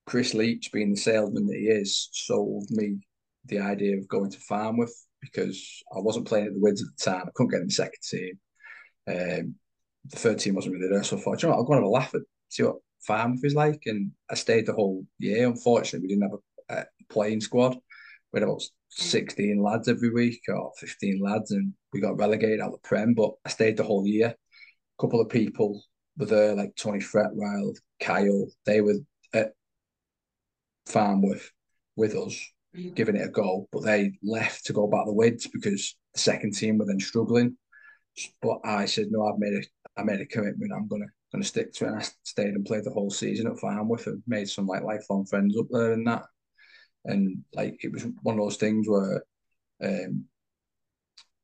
[0.06, 3.00] Chris Leach, being the salesman that he is, sold me
[3.46, 4.94] the idea of going to Farnworth
[5.24, 7.24] because I wasn't playing at the Wids at the time.
[7.28, 8.40] I couldn't get in the second team.
[9.08, 9.56] Um,
[10.06, 11.84] the third team wasn't really there, so I thought, you know, what, I'll go and
[11.84, 13.84] have a laugh at see what Farnworth is like.
[13.86, 15.48] And I stayed the whole year.
[15.48, 16.40] Unfortunately, we didn't have
[16.70, 17.76] a, a playing squad.
[18.32, 22.68] We had about 16 lads every week or 15 lads, and we got relegated out
[22.68, 23.14] of the Prem.
[23.14, 25.84] But I stayed the whole year A couple of people
[26.18, 28.48] were there, like Tony Fretwild, Kyle.
[28.66, 28.96] They were
[29.34, 29.54] at
[30.86, 31.52] Farnworth
[31.96, 32.40] with us,
[32.96, 36.54] giving it a go, but they left to go back the Wids because the second
[36.54, 37.58] team were then struggling.
[38.42, 39.64] But I said, no, I've made a,
[40.00, 40.72] I made a commitment.
[40.74, 41.88] I'm gonna gonna stick to it.
[41.90, 45.26] And I stayed and played the whole season at Farnworth and made some like lifelong
[45.26, 46.24] friends up there and that.
[47.06, 49.24] And like it was one of those things where,
[49.84, 50.26] um,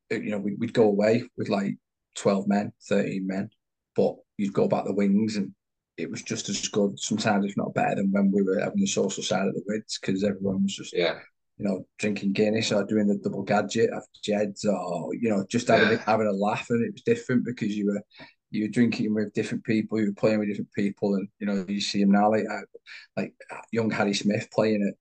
[0.10, 1.76] it- you know, we'd, we'd go away with like
[2.16, 3.50] 12 men, 13 men,
[3.96, 5.54] but you'd go back the wings and
[6.00, 8.88] it was just as good, sometimes if not better than when we were having the
[8.88, 11.20] social side of the Wids because everyone was just, yeah.
[11.58, 15.68] you know, drinking Guinness or doing the double gadget after Jeds or, you know, just
[15.68, 16.04] having, Yeah.
[16.06, 18.02] having a laugh and it was different because you were
[18.52, 21.64] you were drinking with different people, you were playing with different people and, you know,
[21.68, 22.62] you see him now like uh,
[23.16, 23.34] like
[23.72, 24.96] young Harry Smith playing at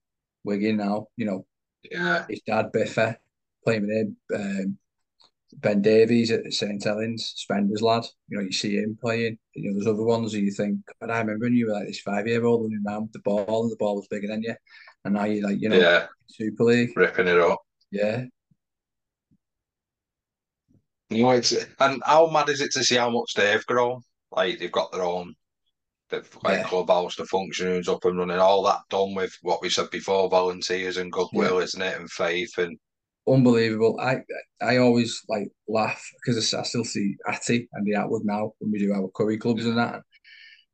[0.45, 1.47] Wigan now, you know,
[1.91, 2.27] Yeah.
[2.29, 3.17] his dad Biffa
[3.65, 4.17] playing with him.
[4.35, 4.79] Um,
[5.57, 8.05] Ben Davies at St Helens, Spender's lad.
[8.29, 9.39] You know, you see him playing.
[9.55, 11.87] You know, there's other ones who you think, but I remember when you were like
[11.87, 14.43] this five year old running around with the ball and the ball was bigger than
[14.43, 14.55] you.
[15.05, 16.07] And now you're like, you know, Yeah.
[16.27, 16.97] Super League.
[16.97, 17.59] Ripping it up.
[17.91, 18.25] Yeah.
[21.11, 24.03] You know, it's and how mad is it to see how much they've grown?
[24.31, 25.35] Like they've got their own,
[26.11, 26.69] they've like Yeah.
[26.69, 30.99] clubhouse, the functions up and running, all that done with what we said before, volunteers
[30.99, 31.99] and goodwill, isn't it?
[31.99, 32.79] And faith and
[33.29, 33.99] Unbelievable.
[34.01, 34.19] I
[34.61, 38.79] I always like laugh because I, still see Atty and the Atwood now when we
[38.79, 40.03] do our curry clubs and that.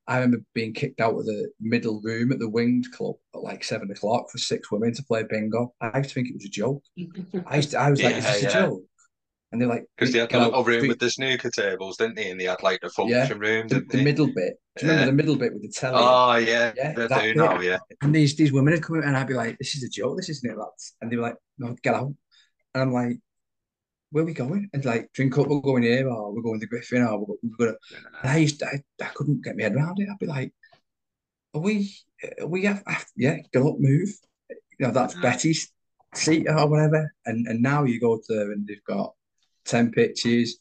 [0.06, 3.64] I remember being kicked out of the middle room at the Winged Club at like
[3.64, 5.72] seven o'clock for six women to play bingo.
[5.80, 6.82] I used to think it was a joke.
[7.46, 8.48] I used to, I was like, is this yeah.
[8.48, 8.82] a joke?
[9.50, 11.96] And they're like, because they had "Get the little room three- with the snooker tables,
[11.96, 12.30] didn't they?
[12.30, 14.54] And they had like the Yeah, function room, the, the middle bit.
[14.76, 16.02] Do you remember the middle bit with the telly?
[16.02, 17.78] Oh yeah, Yeah, they do now, yeah.
[18.02, 20.16] And these these women would come in and I'd be like, this is a joke,
[20.16, 20.96] this isn't it, lads?
[21.00, 22.12] And they were like, no, get out.
[22.74, 23.18] And I'm like,
[24.10, 24.68] where are we going?
[24.72, 27.66] And like, drink up, we're going here, or we're going to Griffin, or we're, we're
[27.66, 27.78] gonna.
[28.22, 30.08] And I used to, I, I couldn't get my head around it.
[30.10, 30.52] I'd be like,
[31.54, 31.92] are we,
[32.40, 34.08] are we have, have yeah, get up, move.
[34.50, 35.22] You know, that's uh-huh.
[35.22, 35.72] Betty's
[36.14, 37.12] seat or whatever.
[37.26, 39.14] And and now you go there and they've got
[39.64, 40.58] ten pitches,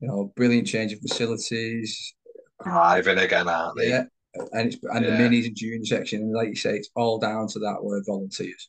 [0.00, 2.14] you know, brilliant change of facilities.
[2.62, 3.88] Driving again, aren't they?
[3.88, 4.04] Yeah,
[4.52, 5.16] and it's and Yeah.
[5.16, 8.04] the minis and junior section, and like you say, it's all down to that word
[8.06, 8.68] volunteers.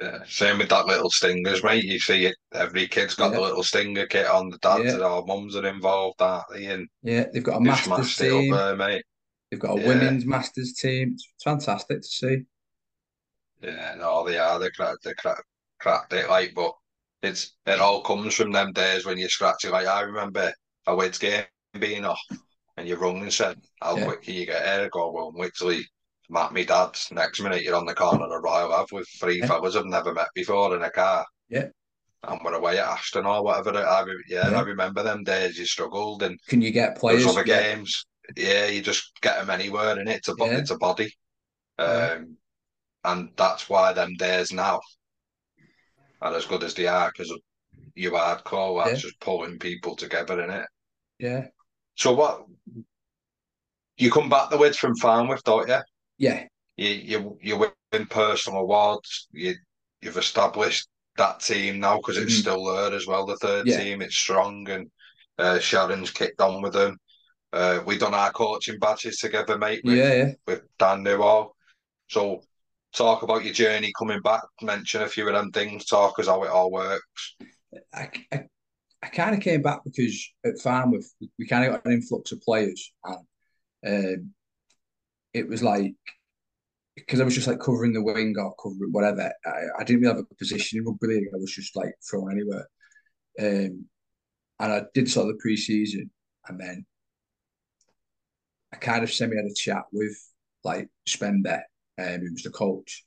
[0.00, 1.84] Yeah, Same with that little stingers, mate.
[1.84, 2.36] You see it.
[2.54, 4.48] Every kid's got the little stinger kit on.
[4.48, 4.98] The dads Yeah.
[5.06, 6.66] or mums are involved, aren't they?
[6.66, 8.50] And Yeah, they've got a masters team.
[8.52, 9.04] there, mate.
[9.50, 9.88] They've got a Yeah.
[9.88, 11.12] women's masters team.
[11.14, 12.38] It's fantastic to see.
[13.62, 14.58] Yeah, no, they are.
[14.58, 15.44] They cracked, they cracked,
[15.80, 16.72] cracked it like, but
[17.22, 19.70] it's it all comes from them days when you're scratching.
[19.70, 20.52] Like I remember
[20.86, 21.44] a Wids game
[21.78, 22.20] being off,
[22.76, 24.04] and you rung and said, "How Yeah.
[24.04, 25.86] quick can you get here?" I Go well, literally.
[26.30, 29.46] Matt, me dad's next minute you're on the corner of Royal Ave with three Yeah.
[29.46, 31.26] fellas I've never met before in a car.
[31.48, 31.66] Yeah.
[32.22, 33.76] And we're away at Ashton or whatever.
[33.76, 34.58] I, yeah, Yeah.
[34.58, 37.26] I remember them days you struggled and Can you get players?
[37.26, 38.06] other Yeah, games.
[38.36, 40.58] Yeah, you just get them anywhere and it's a bo- Yeah.
[40.58, 41.12] it's a body.
[41.78, 42.36] Um,
[43.02, 44.80] and that's why them days now
[46.20, 47.34] are as good as they are because
[47.96, 48.84] you hardcore.
[48.84, 49.08] That's Yeah.
[49.08, 50.66] just pulling people together in it.
[51.18, 51.46] Yeah.
[51.96, 52.44] So what?
[53.96, 55.80] You come back the words from Farnworth, don't you?
[56.20, 56.44] Yeah.
[56.76, 59.26] You you you win personal awards.
[59.32, 59.54] You
[60.00, 60.86] you've established
[61.16, 62.40] that team now because it's Mhm.
[62.40, 63.26] still there as well.
[63.26, 63.82] The third Yeah.
[63.82, 64.90] team, it's strong, and
[65.38, 66.98] uh, Sharon's kicked on with them.
[67.52, 69.80] Uh, we done our coaching badges together, mate.
[69.82, 70.32] With, Yeah, yeah.
[70.46, 71.56] with Dan Newall.
[72.08, 72.42] So
[72.92, 74.42] talk about your journey coming back.
[74.62, 75.86] Mention a few of them things.
[75.86, 77.36] Talk us how it all works.
[77.94, 78.44] I, I,
[79.02, 82.30] I kind of came back because at Farnworth we, we kind of got an influx
[82.32, 82.92] of players,
[83.82, 84.34] and um,
[85.32, 85.94] it was like
[86.96, 89.32] because I was just like covering the wing or covering whatever.
[89.46, 91.28] I, I didn't really have a position in rugby league.
[91.32, 92.68] I was just like thrown anywhere.
[93.38, 93.86] Um,
[94.58, 96.10] and I did sort of the pre-season,
[96.46, 96.84] and then
[98.74, 100.14] I kind of semi had a chat with
[100.64, 101.62] like Spender,
[101.98, 103.04] um, who was the coach,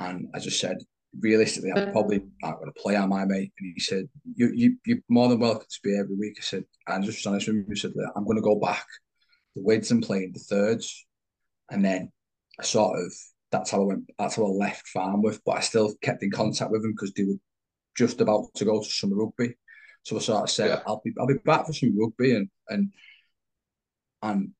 [0.00, 0.76] and I just said,
[1.20, 3.52] realistically, I'm probably not going to play, am I, mate?
[3.58, 6.36] And he said, you, you, you're more than welcome to be every week.
[6.38, 7.66] I said, I just was honest with him.
[7.68, 8.84] He said, I'm going to go back
[9.54, 11.03] the wids and playing the thirds.
[11.70, 12.12] And then
[12.60, 13.12] I sort of,
[13.50, 16.70] that's how I went, that's how I left Farnworth, but I still kept in contact
[16.70, 17.38] with them because they were
[17.96, 19.54] just about to go to summer rugby.
[20.02, 20.82] So I sort of said, Yeah.
[20.86, 22.34] I'll be, I'll be back for some rugby.
[22.34, 22.92] And, and,
[24.22, 24.50] and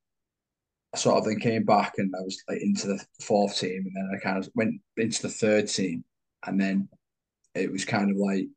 [0.94, 3.84] I sort of then came back and I was like into the fourth team.
[3.86, 6.04] And then I kind of went into the third team.
[6.46, 6.88] And then
[7.54, 8.48] it was kind of like,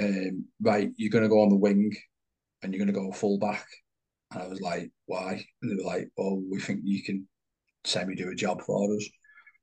[0.00, 1.94] um, right, you're going to go on the wing
[2.62, 3.66] and you're going to go full back.
[4.32, 5.44] And I was like, why?
[5.62, 7.28] And they were like, oh, we think you can
[7.84, 9.08] semi do a job for us.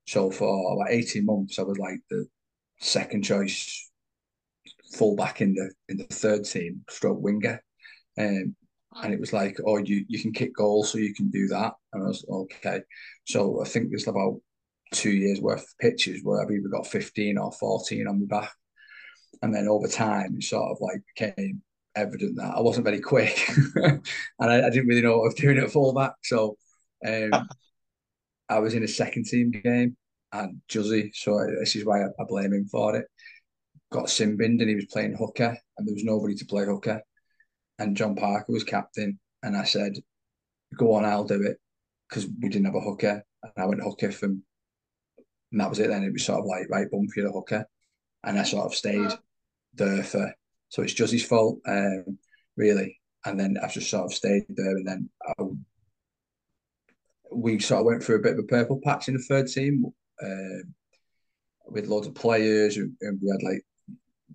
[0.08, 2.26] So for about 18 months, I was like the
[2.80, 3.90] second choice
[4.96, 7.62] full back in the in the third team, stroke winger.
[8.18, 8.56] Um,
[9.04, 11.74] and it was like, oh, you, you can kick goals, so you can do that.
[11.94, 12.82] And I was okay.
[13.26, 14.42] So I think there's about
[14.92, 18.52] two years worth of pitches where I've either got 15 or 14 on my back.
[19.42, 21.62] And then over time, it sort of like became
[21.96, 24.02] evident that I wasn't very quick, and
[24.40, 26.14] I, I didn't really know what I was doing at fullback.
[26.24, 26.58] So
[27.06, 27.32] um,
[28.52, 29.96] I was in a second team game,
[30.34, 33.06] and Juzzy, so this is why I, I blame him for it.
[33.92, 37.02] Got sin binned, and he was playing hooker, and there was nobody to play hooker.
[37.80, 39.94] And John Parker was captain, and I said,
[40.78, 41.58] "Go on, I'll do it,"
[42.10, 44.44] because we didn't have a hooker, and I went hooker from,
[45.52, 45.88] and that was it.
[45.88, 47.66] Then it was sort of like right, bump for the hooker,
[48.26, 49.12] and I sort of stayed
[49.76, 50.34] there for.
[50.68, 52.18] So it's Juzzy's fault, um,
[52.58, 52.98] really.
[53.24, 55.44] And then I've just sort of stayed there, and then I,
[57.32, 59.86] we sort of went through a bit of a purple patch in the third team,
[60.24, 60.74] um,
[61.68, 63.66] with loads of players, and we had like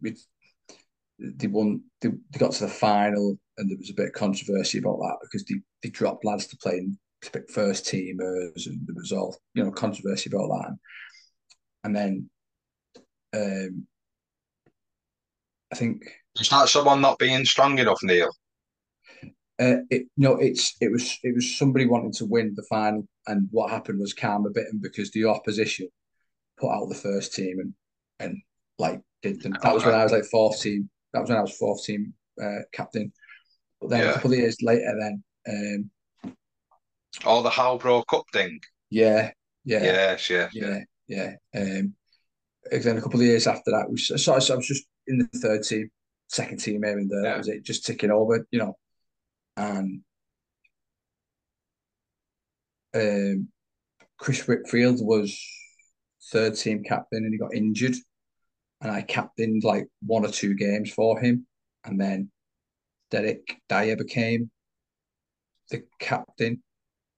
[0.02, 0.16] we
[1.18, 4.78] they won they, they got to the final and there was a bit of controversy
[4.78, 6.98] about that because they, they dropped lads to play in
[7.48, 10.76] first teamers and there was all you know controversy about that
[11.84, 12.28] and then
[13.34, 13.86] um
[15.72, 16.02] I think
[16.38, 18.30] Is that someone not being strong enough, Neil?
[19.58, 23.48] Uh, it no it's it was it was somebody wanting to win the final and
[23.50, 25.88] what happened was karma bitten because the opposition
[26.58, 27.72] put out the first team and
[28.20, 28.38] and
[28.78, 29.56] like did them.
[29.62, 32.12] That was when I was like 14 that was when I was fourth team
[32.42, 33.12] uh, captain.
[33.80, 34.10] But then Yeah.
[34.10, 36.34] a couple of years later, then um,
[37.26, 38.60] Or the Halbro Cup thing?
[38.90, 39.30] yeah,
[39.64, 40.78] yeah, Yes, yeah, yeah.
[41.08, 41.60] yeah, yeah.
[41.60, 41.94] Um,
[42.70, 45.38] then a couple of years after that, we so, so I was just in the
[45.38, 45.90] third team,
[46.28, 47.22] second team here and there.
[47.22, 47.30] Yeah.
[47.30, 48.76] That was it, just ticking over, you know.
[49.56, 50.02] And
[52.94, 53.48] um,
[54.18, 55.38] Chris Whitfield was
[56.32, 57.94] third team captain, and he got injured,
[58.80, 61.46] and I captained like one or two games for him,
[61.84, 62.30] and then
[63.10, 64.50] Derek Dyer became
[65.70, 66.62] the captain,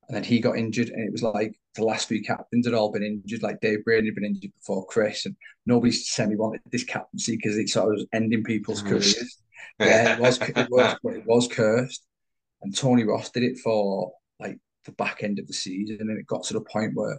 [0.08, 2.92] and then he got injured, and it was like the last three captains had all
[2.92, 3.42] been injured.
[3.42, 5.36] Like Dave Brady had been injured before Chris, and
[5.66, 9.42] nobody semi wanted this captaincy because it sort of was ending people's careers.
[9.78, 12.07] Yeah, it was, it was, it was cursed,
[12.62, 16.26] and Tony Ross did it for like the back end of the season, and it
[16.26, 17.18] got to the point where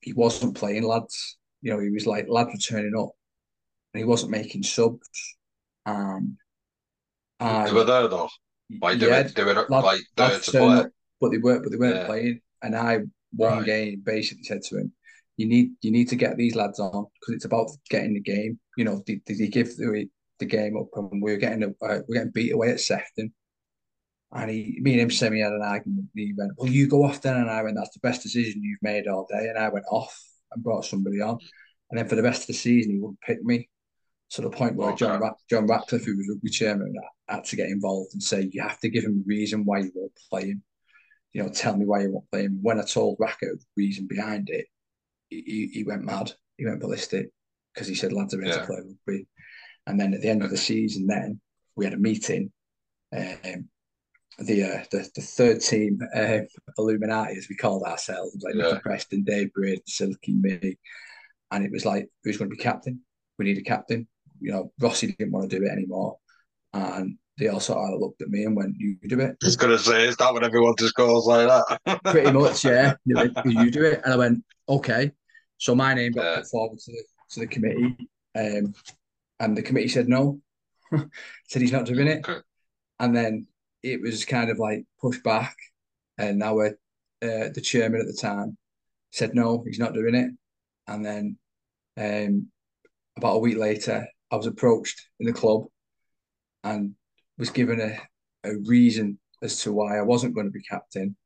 [0.00, 1.38] he wasn't playing lads.
[1.62, 3.10] You know, he was like lads were turning up,
[3.94, 5.08] and he wasn't making subs.
[5.86, 6.36] Um,
[7.40, 8.28] and They were there though.
[8.80, 10.60] Like they yeah, were, they were lads- like there lads to play.
[10.78, 10.90] up,
[11.20, 11.62] but they weren't.
[11.62, 12.06] But they weren't Yeah.
[12.06, 12.40] playing.
[12.62, 13.00] And I
[13.34, 13.66] one Right.
[13.66, 14.92] game basically said to him,
[15.36, 18.58] "You need you need to get these lads on because it's about getting the game.
[18.76, 20.08] You know, did, did he give the
[20.38, 20.88] the game up?
[20.94, 23.32] And we were getting a, uh, we are getting beat away at Sefton."
[24.34, 26.06] And he, me and him, semi had an argument.
[26.14, 28.82] He went, "Well, you go off then," and I went, "That's the best decision you've
[28.82, 30.18] made all day." And I went off
[30.52, 31.38] and brought somebody on.
[31.90, 33.68] And then for the rest of the season, he wouldn't pick me.
[34.30, 35.20] To the point where John Okay.
[35.20, 36.94] Ra- John Ratcliffe, who was rugby chairman,
[37.28, 39.92] had to get involved and say, "You have to give him a reason why you
[39.94, 40.62] won't play him.
[41.34, 44.06] You know, tell me why you won't play him." When I told Racket the reason
[44.06, 44.66] behind it,
[45.28, 46.32] he, he went mad.
[46.56, 47.28] He went ballistic
[47.74, 48.60] because he said, "Lads are ready Yeah.
[48.60, 49.26] to play rugby."
[49.86, 51.38] And then at the end of the season, then
[51.76, 52.52] we had a meeting,
[53.14, 53.68] um,
[54.38, 56.38] the uh, the the third team uh,
[56.78, 58.78] Illuminati, as we called ourselves, like yeah.
[58.82, 60.78] Preston, Dave Braid, Silky, me,
[61.50, 63.00] and it was like who's going to be captain?
[63.38, 64.08] We need a captain.
[64.40, 66.16] You know, Rossi didn't want to do it anymore,
[66.72, 69.78] and they all sort of looked at me and went, "You do it." Going to
[69.78, 72.02] say, is that what everyone just goes like that?
[72.04, 72.94] Pretty much, yeah.
[73.04, 75.12] you do it, and I went, "Okay."
[75.58, 76.36] So my name got yeah.
[76.36, 77.96] put forward to the to the committee,
[78.34, 78.74] um,
[79.40, 80.40] and the committee said no,
[81.48, 82.26] said he's not doing it,
[82.98, 83.46] and then
[83.82, 85.56] it was kind of like pushed back,
[86.18, 86.70] and now uh,
[87.20, 88.56] the chairman at the time
[89.10, 90.30] said no, he's not doing it,
[90.86, 91.36] and then
[91.98, 92.46] um,
[93.16, 95.64] about a week later, I was approached in the club,
[96.64, 96.94] and
[97.38, 97.98] was given a,
[98.48, 101.16] a reason as to why I wasn't going to be captain.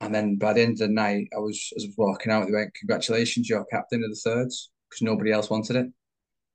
[0.00, 2.46] And then by the end of the night, I was as I was walking out,
[2.46, 5.86] they went, "Congratulations, you're captain of the thirds," because nobody else wanted it.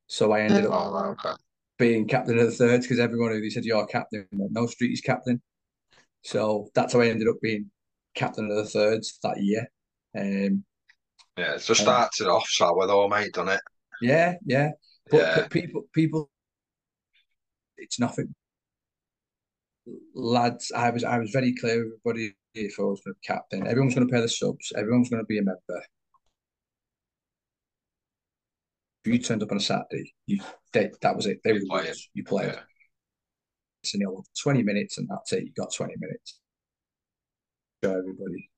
[0.07, 1.35] So I ended up oh, okay.
[1.83, 5.01] Being captain of the thirds because everyone who they said you're captain, no street is
[5.01, 5.41] captain.
[6.21, 7.69] So that's how I ended up being
[8.15, 9.69] captain of the thirds that year.
[10.17, 10.63] Um,
[11.37, 13.59] yeah, it's just um, started off sour though, mate, done it?
[14.01, 14.69] Yeah, yeah.
[15.11, 15.47] But yeah.
[15.49, 16.29] people, people,
[17.75, 18.33] it's nothing.
[20.15, 22.33] Lads, I was, I was very clear with everybody.
[22.55, 24.71] If I was going to be captain, everyone's going to pay the subs.
[24.77, 25.83] Everyone's going to be a member.
[29.05, 31.39] If you turned up on a Saturday, you they, that was it.
[31.43, 31.93] They were playing.
[32.13, 32.53] You played.
[32.53, 32.59] Yeah.
[33.83, 35.43] So, you know, 20 minutes and that's it.
[35.43, 36.39] You got 20 minutes.
[37.83, 38.49] Show everybody.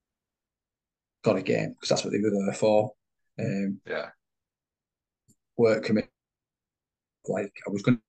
[1.24, 2.92] Got a game because that's what they were there for.
[3.40, 4.10] Um, yeah.
[5.58, 6.10] Work commit.
[7.28, 8.00] Like I was going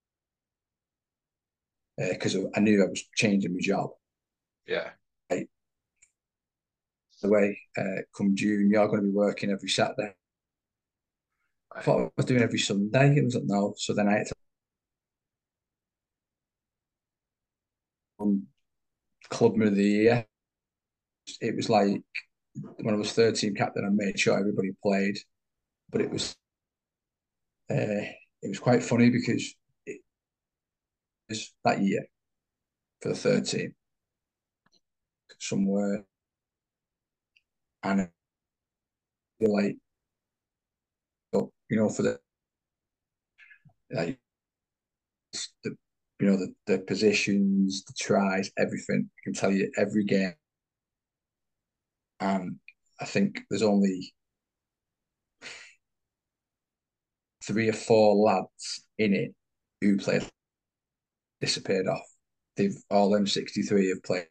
[1.96, 3.90] because uh, I knew I was changing my job.
[4.66, 4.90] Yeah.
[5.30, 5.48] Like,
[7.22, 10.12] the way uh, come June, you're going to be working every Saturday.
[11.76, 13.16] I thought I was doing every Sunday.
[13.18, 13.74] It was like no.
[13.76, 14.34] So then I had to
[18.20, 18.46] um,
[19.68, 20.26] of the year.
[21.40, 22.02] It was like
[22.78, 25.18] when I was third team captain, I made sure everybody played,
[25.90, 26.36] but it was
[27.70, 28.04] uh,
[28.42, 29.54] it was quite funny because
[29.86, 30.00] it
[31.28, 32.06] was that year
[33.00, 33.74] for the third team
[35.38, 36.04] somewhere,
[37.82, 38.10] and
[39.40, 39.76] like
[41.68, 42.18] you know, for the
[43.90, 44.18] like
[45.64, 45.76] the
[46.20, 49.08] you know the, the positions, the tries, everything.
[49.10, 50.34] I can tell you every game.
[52.20, 52.56] And
[53.00, 54.14] I think there's only
[57.44, 59.34] three or four lads in it
[59.80, 60.26] who played
[61.40, 62.06] disappeared off.
[62.56, 64.26] They've all them 63 have played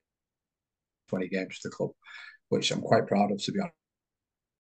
[1.09, 1.91] 20 games for the club,
[2.49, 3.75] which I'm quite proud of to be honest.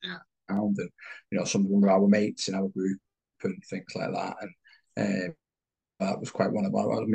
[0.03, 0.17] Yeah
[0.49, 0.89] around, and
[1.31, 2.99] you know some of them were our mates in our group
[3.43, 4.35] and things like that.
[4.97, 5.35] And um,
[5.99, 7.05] that was quite one of our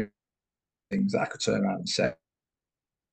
[0.91, 2.13] things that I could turn around and say.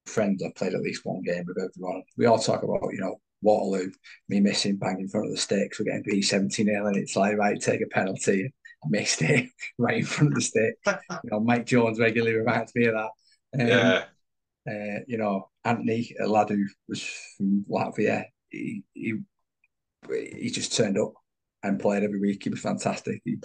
[0.06, 2.02] Friends, I've played at least one game with everyone.
[2.16, 3.92] We all talk about, you know, Waterloo,
[4.30, 5.80] me missing bang in front of the sticks.
[5.80, 8.54] We're getting beat 17 0, and it's like, right, take a penalty.
[8.90, 10.76] Missed it right in front of the stick.
[10.86, 13.62] you know, Mike Jones regularly reminds me of that.
[13.62, 14.04] Um, yeah.
[14.70, 17.02] Uh, you know, Anthony, a lad who was
[17.36, 19.16] from Latvia, he, he
[20.12, 21.14] he just turned up
[21.64, 22.44] and played every week.
[22.44, 23.22] He was fantastic.
[23.26, 23.38] He,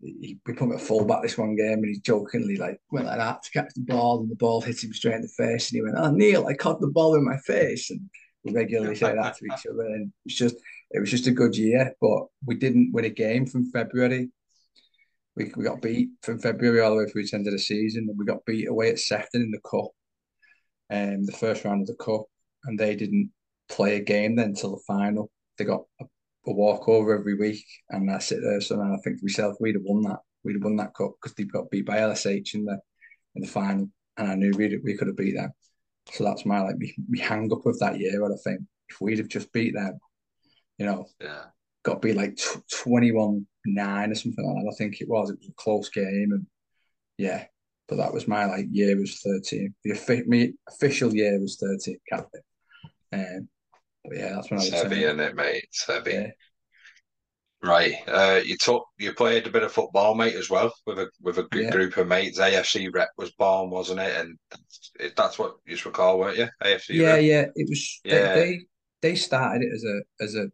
[0.00, 3.18] he, we put him at fullback this one game, and he jokingly like went like
[3.18, 5.76] that to catch the ball, and the ball hit him straight in the face, and
[5.76, 8.00] he went, "Oh Neil, I caught the ball in my face," and
[8.44, 10.56] we regularly say that to each other, and it's just
[10.90, 14.30] it was just a good year, but we didn't win a game from February.
[15.34, 17.58] We, we got beat from February all the way through to the end of the
[17.58, 19.90] season, and we got beat away at Sefton in the cup,
[20.90, 22.24] um, the first round of the cup,
[22.64, 23.30] and they didn't
[23.68, 26.04] play a game then until the final they got a,
[26.46, 28.60] a walkover every week, and I sit there.
[28.60, 30.18] So I think to myself, we'd have won that.
[30.44, 32.78] We'd have won that cup because they got beat by LSH in the
[33.34, 35.52] in the final, and I knew we we could have beat them.
[36.12, 38.24] So that's my like we, we hang up with that year.
[38.24, 39.98] I think if we'd have just beat them,
[40.78, 41.44] you know, yeah,
[41.82, 42.38] got to be like
[42.70, 44.72] twenty one nine or something like that.
[44.72, 45.30] I think it was.
[45.30, 46.46] It was a close game, and
[47.18, 47.44] yeah.
[47.88, 49.74] But that was my like year was thirteen.
[49.84, 52.42] The me official year was thirteen captain.
[53.12, 53.55] Um, but
[54.12, 55.04] yeah, that's when I was heavy, saying.
[55.04, 55.64] isn't it, mate?
[55.64, 56.12] It's heavy.
[56.12, 56.30] Yeah.
[57.62, 57.94] Right.
[58.06, 61.38] Uh, you took you played a bit of football, mate, as well with a with
[61.38, 61.70] a good yeah.
[61.70, 62.38] group of mates.
[62.38, 64.14] AFC rep was born, wasn't it?
[64.20, 66.48] And that's, that's what you recall, weren't you?
[66.62, 66.90] AFC.
[66.90, 67.22] Yeah, rep?
[67.22, 67.44] yeah.
[67.54, 68.00] It was.
[68.04, 68.34] Yeah.
[68.34, 68.60] They, they,
[69.02, 70.46] they started it as a as a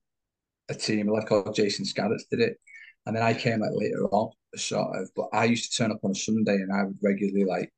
[0.71, 1.09] a team.
[1.09, 2.57] Like called Jason Scadders did it,
[3.07, 5.11] and then I came out later on, sort of.
[5.15, 7.73] But I used to turn up on a Sunday, and I would regularly like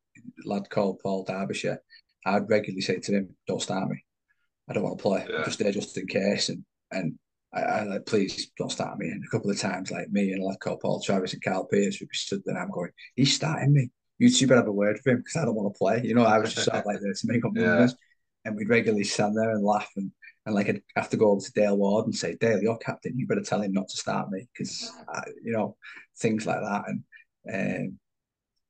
[0.44, 1.82] lad called Paul Derbyshire.
[2.26, 4.03] I'd regularly say to him, "Don't start me."
[4.68, 5.26] I don't want to play.
[5.28, 5.38] Yeah.
[5.38, 6.48] I'm just there just in case.
[6.48, 7.14] And and
[7.52, 9.08] I, I like, please don't start me.
[9.08, 12.08] And a couple of times, like me and like Paul Travis and Carl Pierce would
[12.08, 12.58] be stood there.
[12.58, 13.90] I'm going, he's starting me.
[14.18, 16.02] you two better have a word with him because I don't want to play.
[16.04, 17.66] You know, I was just sort of like there to make up Yeah.
[17.66, 17.94] numbers.
[18.46, 20.10] And we'd regularly stand there and laugh and,
[20.44, 23.16] and like I'd have to go over to Dale Ward and say, Dale, you're captain.
[23.18, 24.92] You better tell him not to start me because,
[25.42, 25.76] you know,
[26.18, 26.84] things like that.
[26.88, 27.02] And
[27.88, 27.98] um,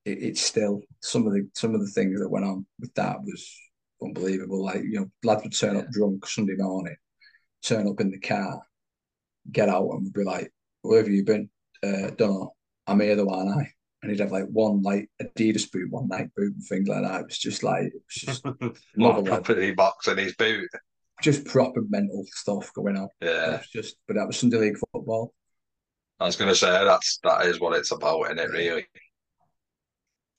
[0.04, 3.16] it, it's still some of the some of the things that went on with that
[3.22, 3.50] was
[4.04, 4.64] unbelievable.
[4.64, 6.96] Like, you know, lads would turn up drunk Sunday morning,
[7.62, 8.62] turn up in the car,
[9.52, 10.52] get out and be like,
[10.82, 11.50] where have you been?
[11.82, 12.54] Uh, don't know.
[12.86, 13.70] I'm here though, aren't I?
[14.02, 17.20] And he'd have like one like Adidas boot, one Nike boot, and things like that.
[17.22, 19.42] It was just like it was just What Another one.
[19.42, 20.68] property box in his boot.
[21.22, 23.08] just proper mental stuff going on.
[23.20, 25.32] It Yeah, was just, but that was Sunday league football.
[26.20, 28.50] I was gonna say that's that is what it's about, isn't it?
[28.50, 28.86] Really,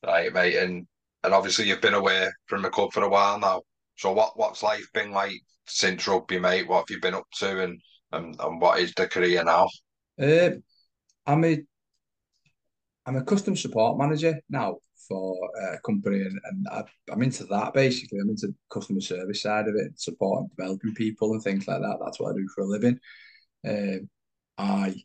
[0.06, 0.56] right, mate.
[0.58, 0.88] And
[1.26, 3.62] and obviously you've been away from the club for a while now.
[3.98, 6.68] So what what's life been like since rugby, mate?
[6.68, 7.82] What have you been up to, and
[8.12, 9.68] and, and what is the career now?
[10.22, 10.52] Uh,
[11.26, 11.60] I'm a
[13.06, 14.78] I'm a custom support manager now
[15.08, 15.36] for
[15.74, 18.20] a company, and, and I, I'm into that basically.
[18.20, 21.98] I'm into customer service side of it, supporting, developing people, and things like that.
[22.04, 23.00] That's what I do for a living.
[23.68, 24.10] Um,
[24.58, 24.96] I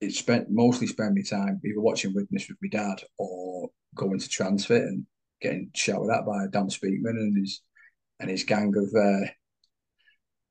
[0.00, 4.28] it spent mostly spend my time either watching Widnes with my dad or going to
[4.28, 5.04] transfer and
[5.40, 7.62] getting shouted at by Dan Speakman and his
[8.18, 9.26] and his gang of uh,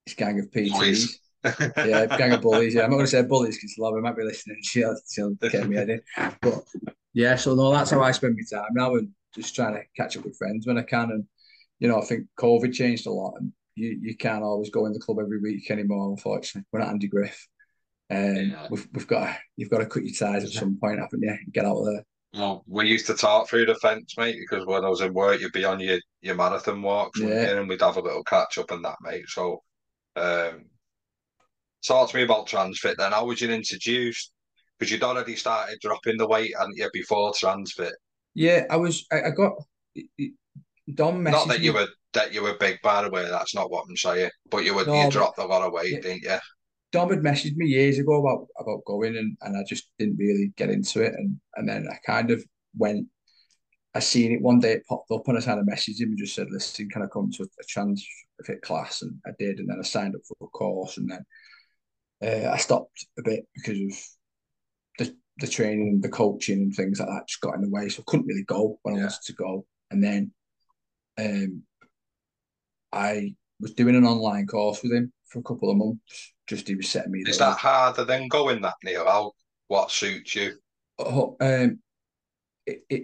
[0.06, 1.16] his gang of PTs.
[1.78, 2.74] Yeah, gang of bullies.
[2.74, 4.58] Yeah, I'm not going to say bullies because Laura might be listening.
[4.62, 6.02] She'll, she'll get me head in.
[6.42, 6.66] But
[7.14, 10.18] yeah, so no, that's how I spend my time now and just trying to catch
[10.18, 11.12] up with friends when I can.
[11.12, 11.24] And,
[11.80, 14.92] you know, I think COVID changed a lot and you, you can't always go in
[14.92, 16.68] the club every week anymore, unfortunately.
[16.74, 17.48] We're not Andy Griff.
[18.12, 18.68] Um, Yeah.
[18.70, 21.38] we've, we've got to, you've got to cut your ties at some point, haven't you?
[21.54, 22.04] Get out of there.
[22.34, 25.42] Well, we used to talk through the fence, mate, because when I was in work,
[25.42, 27.58] you'd be on your, your marathon walks, Yeah.
[27.58, 29.26] and we'd have a little catch up and that, mate.
[29.28, 29.64] So,
[30.16, 30.66] um,
[31.86, 33.14] talk to me about Transfit then.
[33.14, 34.32] How was you introduced?
[34.78, 37.94] Because you'd already started dropping the weight, hadn't you, before Transfit?
[38.36, 39.54] Yeah, I was, I, I got,
[40.94, 43.28] Dom Not that you were that you were big, by the way.
[43.30, 44.32] That's not what I'm saying.
[44.50, 46.00] But you were No, you dropped a lot of weight, Yeah.
[46.00, 46.38] didn't you?
[46.92, 50.52] Dom had messaged me years ago about about going and, and I just didn't really
[50.58, 51.14] get into it.
[51.14, 52.44] And and then I kind of
[52.78, 53.08] went
[53.96, 56.18] I seen it one day it popped up and I kind of messaged him and
[56.18, 58.06] just said listen can I come to a trans
[58.46, 59.02] fit class?
[59.02, 59.60] And I did.
[59.60, 60.98] And then I signed up for a course.
[60.98, 61.26] And then
[62.24, 63.94] uh, I stopped a bit because of
[65.08, 67.90] the the training and the coaching and things like that just got in the way.
[67.90, 69.04] So I couldn't really go when I Yeah.
[69.06, 69.66] wanted to go.
[69.92, 70.32] And then
[71.18, 71.64] um
[72.92, 76.76] I was doing an online course with him for a couple of months just he
[76.76, 79.06] was setting me Is that harder than going that Neil?
[79.06, 79.32] How
[79.68, 80.54] what suits you?
[80.98, 81.80] Oh, um,
[82.66, 83.04] it, it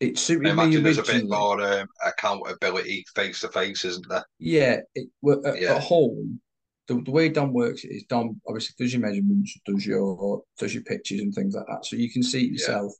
[0.00, 4.08] it I suited me imagine there's a bit more um, accountability face to face, isn't
[4.08, 4.24] there?
[4.38, 5.74] Yeah, it, well, at, Yeah.
[5.74, 6.40] at home,
[6.86, 10.84] the, the way Dom works is Dom obviously does your measurements, does your does your
[10.84, 12.92] pictures and things like that, so you can see it yourself.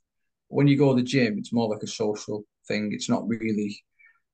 [0.49, 2.89] When you go to the gym, it's more like a social thing.
[2.91, 3.81] It's not really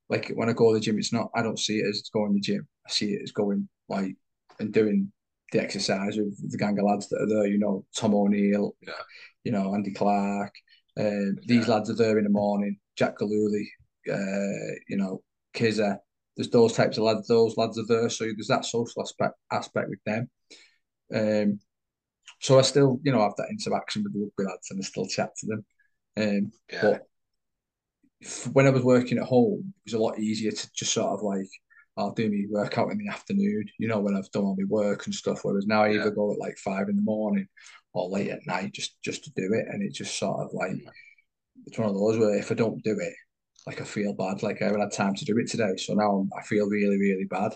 [0.09, 0.97] like when I go to the gym.
[0.97, 1.29] It's not.
[1.35, 2.67] I don't see it as going to the gym.
[2.87, 4.15] I see it as going like
[4.59, 5.11] and doing
[5.51, 7.47] the exercise with the gang of lads that are there.
[7.47, 8.93] You know, Tom O'Neill, Yeah.
[9.43, 10.53] you know, Andy Clark.
[10.97, 12.79] Uh, these lads are there in the morning.
[12.95, 13.65] Jack Galooly,
[14.11, 15.21] uh, you know,
[15.53, 15.97] Kizza.
[16.37, 17.27] There's those types of lads.
[17.27, 20.29] Those lads are there, so there's that social aspect aspect with them.
[21.13, 21.59] Um,
[22.41, 25.05] so I still, you know, have that interaction with the rugby lads, and I still
[25.07, 25.65] chat to them.
[26.17, 26.81] Um, Yeah.
[26.81, 27.07] but
[28.53, 31.21] when I was working at home, it was a lot easier to just sort of
[31.21, 31.49] like,
[31.97, 35.05] I'll do my workout in the afternoon, you know, when I've done all my work
[35.05, 35.39] and stuff.
[35.43, 36.01] Whereas now I Yeah.
[36.01, 37.47] either go at like five in the morning
[37.93, 40.71] or late at night just just to do it, and it's just sort of like
[41.65, 43.13] it's one of those where if I don't do it,
[43.67, 45.75] like I feel bad, like I haven't had time to do it today.
[45.77, 47.53] So now I'm, feel really really bad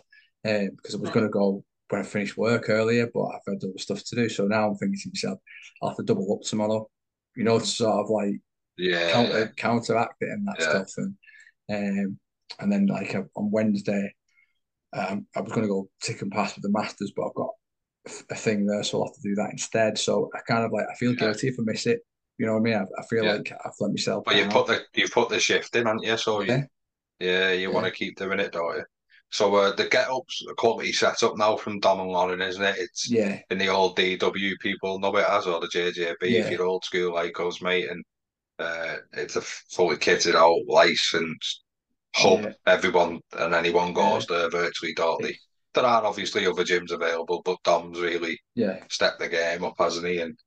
[0.47, 3.63] um, because I was going to go when I finished work earlier, but I've had
[3.63, 4.29] other stuff to do.
[4.29, 5.39] So now I'm thinking to myself,
[5.81, 6.87] I'll have to double up tomorrow,
[7.35, 8.39] you know, to sort of like
[8.77, 9.11] Yeah.
[9.11, 10.69] counter counteract it and that Yeah.
[10.69, 10.93] stuff.
[10.97, 11.15] And
[11.69, 12.19] um,
[12.59, 14.13] and then like on Wednesday,
[14.93, 17.49] um, I was going to go tick and pass with the Masters, but I've got
[18.31, 19.97] a- thing there, so I'll have to do that instead.
[19.97, 21.17] So I kind of like I feel Yeah.
[21.19, 21.99] guilty if I miss it.
[22.37, 22.73] You know what I mean?
[22.75, 23.33] I, I feel Yeah.
[23.33, 24.23] like I've let myself.
[24.25, 24.51] But you down.
[24.51, 26.17] put the you put the shift in, haven't you?
[26.17, 26.57] So Yeah.
[27.19, 27.73] you, yeah, you Yeah.
[27.75, 28.83] want to keep doing it, don't you?
[29.31, 32.63] So uh, the get ups, the quality set up now from Dom and Lauren, isn't
[32.63, 32.77] it?
[32.79, 36.45] It's yeah, in the old DW people know it as or the JJB Yeah.
[36.45, 37.89] if you're old school like us, mate.
[37.89, 38.03] And
[38.59, 41.63] uh, it's a fully kitted out licensed
[42.15, 42.39] hub.
[42.43, 42.51] Yeah.
[42.65, 45.37] Everyone and anyone goes there virtually, don't they?
[45.73, 50.07] There are obviously other gyms available, but Dom's really yeah, stepped the game up, hasn't
[50.07, 50.19] he?
[50.19, 50.37] And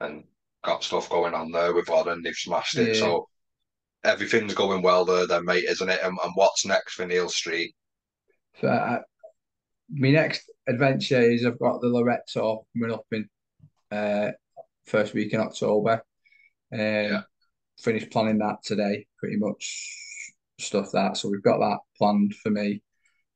[0.00, 0.24] and
[0.64, 2.22] got stuff going on there with Lauren.
[2.22, 2.88] They've smashed it.
[2.88, 3.00] Yeah.
[3.00, 3.28] So
[4.04, 6.00] everything's going well there, then, mate, isn't it?
[6.02, 7.74] And, and what's next for Neil Street?
[8.60, 9.00] So I,
[9.90, 13.28] my next adventure is I've got the Loretto coming up in
[13.90, 14.32] uh,
[14.86, 16.02] first week in October.
[16.72, 17.22] Um, Yeah.
[17.78, 19.90] finished planning that today, pretty much
[20.58, 21.16] stuff that.
[21.16, 22.82] So we've got that planned for me.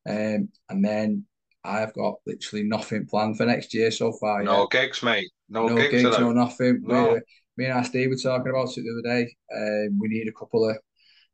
[0.08, 1.24] Um, and then
[1.64, 4.42] I've got literally nothing planned for next year so far.
[4.42, 4.70] No yet.
[4.70, 5.30] gigs, mate.
[5.48, 6.82] No, no gigs, gigs no nothing.
[6.82, 7.20] No.
[7.56, 9.34] Me and Steve were talking about it the other day.
[9.54, 10.76] Um, we need a couple of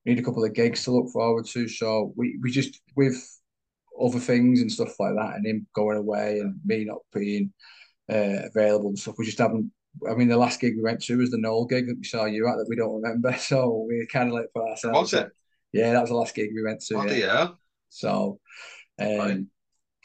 [0.04, 1.68] we need a couple of gigs to look forward to.
[1.68, 3.16] So we, we just with
[4.02, 7.52] other things and stuff like that, and him going away and me not being
[8.10, 9.16] uh, available and stuff.
[9.18, 9.70] We just haven't.
[10.10, 12.24] I mean, the last gig we went to was the Knoll gig that we saw
[12.24, 13.32] you at that we don't remember.
[13.38, 15.12] So we kind of like for ourselves.
[15.12, 15.30] Was it?
[15.74, 16.94] Yeah, that was the last gig we went to.
[16.94, 17.14] Oh, yeah.
[17.14, 17.48] yeah.
[17.88, 18.38] So,
[19.00, 19.40] um, right.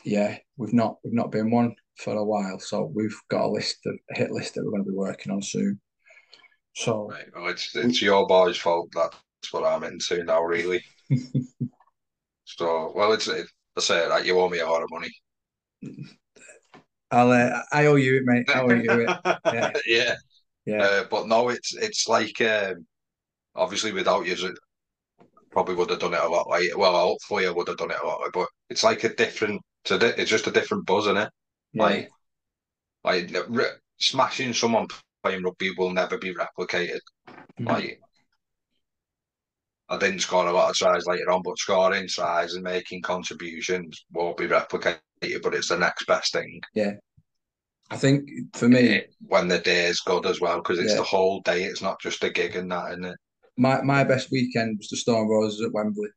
[0.04, 2.58] yeah, we've not we've not been one for a while.
[2.60, 5.32] So we've got a list of a hit list that we're going to be working
[5.32, 5.80] on soon.
[6.76, 7.26] So, right.
[7.36, 8.90] well, it's it's your boy's fault.
[8.96, 10.84] That's what I'm into now, really.
[12.46, 13.46] so, well, it's it,
[13.78, 15.12] I say that you owe me a lot of money.
[17.12, 18.50] I'll uh, I owe you it, mate.
[18.50, 19.18] I owe you it.
[19.54, 20.16] Yeah, yeah.
[20.66, 20.84] yeah.
[20.84, 22.88] Uh, but no, it's it's like um,
[23.56, 24.36] obviously without you,
[25.52, 26.78] probably would have done it a lot later.
[26.78, 29.62] Well, hopefully I would have done it a lot later, but it's like a different.
[29.90, 31.30] It's just a different buzz, isn't it?
[31.74, 31.84] Yeah.
[33.04, 33.66] Like, like
[33.98, 34.88] smashing someone
[35.24, 37.00] playing rugby will never be replicated.
[37.28, 37.68] Mm-hmm.
[37.68, 38.00] Like,
[39.88, 44.06] I didn't score a lot of tries later on, but scoring tries and making contributions
[44.12, 45.00] won't be replicated.
[45.42, 46.62] But it's the next best thing.
[46.76, 46.94] Yeah,
[47.90, 50.98] I think for me, when the day is good as well, because it's yeah.
[50.98, 51.64] the whole day.
[51.64, 53.18] It's not just a gig and that, isn't it?
[53.60, 56.10] My my best weekend was the Stone Roses at Wembley.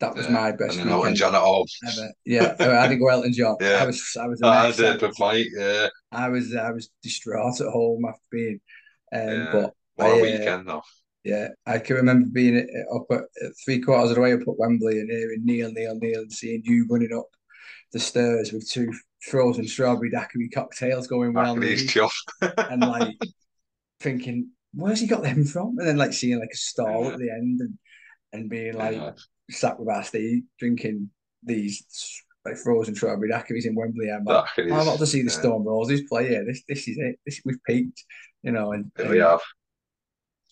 [0.00, 0.32] That was yeah.
[0.32, 0.78] my best.
[0.78, 1.66] And Elton John at home.
[1.86, 2.12] Ever.
[2.24, 3.56] Yeah, I didn't go Elton John.
[3.60, 4.42] yeah, I was I was.
[4.42, 5.48] I did with Mike.
[5.56, 8.60] Yeah, I was I was distraught at home after being.
[9.12, 9.48] Um, yeah.
[9.52, 10.82] But what I, a uh, weekend though.
[11.24, 14.58] Yeah, I can remember being up at, at three quarters of the way up at
[14.58, 17.26] Wembley and hearing Neil, Neil, Neil, and seeing you running up
[17.92, 21.58] the stairs with two frozen strawberry daiquiri cocktails going well.
[21.60, 23.16] and like
[24.00, 25.78] thinking, where's he got them from?
[25.78, 27.10] And then like seeing like a stall yeah.
[27.10, 27.78] at the end and
[28.32, 29.12] and being like yeah.
[29.50, 31.10] sat with our Steve drinking
[31.42, 31.84] these
[32.44, 34.10] like frozen strawberry daiquiris in Wembley.
[34.10, 35.38] I'm like, I'm about to see the yeah.
[35.38, 36.44] Stone Roses play here.
[36.46, 37.18] This this is it.
[37.26, 38.04] This we've peaked,
[38.42, 38.72] you know.
[38.72, 39.40] And, and we have.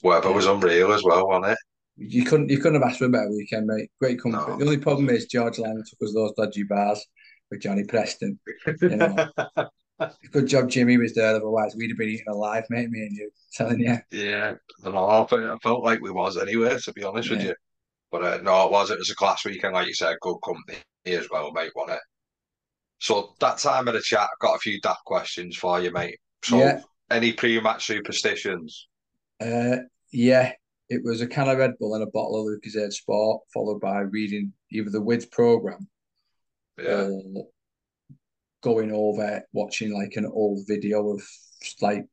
[0.03, 1.59] Weather was unreal as well, wasn't it?
[1.97, 3.91] You couldn't you couldn't have asked for a better weekend, mate.
[4.01, 4.45] Great company.
[4.47, 4.59] No.
[4.59, 7.05] The only problem is George Lang took us those dodgy bars
[7.51, 8.39] with Johnny Preston.
[8.83, 9.29] You know.
[10.33, 13.31] Good job Jimmy was there, otherwise we'd have been eaten alive, mate, me and you,
[13.53, 13.97] telling you.
[14.11, 14.55] Yeah,
[14.85, 17.37] I know, I felt like we was anyway, to be honest yeah.
[17.37, 17.55] with you.
[18.11, 18.91] But uh, no, it was.
[18.91, 22.03] It was a class weekend, like you said, good company as well, mate, wasn't it?
[22.99, 26.19] So that time of the chat, I've got a few daft questions for you, mate.
[26.45, 26.81] So yeah.
[27.11, 28.89] any pre-match superstitions?
[29.41, 29.79] Uh,
[30.13, 30.53] yeah,
[30.89, 34.01] it was a can of Red Bull and a bottle of Lucozade Sport, followed by
[34.01, 35.89] reading either the WIDS program
[36.79, 37.09] yeah.
[37.09, 37.47] or
[38.63, 41.23] going over watching like an old video of
[41.81, 42.05] like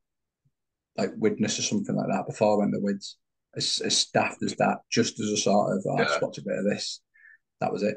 [0.97, 3.15] like Widnes or something like that before I went to WIDS.
[3.55, 6.17] As, as daft as that, just as a sort of, oh, yeah.
[6.21, 7.01] watch a bit of this.
[7.61, 7.95] That was it.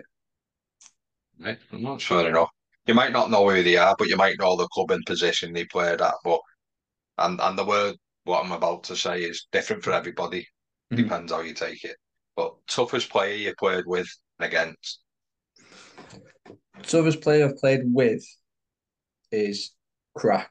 [1.40, 2.50] Right, I'm not fair enough.
[2.86, 5.54] You might not know who they are, but you might know the club and position
[5.54, 6.14] they played at.
[6.24, 6.40] But
[7.18, 7.96] and and the word
[8.26, 10.42] what I'm about to say is different for everybody.
[10.92, 10.96] Mm-hmm.
[10.96, 11.96] Depends how you take it.
[12.36, 14.08] But toughest player you played with
[14.38, 15.00] and against.
[16.82, 18.24] Toughest player I've played with
[19.32, 19.72] is
[20.14, 20.50] Crack.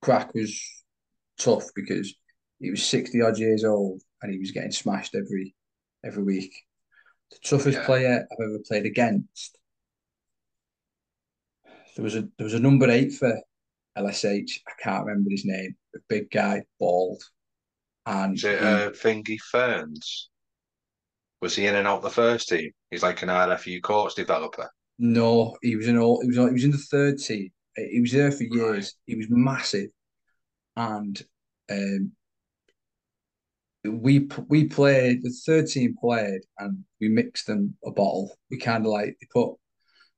[0.00, 0.60] Crack was
[1.38, 2.14] tough because
[2.60, 5.54] he was 60 odd years old and he was getting smashed every
[6.04, 6.54] every week.
[7.30, 7.86] The toughest yeah.
[7.86, 9.58] player I've ever played against.
[11.96, 13.38] There was a there was a number eight for
[13.96, 14.60] LSH.
[14.66, 15.74] I can't remember his name.
[15.94, 17.22] A big guy, bald,
[18.06, 20.30] and is it uh, Thingy Ferns?
[21.40, 22.70] Was he in and out the first team?
[22.90, 24.68] He's like an RFU course developer.
[24.98, 26.20] No, he was in all.
[26.20, 26.36] He was.
[26.36, 27.50] He was in the third team.
[27.76, 28.86] He was there for years.
[28.86, 28.92] Right.
[29.06, 29.90] He was massive,
[30.76, 31.22] and
[31.70, 32.12] um,
[33.84, 35.22] we we played.
[35.22, 38.36] The third team played, and we mixed them a bottle.
[38.50, 39.54] We kind of like they put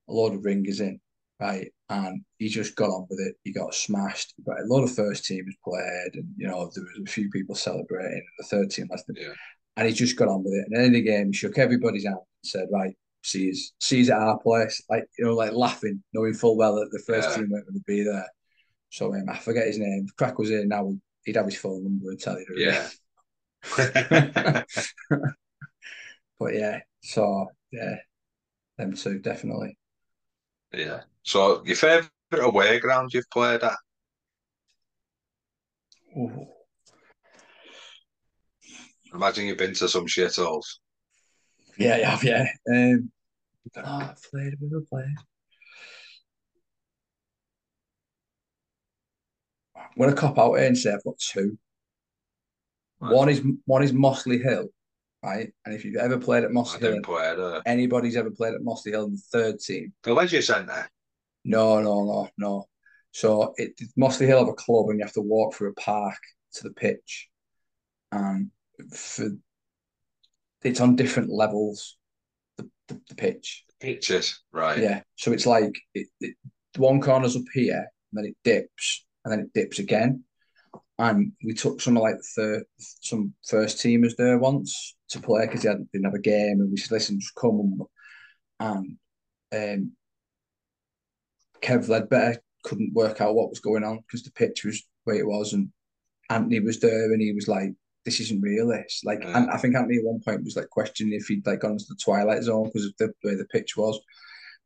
[0.09, 0.99] a lot of ringers in,
[1.39, 1.71] right?
[1.91, 3.35] And he just got on with it.
[3.45, 4.35] He got smashed.
[4.45, 7.55] But a lot of first teams played, and you know there was a few people
[7.55, 8.25] celebrating.
[8.39, 9.33] The third team last yeah.
[9.81, 10.67] And he just got on with it.
[10.71, 14.39] And in the game, he shook everybody's hand and said, "Right, sees sees at our
[14.39, 17.37] place, like you know, like laughing, knowing full well that the first yeah.
[17.37, 18.27] team weren't going to be there."
[18.91, 20.07] So um, I forget his name.
[20.19, 20.93] Crack was here now.
[21.25, 22.47] He'd have his phone number and tell you.
[22.57, 22.89] Yeah.
[26.39, 27.97] but yeah, so yeah,
[28.77, 29.79] them two definitely.
[30.75, 31.01] Yeah.
[31.23, 33.77] So your favourite away ground you've played at?
[36.19, 36.47] Ooh.
[39.15, 40.67] Imagine you've been to some shitholes.
[41.79, 42.47] Yeah, yeah, yeah.
[42.71, 43.11] Um,
[43.77, 45.15] oh, I've played, I've never played.
[49.77, 51.59] I'm going to cop out here and say I've got two.
[53.01, 53.15] Right.
[53.15, 54.69] One is one is Mossley Hill,
[55.23, 55.51] right?
[55.65, 57.63] And if you've ever played at Mossley Hill, play there.
[57.67, 59.93] anybody's ever played at Mossley Hill in the third team.
[60.03, 60.89] The Leisure Centre?
[61.45, 62.67] No, no, no, no.
[63.13, 66.19] So it Mossley Hill have a club and you have to walk through a park
[66.55, 67.29] to the pitch.
[68.13, 68.51] And
[68.93, 69.29] for
[70.63, 71.97] it's on different levels,
[72.57, 73.65] the, the, the pitch.
[73.81, 74.79] Pitches, right.
[74.79, 75.01] Yeah.
[75.17, 76.37] So it's like it, it,
[76.77, 80.25] one corner's up here, and then it dips, and then it dips again.
[80.99, 85.47] And we took some of like the third, some first teamers there once to play
[85.47, 87.83] because they didn't have a game, and we said, "Listen, just come."
[88.61, 88.99] And
[89.55, 89.93] um,
[91.63, 95.27] Kev Ledbetter couldn't work out what was going on because the pitch was where it
[95.27, 95.71] was, and
[96.29, 97.71] Anthony was there, and he was like,
[98.05, 99.05] "This isn't realist.
[99.05, 101.73] Like, and I think Anthony at one point was like questioning if he'd like gone
[101.73, 103.99] into the twilight zone because of the way the pitch was.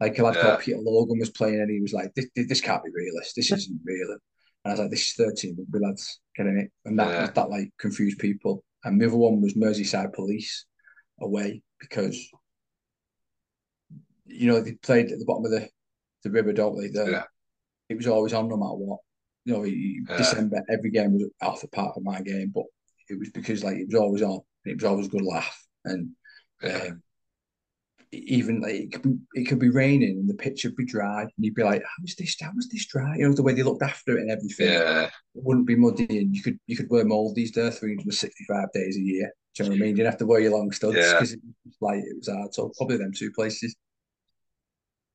[0.01, 0.43] Like a lad yeah.
[0.43, 3.37] called Peter Logan was playing, and he was like, "This, this can't be realist.
[3.37, 4.19] This isn't real." And
[4.65, 7.31] I was like, "This is thirteen rugby lads getting it," and that yeah.
[7.31, 8.65] that like confused people.
[8.83, 10.67] And the other one was Merseyside Police
[11.21, 12.19] away because
[14.27, 15.69] you know they played at the bottom of the
[16.25, 16.89] the river, don't they?
[16.89, 17.23] The, yeah.
[17.89, 19.01] It was always on no matter what.
[19.45, 20.17] You know.
[20.17, 22.65] December every game was half a part of my game, but
[23.09, 24.41] it was because like it was always on.
[24.65, 26.11] it was always a good laugh, and
[26.63, 26.89] yeah.
[26.89, 27.03] um,
[28.13, 31.23] even like it could be it could be raining and the pitch would be dry,
[31.23, 32.37] and you'd be like, "How is this?
[32.41, 34.73] How was this dry?" You know the way they looked after it and everything.
[34.73, 38.07] Yeah, it wouldn't be muddy, and you could you could wear moldies there three hundred
[38.07, 39.33] and sixty five days a year.
[39.55, 39.89] Do you know what I mean?
[39.91, 41.37] You didn't have to wear your long studs because yeah.
[41.37, 42.55] it was like it was hard.
[42.55, 43.77] So probably them two places.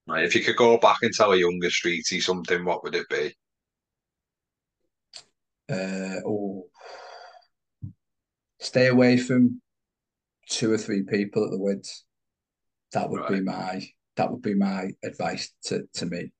[0.07, 0.25] Right.
[0.25, 3.35] If you could go back and tell a younger Streety something, what would it be?
[5.69, 6.58] Uh, oh,
[8.59, 9.61] stay away from
[10.49, 12.05] two or three people at the Wids.
[12.93, 13.31] That would right.
[13.31, 16.31] be my that would be my advice to to me.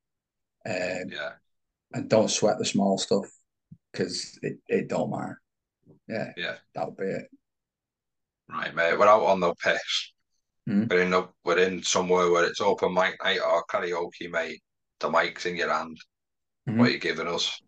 [0.66, 1.32] Um, yeah.
[1.92, 3.26] And don't sweat the small stuff
[3.92, 5.40] because it, it don't matter.
[6.08, 6.32] Yeah.
[6.36, 6.54] Yeah.
[6.74, 7.26] That would be it.
[8.48, 8.98] Right, mate.
[8.98, 10.12] We're out on the piss.
[10.68, 10.90] Mm.
[10.90, 14.62] We're in the, we're in somewhere where it's open mic night or karaoke, mate.
[15.00, 15.96] The mic's in your hand.
[16.68, 16.78] Mm-hmm.
[16.78, 17.60] What are you giving us?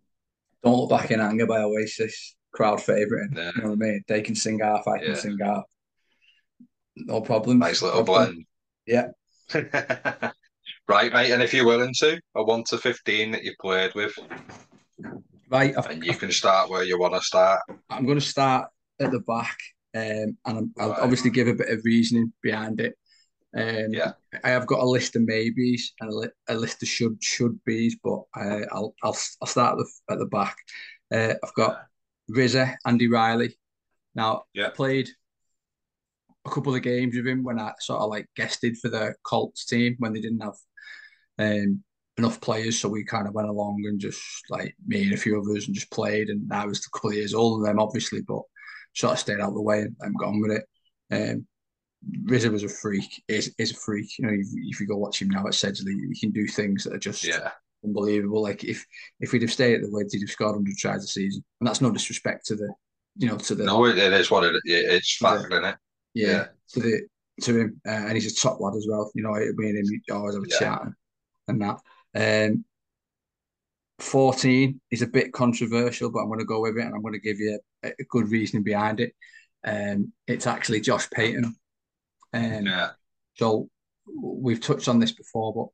[0.63, 2.37] Don't look back in anger by Oasis.
[2.53, 3.31] Crowd favourite.
[3.35, 3.51] Yeah.
[3.57, 4.05] You know what I mean?
[4.09, 5.05] They can sing half, I yeah.
[5.07, 5.65] can sing half.
[6.97, 7.59] No problem.
[7.59, 8.45] Nice little blend.
[8.87, 9.09] Yeah.
[9.55, 11.31] right, mate.
[11.33, 14.13] And if you're willing to, a one to fifteen that you played with.
[15.49, 15.75] Right.
[15.77, 17.61] I've, and you can start where you want to start.
[17.91, 18.69] I'm going to start
[19.01, 19.57] at the back,
[19.95, 21.01] um, and I'll right.
[21.01, 22.95] obviously give a bit of reasoning behind it.
[23.55, 24.13] Um, yeah,
[24.45, 27.63] I have got a list of maybes and a, li- a list of should should
[27.65, 30.57] be's, but uh, I'll I'll I'll start at the, at the back.
[31.13, 31.83] Uh, I've got
[32.33, 33.57] Rizza, Andy Riley.
[34.15, 34.67] Now, yeah.
[34.67, 35.09] I played
[36.45, 39.65] a couple of games with him when I sort of like guested for the Colts
[39.65, 40.57] team when they didn't have
[41.39, 41.83] um,
[42.19, 45.41] enough players, so we kind of went along and just like me and a few
[45.41, 46.29] others and just played.
[46.29, 48.43] And I was a couple of years older than them, obviously, but
[48.95, 50.65] sort of stayed out of the way and got on with it.
[51.11, 51.47] Um,
[52.25, 53.23] Rizza was a freak.
[53.29, 54.19] Is is a freak.
[54.19, 56.85] You know, if, if, you go watch him now at Sedgley, he can do things
[56.85, 57.53] that are just yeah.
[57.85, 58.43] Unbelievable.
[58.43, 58.85] Like if
[59.21, 61.67] if we'd have stayed at the Wids, he'd have scored hundred tries a season, and
[61.67, 62.73] that's no disrespect to the,
[63.17, 63.65] you know, to the.
[63.65, 64.55] No, it is what it.
[64.65, 65.77] It's fact, isn't it?
[66.15, 67.01] Yeah, yeah, to the
[67.43, 69.11] to him, uh, and he's a top lad as well.
[69.15, 70.59] You know, me and him always have a yeah.
[70.59, 70.95] chat and,
[71.49, 71.81] and that.
[72.15, 72.65] Um,
[74.03, 77.15] 14 is a bit controversial, but I'm going to go with it and I'm going
[77.15, 79.15] to give you a, a good reasoning behind it.
[79.65, 81.55] Um, it's actually Josh Payton.
[82.35, 82.91] Um, yeah.
[83.35, 83.69] So
[84.07, 85.67] we've touched on this before, but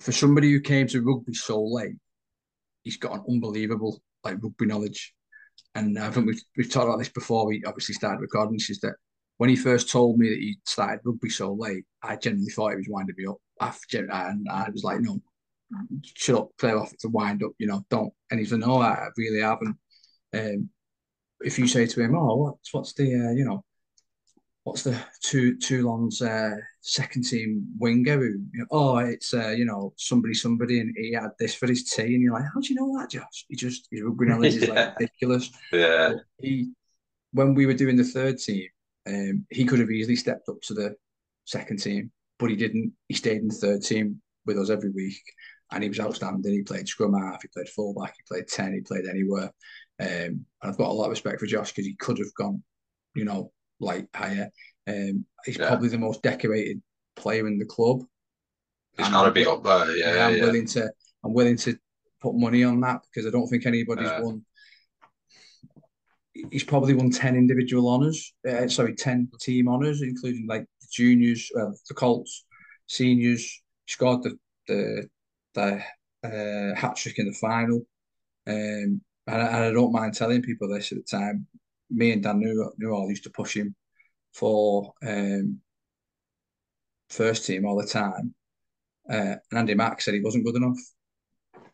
[0.00, 1.96] for somebody who came to rugby so late,
[2.82, 5.14] he's got an unbelievable like rugby knowledge.
[5.74, 8.54] And I think we've, we've talked about this before we obviously started recording.
[8.54, 8.94] This is that
[9.36, 12.76] when he first told me that he started rugby so late, I genuinely thought he
[12.76, 13.36] was winding me up.
[13.60, 15.20] And I was like, no,
[16.16, 18.12] shut up, play off to wind up, you know, don't.
[18.30, 19.76] And he's like, no, I really haven't.
[20.34, 20.70] Um,
[21.40, 23.64] if you say to him, oh, what's what's the uh, you know,
[24.70, 28.18] what's the two Toulon's uh, second team winger?
[28.18, 31.66] Who, you know, oh, it's uh, you know somebody somebody, and he had this for
[31.66, 33.46] his tea, and you're like, how do you know that, Josh?
[33.48, 35.50] He just his rugby knowledge is like ridiculous.
[35.72, 36.10] Yeah.
[36.10, 36.70] But he,
[37.32, 38.68] when we were doing the third team,
[39.08, 40.94] um, he could have easily stepped up to the
[41.46, 42.92] second team, but he didn't.
[43.08, 45.20] He stayed in the third team with us every week
[45.72, 46.52] and he was outstanding.
[46.52, 49.50] He played scrum half, he played fullback, he played 10, he played anywhere.
[50.00, 52.62] Um, and I've got a lot of respect for Josh because he could have gone,
[53.14, 54.50] you know, like higher.
[54.86, 55.68] Um, he's yeah.
[55.68, 56.80] probably the most decorated
[57.16, 58.02] player in the club.
[58.96, 60.14] He's got to be up there, yeah.
[60.14, 60.44] yeah I'm yeah.
[60.44, 60.90] willing to,
[61.24, 61.76] I'm willing to
[62.20, 64.44] put money on that because I don't think anybody's won.
[66.50, 68.32] He's probably won ten individual honors.
[68.48, 72.44] Uh, sorry, ten team honors, including like the juniors, well, the Colts,
[72.86, 73.42] seniors.
[73.86, 74.38] He scored the
[74.68, 75.08] the
[75.54, 75.82] the
[76.24, 77.82] uh, hat trick in the final.
[78.46, 81.46] Um, and, I, and I don't mind telling people this at the time.
[81.90, 83.74] Me and Dan knew knew all used to push him
[84.32, 85.60] for um,
[87.08, 88.34] first team all the time.
[89.10, 90.78] Uh, and Andy Mack said he wasn't good enough.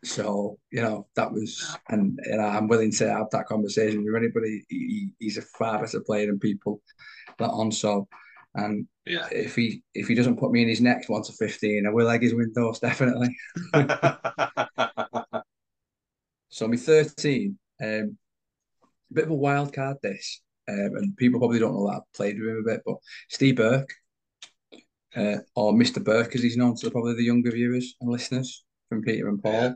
[0.03, 4.63] So you know that was, and know, I'm willing to have that conversation with anybody.
[4.69, 6.81] He, he's a far better player than people
[7.39, 7.71] let on.
[7.71, 8.07] So,
[8.55, 9.27] and Yeah.
[9.31, 12.09] if he if he doesn't put me in his next one to fifteen, I will
[12.09, 13.35] egg his windows definitely.
[16.49, 18.17] So my 13, um,
[19.11, 22.13] a bit of a wild card this, um, and people probably don't know that I've
[22.15, 22.95] played with him a bit, but
[23.29, 23.93] Steve Burke,
[25.15, 26.03] uh, or Mr.
[26.03, 29.75] Burke as he's known to probably the younger viewers and listeners from Peter and Paul,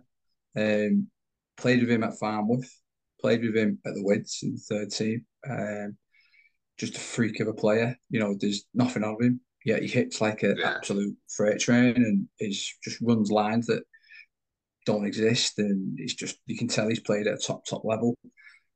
[0.58, 1.08] um,
[1.58, 2.70] played with him at Farnworth,
[3.20, 5.26] played with him at the Wids in the third team.
[5.50, 5.98] Um,
[6.78, 7.96] just a freak of a player.
[8.10, 9.42] You know, there's nothing of him.
[9.66, 10.76] Yeah, he hits like an Yeah.
[10.78, 13.84] absolute freight train and is just runs lines that
[14.88, 18.18] don't exist, and it's just you can tell he's played at a top top level.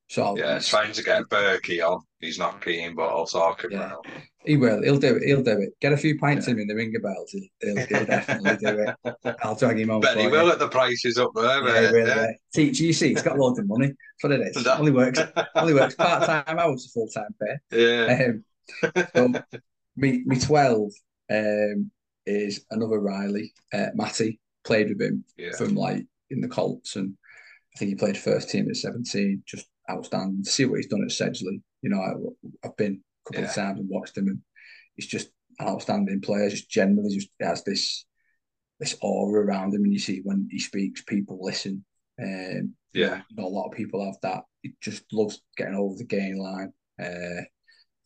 [0.08, 2.00] So yeah, trying to get Berkey on.
[2.20, 3.94] He's not keen, but I'll talk him Yeah.
[4.46, 4.84] he will.
[4.84, 5.24] He'll do it.
[5.24, 5.70] He'll do it.
[5.82, 7.32] Get a few pints in him in the ringer bells.
[7.32, 9.36] He'll, he'll, he'll definitely do it.
[9.44, 10.02] I'll drag him on.
[10.02, 10.52] Bet he will you.
[10.52, 11.64] at the prices up there.
[11.68, 12.16] Yeah, will, yeah.
[12.16, 12.28] yeah.
[12.54, 13.88] Teacher, you see, he's got loads of money.
[13.88, 14.64] That's what it is.
[14.64, 15.20] That- Only works.
[15.56, 17.98] Only works part time hours, full time pay.
[18.06, 18.28] yeah.
[18.28, 19.34] Um, so
[19.96, 20.92] me, me twelve
[21.32, 21.90] um,
[22.28, 24.40] is another Riley, uh, Matty.
[24.66, 25.52] Played with him Yeah.
[25.58, 27.16] from like in the Colts, and
[27.76, 29.44] I think he played first team at seventeen.
[29.46, 30.44] Just outstanding.
[30.44, 33.50] To see what he's done at Sedgley, you know, I, I've been a couple Yeah.
[33.50, 34.40] of times and watched him, and
[34.96, 35.30] he's just
[35.60, 36.50] an outstanding player.
[36.50, 38.06] Just generally, just has this
[38.80, 41.86] this aura around him, and you see when he speaks, people listen.
[42.22, 43.22] Um, you Yeah.
[43.36, 44.44] know, a lot of people have that.
[44.62, 46.74] He just loves getting over the gain line.
[47.02, 47.44] Uh,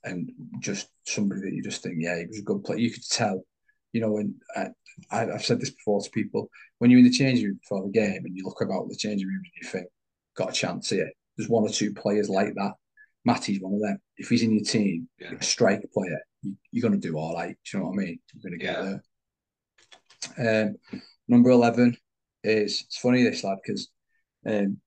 [0.03, 2.79] and just somebody that you just think, yeah, he was a good player.
[2.79, 3.43] You could tell,
[3.91, 4.67] you know, when I,
[5.11, 7.91] I, I've said this before to people, when you're in the changing room before the
[7.91, 9.87] game and you look about the changing room and you think,
[10.35, 11.11] got a chance here.
[11.39, 12.73] There's one or two players like that.
[13.23, 13.97] Matty's one of them.
[14.17, 15.35] If he's in your team, Yeah.
[15.39, 17.55] a strike player, you, you're going to do all right.
[17.63, 18.19] Do you know what I mean?
[18.33, 18.97] You're going to get Yeah.
[20.37, 20.65] there.
[20.65, 20.75] Um,
[21.29, 21.95] number 11
[22.43, 23.87] is, it's funny this lad, because
[24.45, 24.77] um,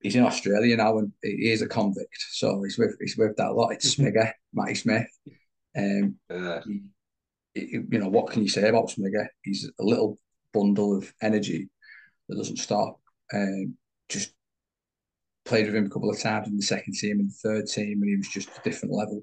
[0.00, 2.16] he's in Australia now and he is a convict.
[2.30, 3.72] So he's with he's with that lot.
[3.72, 5.06] It's Smigger, Matty Smith.
[5.76, 6.60] Um, Yeah.
[6.66, 6.80] he,
[7.66, 9.26] he- you know, what can you say about Smigger?
[9.42, 10.18] He's a little
[10.54, 11.68] bundle of energy
[12.30, 12.98] that doesn't stop.
[13.34, 13.74] Um,
[14.08, 14.32] just
[15.50, 18.00] played with him a couple of times in the second team and the third team,
[18.00, 19.22] and he was just a different level.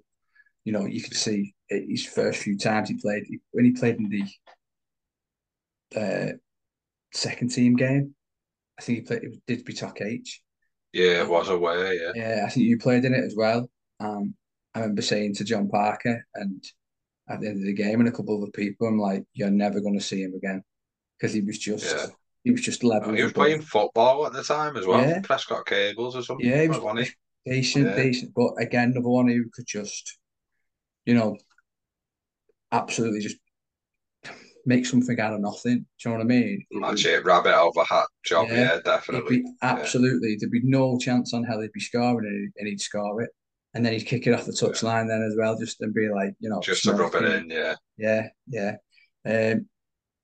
[0.66, 3.95] You know, you could see it- his first few times he played when he played
[3.95, 4.24] in the
[5.95, 6.34] uh,
[7.14, 8.14] second team game.
[8.78, 9.24] I think he played.
[9.24, 10.41] It did be Talk H.
[10.94, 12.12] Yeah, it was away, yeah.
[12.16, 13.70] Yeah, I think you played in it as well.
[13.99, 14.36] Um,
[14.76, 16.64] I remember saying to John Parker and
[17.30, 19.49] at the end of the game and a couple of other people, I'm like, you're
[19.49, 20.64] never going to see him again
[21.18, 22.08] because he was just Yeah.
[22.48, 23.14] He was just level.
[23.14, 25.02] He was playing football at the time as well.
[25.02, 25.19] Yeah.
[25.19, 26.48] Prescot Cables or something.
[26.48, 27.06] Yeah, he was
[27.45, 27.52] he?
[27.52, 27.95] decent, Yeah.
[28.02, 28.34] decent.
[28.34, 30.18] But again, another one who could just,
[31.06, 31.36] you know,
[32.72, 33.36] absolutely just
[34.65, 35.80] make something out of nothing.
[35.80, 36.65] Do you know what I mean?
[36.82, 38.56] That's it, rabbit over hat job, Yeah.
[38.56, 39.44] yeah, definitely.
[39.61, 43.30] absolutely, there'd be no chance on hell he'd be scoring it, and he'd score it.
[43.74, 46.34] And then he'd kick it off the touchline then as well, just and be like,
[46.40, 47.76] you know, Just to rub it in, yeah.
[47.98, 48.78] Yeah, yeah.
[49.26, 49.68] Um,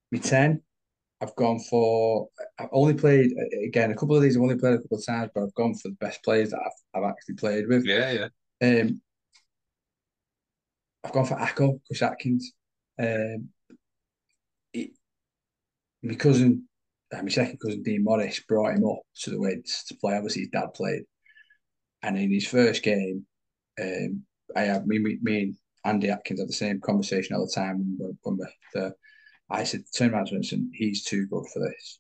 [0.10, 0.62] me ten,
[1.24, 2.28] I've gone for.
[2.60, 3.32] I've only played
[3.66, 4.36] again a couple of these.
[4.36, 6.60] I've only played a couple of times, but I've gone for the best players that
[6.60, 7.86] I've, I've actually played with.
[7.86, 8.28] Yeah,
[8.62, 8.82] yeah.
[8.82, 9.02] Um,
[11.04, 12.52] I've gone for Acco, Chris Atkins.
[13.00, 13.50] Um,
[14.74, 14.94] he,
[16.02, 16.68] my cousin,
[17.16, 20.16] uh, my second cousin Dean Morris, brought him up to the Wids to play.
[20.16, 21.04] Obviously, his dad played,
[22.02, 23.26] and in his first game,
[23.82, 24.24] um,
[24.58, 25.56] I have me, me, me and
[25.86, 28.94] Andy Atkins had the same conversation all the time when we when we the,
[29.54, 32.00] I said, turn around to he's too good for this.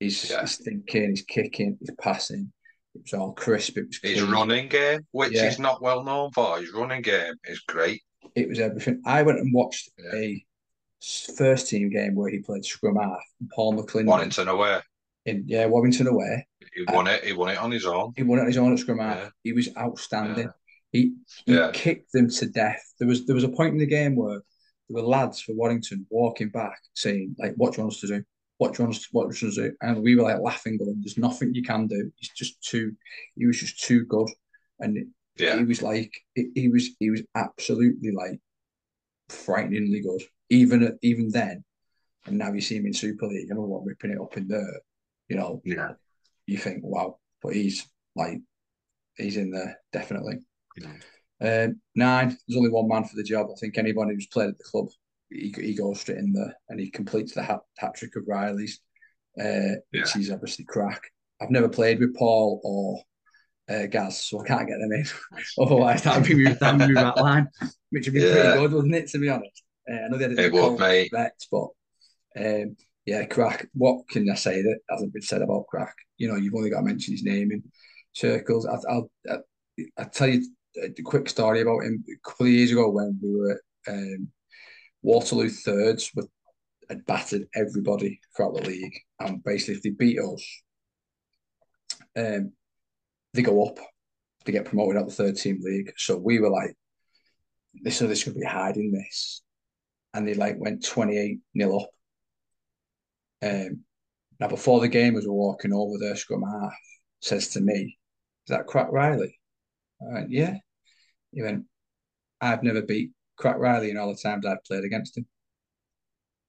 [0.00, 0.40] He's, Yeah.
[0.42, 2.52] he's thinking, he's kicking, he's passing.
[2.94, 3.76] It was all crisp.
[3.76, 5.46] It was His running game, which Yeah.
[5.46, 8.02] he's not well known for, his running game is great.
[8.34, 9.00] it was everything.
[9.06, 10.18] I went and watched Yeah.
[10.18, 10.46] a
[11.36, 14.80] first team game where he played scrum half and Paul McClendon Warrington away.
[15.24, 16.46] in yeah Warrington away.
[16.74, 18.12] He won it, he won it on his own.
[18.16, 19.16] He won it on his own at scrum half.
[19.18, 19.28] Yeah.
[19.42, 20.50] He was outstanding.
[20.92, 21.14] He
[21.46, 22.82] he kicked them to death.
[22.98, 24.40] There was there was a point in the game where
[24.88, 28.06] there were lads for Warrington walking back saying like, "What do you want us to
[28.08, 28.24] do?
[28.58, 30.14] What do you want us to, what do you want us to do?" And we
[30.16, 32.10] were like laughing, going, "There's nothing you can do.
[32.16, 32.92] He's just too.
[33.36, 34.28] He was just too good."
[34.80, 35.58] And Yeah.
[35.58, 38.40] he was like he, was he was absolutely like
[39.28, 41.64] frighteningly good even even then
[42.26, 44.80] and now you see him in super league and all ripping it up in there
[45.28, 45.92] you know Yeah.
[46.46, 48.38] you think wow but he's like
[49.16, 50.38] he's in there definitely
[50.76, 50.92] Yeah.
[51.40, 54.58] Um, nine there's only one man for the job I think anybody who's played at
[54.58, 54.88] the club
[55.30, 58.80] he, he goes straight in there and he completes the hat, hat trick of Riley's
[59.38, 60.12] uh, which Yeah.
[60.14, 61.02] he's obviously crack
[61.40, 63.02] I've never played with Paul or
[63.68, 65.04] uh, Gaz, so I can't get them in.
[65.58, 67.48] Otherwise, that would be my, that would be my line,
[67.90, 68.32] which would be yeah.
[68.32, 69.08] pretty good, wouldn't it?
[69.08, 71.10] To be honest, uh, I know they had it would, mate.
[71.12, 71.68] Vets, but
[72.38, 73.66] um, yeah, crack.
[73.74, 75.94] What can I say that hasn't been said about crack?
[76.16, 77.64] You know, you've only got to mention his name in
[78.12, 78.66] circles.
[78.66, 79.42] I, I'll, I'll,
[79.98, 80.42] I'll tell you
[80.82, 82.04] a quick story about him.
[82.08, 84.28] A couple of years ago, when we were um,
[85.02, 86.28] Waterloo thirds, with
[86.88, 90.62] had battered everybody throughout the league, and basically, if they beat us,
[92.16, 92.52] um,
[93.34, 93.78] they go up,
[94.44, 95.92] they get promoted out the third team league.
[95.96, 96.74] So we were like,
[97.74, 99.42] this so this could be hiding this,
[100.14, 101.90] and they like went twenty eight nil up.
[103.42, 103.80] Um,
[104.40, 106.74] now before the game, as we're walking over there, scrum half
[107.20, 107.98] says to me,
[108.46, 109.38] "Is that Crack Riley?"
[110.00, 110.58] Went, "Yeah."
[111.32, 111.64] He went,
[112.40, 115.26] "I've never beat Crack Riley in all the times I've played against him."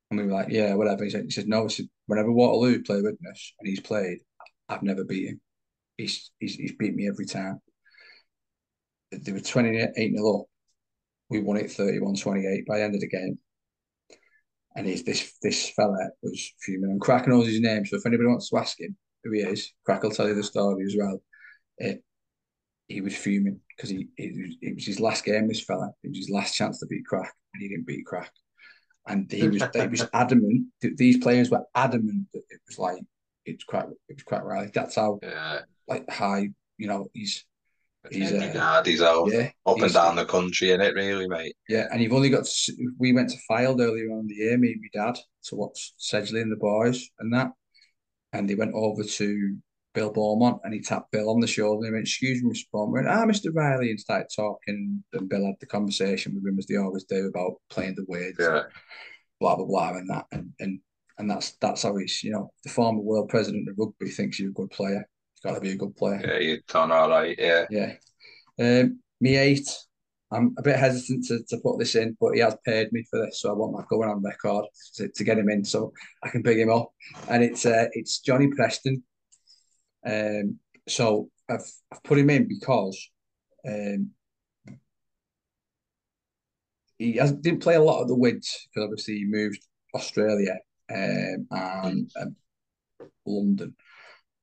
[0.09, 2.83] And we were like, "Yeah, whatever." He said, "He said no." He said, "Whenever Waterloo
[2.83, 4.19] play with us and he's played,
[4.69, 5.41] I've never beat him."
[5.97, 7.59] he's, he's, he's beat me every time.
[9.11, 10.45] They were 28 0 up.
[11.29, 13.39] We won it 31 28 by the end of the game.
[14.75, 16.91] And he's this this fella was fuming.
[16.91, 17.85] And Crack knows his name.
[17.85, 20.43] So if anybody wants to ask him who he is, Crack will tell you the
[20.43, 21.21] story as well.
[21.79, 22.03] It,
[22.87, 25.89] he was fuming because he, it, it was his last game, this fella.
[26.03, 28.31] It was his last chance to beat Crack, and he didn't beat Crack.
[29.07, 30.67] And he was he was adamant.
[30.81, 33.01] These players were adamant that it was like
[33.45, 34.73] it's quite it was quite right.
[34.73, 36.49] That's how yeah like high.
[36.77, 37.45] You know, he's
[38.11, 41.55] he's uh, he's out yeah, up and down the country in it, really, mate.
[41.67, 42.45] Yeah, and you've only got.
[42.45, 45.55] To, we went to Fylde earlier on in the year, me and my dad, to
[45.55, 47.51] watch Sedgley and the boys and that,
[48.33, 49.57] and they went over to
[49.97, 52.65] Bill Beaumont and he tapped Bill on the shoulder and he went, "Excuse me, Mr.
[52.71, 53.51] Beaumont." ah, Mr.
[53.51, 55.03] Riley, and started talking.
[55.13, 58.37] And Bill had the conversation with him as they always do about playing the words,
[58.39, 58.63] yeah.
[59.39, 60.79] blah blah blah, and that, and and
[61.17, 64.51] and that's that's how he's you know the former world president of rugby thinks you're
[64.51, 65.03] a good player
[65.43, 66.21] You've got to be a good player.
[66.25, 67.35] Yeah, you've done all right.
[67.37, 67.65] Yeah.
[67.69, 67.93] Yeah.
[68.59, 69.69] Um, me eight.
[70.31, 73.23] I'm a bit hesitant to, to put this in, but he has paid me for
[73.23, 74.65] this, so I want that going on record
[74.95, 76.91] to, to get him in, so I can pick him up.
[77.29, 79.03] And it's uh, it's Johnny Preston.
[80.07, 83.09] Um, so I've I've put him in because
[83.67, 84.11] um,
[86.97, 89.59] he has, didn't play a lot of the Wids because obviously he moved
[89.93, 90.57] Australia
[90.93, 92.35] um, and um,
[93.25, 93.75] London.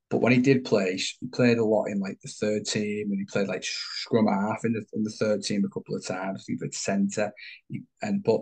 [0.09, 3.19] But when he did play, he played a lot in like the third team, and
[3.19, 6.45] he played like scrum half in the in the third team a couple of times.
[6.47, 7.31] He played centre,
[7.67, 8.41] he, and but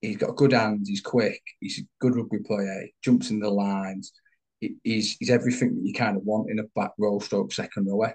[0.00, 0.88] he's got good hands.
[0.88, 1.40] He's quick.
[1.60, 2.82] He's a good rugby player.
[2.82, 4.12] He jumps in the lines.
[4.60, 7.86] He, he's he's everything that you kind of want in a back row stroke second
[7.86, 8.14] rower.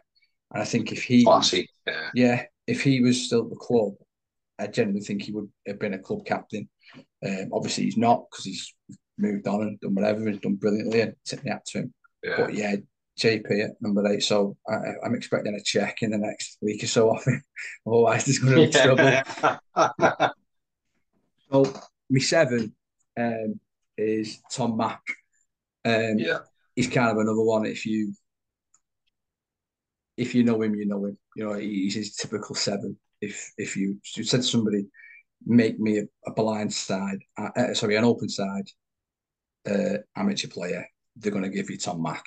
[0.54, 2.10] And I think if he classy, yeah.
[2.14, 3.94] yeah, if he was still at the club,
[4.60, 6.70] I generally think he would have been a club captain.
[7.26, 8.74] Um, obviously, he's not because he's
[9.18, 10.30] moved on and done whatever.
[10.30, 11.94] He's done brilliantly and tip me out to him.
[12.24, 12.38] Yeah.
[12.38, 12.76] But yeah,
[13.20, 14.24] JP at number eight.
[14.24, 17.44] So I, am expecting a check in the next week or so off him.
[17.86, 19.24] Otherwise, there's going to be
[19.96, 20.34] trouble.
[21.52, 21.74] so
[22.10, 22.76] my seven
[23.18, 23.60] um,
[23.98, 25.02] is Tom Mack.
[25.86, 26.40] Um, yeah,
[26.76, 27.66] he's kind of another one.
[27.66, 28.14] If you
[30.18, 31.18] if you know him, you know him.
[31.36, 32.98] You know he's his typical seven.
[33.22, 34.88] If if you, you said to somebody,
[35.46, 38.68] make me a, a blind side, uh, uh, sorry, an open side
[39.70, 40.86] uh, amateur player,
[41.16, 42.26] they're going to give you Tom Mack.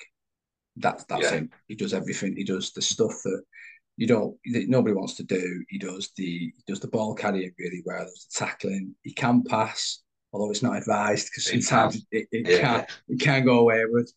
[0.77, 1.39] That's that's yeah.
[1.39, 1.51] him.
[1.69, 2.37] He does everything.
[2.37, 3.43] He does the stuff that
[3.97, 5.65] you don't that nobody wants to do.
[5.69, 8.05] He does the he does the ball carrying really well.
[8.05, 8.95] Does the tackling.
[9.03, 10.03] He can pass,
[10.35, 12.59] although it's not advised because sometimes it, it yeah.
[12.59, 14.13] can it can go away with,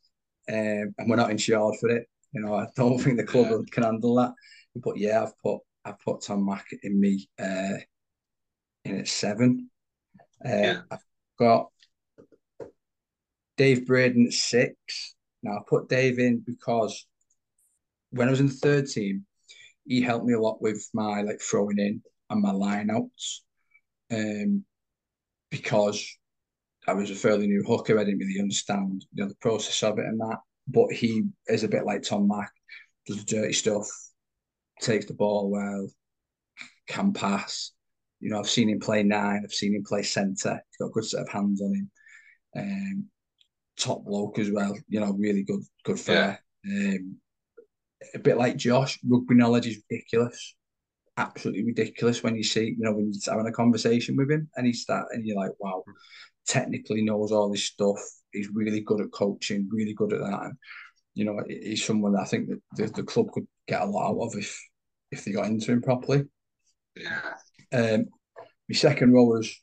[0.49, 2.07] um, and we're not insured for it.
[2.33, 3.57] You know, I don't think the club yeah.
[3.71, 4.33] can handle that.
[4.75, 7.77] But yeah, I've put I've put Tom Mack in me uh,
[8.83, 9.69] in at seven.
[10.43, 10.81] Uh, yeah.
[10.89, 11.05] I've
[11.39, 11.67] got
[13.55, 14.75] Dave Braden at six.
[15.43, 17.05] Now I put Dave in because
[18.09, 19.25] when I was in the third team,
[19.85, 23.41] he helped me a lot with my like throwing in and my lineouts.
[24.11, 24.65] Um,
[25.49, 26.17] because
[26.87, 29.99] I was a fairly new hooker, I didn't really understand you know the process of
[29.99, 30.37] it and that.
[30.67, 32.51] But he is a bit like Tom Mack,
[33.05, 33.87] does the dirty stuff,
[34.81, 35.87] takes the ball well,
[36.87, 37.71] can pass.
[38.19, 40.59] You know, I've seen him play nine, I've seen him play centre.
[40.69, 41.91] He's got a good set of hands on him.
[42.57, 43.05] Um,
[43.77, 44.75] top bloke as well.
[44.89, 46.39] You know, really good, good fella.
[46.63, 46.95] Yeah.
[46.95, 47.17] Um,
[48.13, 50.55] a bit like Josh, rugby knowledge is ridiculous,
[51.17, 52.23] absolutely ridiculous.
[52.23, 55.05] When you see, you know, when you're having a conversation with him and he's that,
[55.11, 55.83] and you're like, wow,
[56.47, 57.99] technically knows all this stuff.
[58.31, 60.41] He's really good at coaching, really good at that.
[60.43, 60.57] And,
[61.15, 64.19] you know, he's someone I think that the, the club could get a lot out
[64.19, 64.59] of if
[65.11, 66.25] if they got into him properly.
[66.95, 67.33] Yeah.
[67.73, 68.05] Um,
[68.69, 69.61] my second rowers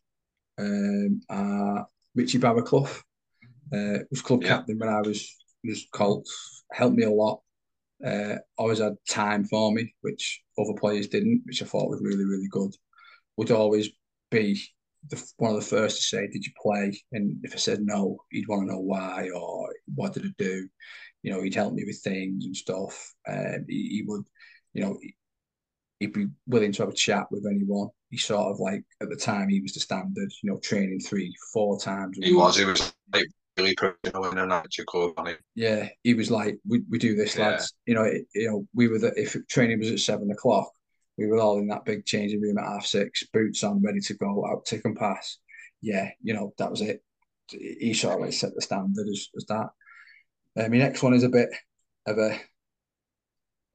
[0.58, 3.02] um, are Richie Baraclough.
[3.72, 4.48] Uh, was club yeah.
[4.48, 6.64] captain when I was was Colts.
[6.72, 7.40] Helped me a lot.
[8.04, 12.24] Uh, always had time for me, which other players didn't, which I thought was really,
[12.24, 12.74] really good.
[13.36, 13.88] Would always
[14.30, 14.60] be
[15.08, 18.18] the, one of the first to say, "Did you play?" And if I said no,
[18.30, 20.68] he'd want to know why or what did I do.
[21.22, 23.14] You know, he'd help me with things and stuff.
[23.26, 24.24] Um, he, he would,
[24.74, 24.98] you know,
[26.00, 27.88] he'd be willing to have a chat with anyone.
[28.10, 31.34] He sort of like at the time he was the standard, you know, training three,
[31.52, 32.18] four times.
[32.20, 32.58] He was.
[32.58, 33.26] He was like
[33.56, 34.38] really professional an
[35.54, 37.50] Yeah, he was like, we, we do this, yeah.
[37.50, 37.74] lads.
[37.86, 40.70] You know, it, you know, we were the, if training was at seven o'clock,
[41.16, 44.14] we were all in that big changing room at half six, boots on, ready to
[44.14, 45.38] go out, tick and pass.
[45.80, 47.02] Yeah, you know, that was it.
[47.50, 49.68] He sort of like set the standard as, as that.
[50.56, 51.48] Um, my next one is a bit
[52.06, 52.38] of a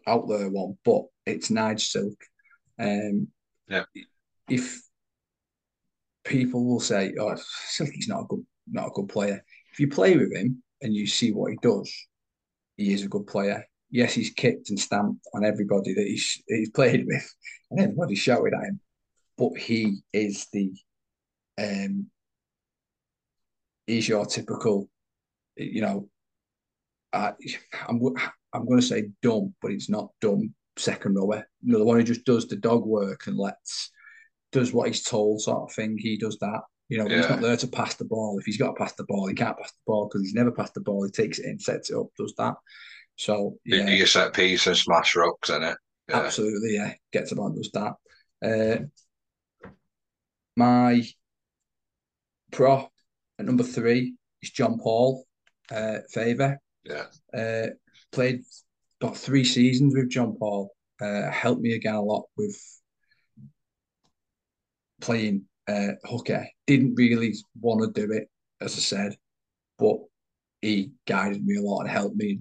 [0.08, 2.18] out there one, but it's Nige Silk.
[2.80, 3.28] Um,
[3.68, 3.84] yeah.
[4.50, 4.82] If
[6.24, 7.36] people will say, "Oh,
[7.68, 9.44] Silky's not a good, not a good player,"
[9.80, 11.90] if you play with him and you see what he does,
[12.76, 13.66] he is a good player.
[13.90, 17.34] Yes, he's kicked and stamped on everybody that he's he's played with,
[17.72, 18.82] and everybody shouted at him.
[19.38, 20.74] But he is the,
[21.58, 22.08] um,
[23.88, 24.90] he's your typical,
[25.56, 26.10] you know.
[27.14, 27.32] I,
[27.88, 28.02] I'm
[28.52, 31.48] I'm going to say dumb, but it's not dumb second rower.
[31.64, 33.92] You know, the one who just does the dog work and lets
[34.52, 35.98] does what he's told, sort of thing.
[35.98, 36.64] He does that.
[36.90, 37.18] You know, yeah.
[37.18, 38.38] he's not there to pass the ball.
[38.40, 40.52] If he's got to pass the ball, he can't pass the ball because he's never
[40.52, 41.06] passed the ball.
[41.06, 42.56] He takes it in, sets it up, does that.
[43.16, 45.78] So yeah, you set piece and smash rocks in it.
[46.10, 46.20] Yeah.
[46.22, 46.94] Absolutely, yeah.
[47.14, 47.94] Gets about does that.
[48.44, 48.86] Uh,
[50.56, 51.06] my
[52.52, 52.92] prop
[53.38, 55.24] at number three is John Paul
[55.72, 56.60] uh, Favour.
[56.84, 57.06] Yeah.
[57.34, 57.68] Uh,
[58.12, 58.42] played
[59.02, 60.72] about three seasons with John Paul.
[61.02, 62.58] Uh, helped me again a lot with
[65.02, 66.48] playing uh, hooker.
[66.68, 68.30] Didn't really want to do it,
[68.62, 69.18] as I said,
[69.78, 69.98] but
[70.62, 72.40] he guided me a lot and helped me.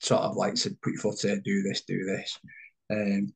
[0.00, 2.38] Sort of like said, put your foot here, do this, do this.
[2.90, 3.32] Um,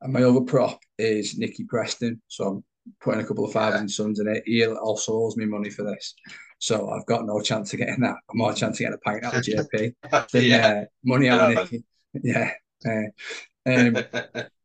[0.00, 2.20] and my other prop is Nicky Preston.
[2.28, 2.64] So I'm
[3.00, 3.94] putting a couple of thousand yeah.
[3.94, 4.42] sons in it.
[4.46, 6.14] He also owes me money for this.
[6.58, 8.16] So I've got no chance of getting that.
[8.30, 9.94] I'm more chance of getting a pint out of JP
[10.32, 10.66] than yeah.
[10.68, 11.84] uh, money out of Nicky.
[12.22, 12.52] Yeah.
[12.86, 13.96] Uh, um,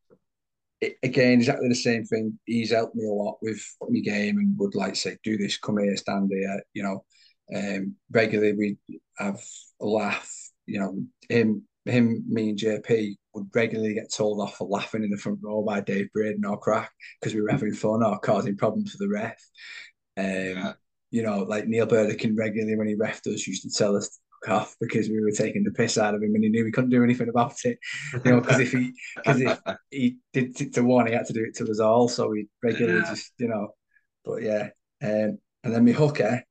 [0.82, 2.38] it, again, exactly the same thing.
[2.46, 5.78] He's helped me a lot with my game and would like say, do this, come
[5.80, 6.62] here, stand here.
[6.74, 7.06] You know,
[7.56, 9.42] um, regularly we have
[9.82, 10.32] a laugh.
[10.66, 15.10] You know, him, him, me, and JP would regularly get told off for laughing in
[15.10, 18.58] the front row by Dave Braden or Crack because we were having fun or causing
[18.58, 19.42] problems for the ref.
[20.18, 20.74] Um, yeah.
[21.10, 24.76] You know, like Neil Burdekin regularly when he refed us used to tell us off
[24.80, 27.04] because we were taking the piss out of him and he knew we couldn't do
[27.04, 27.78] anything about it.
[28.14, 29.60] You know, because if he because if
[29.92, 32.08] he did it to one, he had to do it to us all.
[32.08, 33.10] So we regularly yeah.
[33.10, 33.70] just, you know,
[34.24, 34.70] but yeah.
[35.02, 36.44] Um, and then my hooker,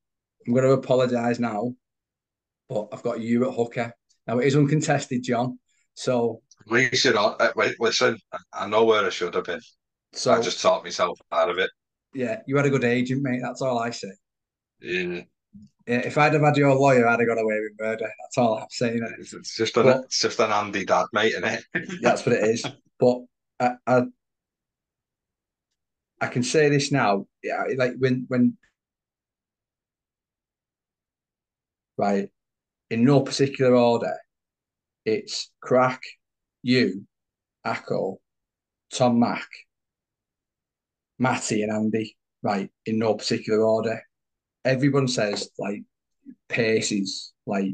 [0.46, 1.72] I'm going to apologise now,
[2.68, 3.92] but I've got you at hooker.
[4.26, 5.58] Now it is uncontested, John.
[5.94, 8.18] So we should uh, wait, listen.
[8.52, 9.60] I know where I should have been.
[10.12, 11.70] So I just talked myself out of it.
[12.14, 13.40] Yeah, you had a good agent, mate.
[13.42, 14.12] That's all I say.
[14.80, 15.22] Yeah.
[15.86, 18.10] Yeah, if I'd have had your lawyer, I'd have got away with murder.
[18.20, 19.08] That's all I'm saying.
[19.20, 21.64] It's, it's just an but, it's just an Andy dad, mate, isn't it?
[22.02, 22.66] that's what it is.
[22.98, 23.20] But
[23.60, 24.02] I, I,
[26.20, 27.26] I can say this now.
[27.42, 28.56] Yeah, like when when
[31.96, 32.30] right
[32.90, 34.16] in no particular order,
[35.04, 36.02] it's crack,
[36.62, 37.06] you,
[37.64, 38.16] Akko,
[38.92, 39.48] Tom Mack,
[41.20, 42.16] Matty, and Andy.
[42.42, 44.05] Right in no particular order
[44.66, 45.82] everyone says like
[46.48, 47.70] pace is like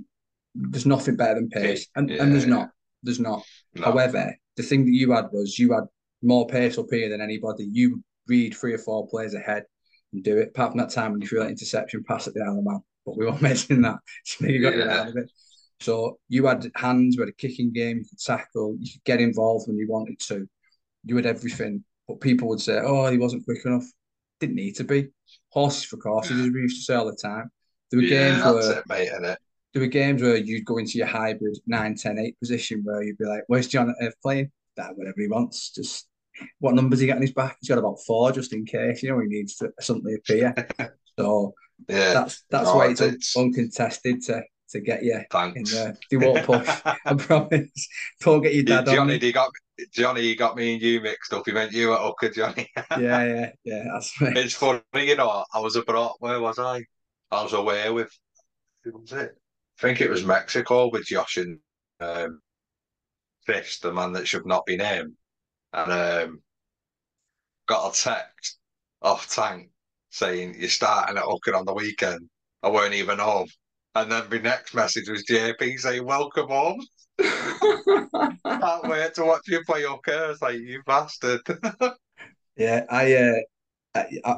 [0.54, 2.70] there's nothing better than pace, and, yeah, and there's not.
[3.02, 3.42] There's not.
[3.74, 3.84] No.
[3.86, 5.84] However, the thing that you had was you had
[6.22, 7.68] more pace up here than anybody.
[7.70, 9.64] You read three or four players ahead
[10.12, 10.48] and do it.
[10.48, 12.80] Apart from that time when you threw that interception, pass down the man.
[13.04, 13.96] But we won't mention that.
[14.24, 15.00] So you got yeah.
[15.00, 15.30] out of it.
[15.80, 19.20] So you had hands, you had a kicking game, you could tackle, you could get
[19.20, 20.46] involved when you wanted to.
[21.04, 21.82] You had everything.
[22.06, 23.84] But people would say, oh, he wasn't quick enough.
[24.38, 25.08] Didn't need to be
[25.52, 27.50] horses for courses, as we used to say all the time.
[27.90, 29.36] There were yeah, games where it, mate,
[29.72, 33.18] there were games where you'd go into your hybrid 9, 10, 8 position where you'd
[33.18, 34.50] be like, Where's John F playing?
[34.76, 35.70] That whatever he wants.
[35.70, 36.08] Just
[36.58, 37.56] what numbers he got in his back?
[37.60, 40.54] He's got about four just in case, you know, he needs to suddenly appear.
[41.18, 41.54] so
[41.88, 45.72] yeah, that's that's no, why it's, it's uncontested to to get you Thanks.
[45.72, 45.96] in there.
[46.10, 46.66] They won't push.
[47.04, 47.88] I promise.
[48.20, 49.20] Don't get your dad Johnny, on.
[49.20, 49.50] He got
[49.92, 51.42] Johnny, you got me and you mixed up.
[51.46, 52.68] He meant you at Hooker, Johnny.
[52.76, 53.84] yeah, yeah, yeah.
[53.92, 54.36] That's right.
[54.36, 55.44] It's funny, you know.
[55.54, 56.14] I was abroad.
[56.18, 56.84] Where was I?
[57.30, 58.10] I was away with.
[58.84, 59.36] Who was it?
[59.78, 61.58] I think it was Mexico with Josh and
[62.00, 62.40] um,
[63.46, 65.14] Fish, the man that should not be named,
[65.72, 66.42] and um,
[67.66, 68.58] got a text
[69.00, 69.70] off Tank
[70.10, 72.28] saying you're starting at Hooker on the weekend.
[72.62, 73.48] I weren't even home.
[73.94, 76.80] And then the next message was JP saying, Welcome home.
[77.22, 81.40] Can't wait to watch you play your curse, like you bastard.
[82.56, 83.34] yeah, I, uh,
[83.94, 84.36] I, I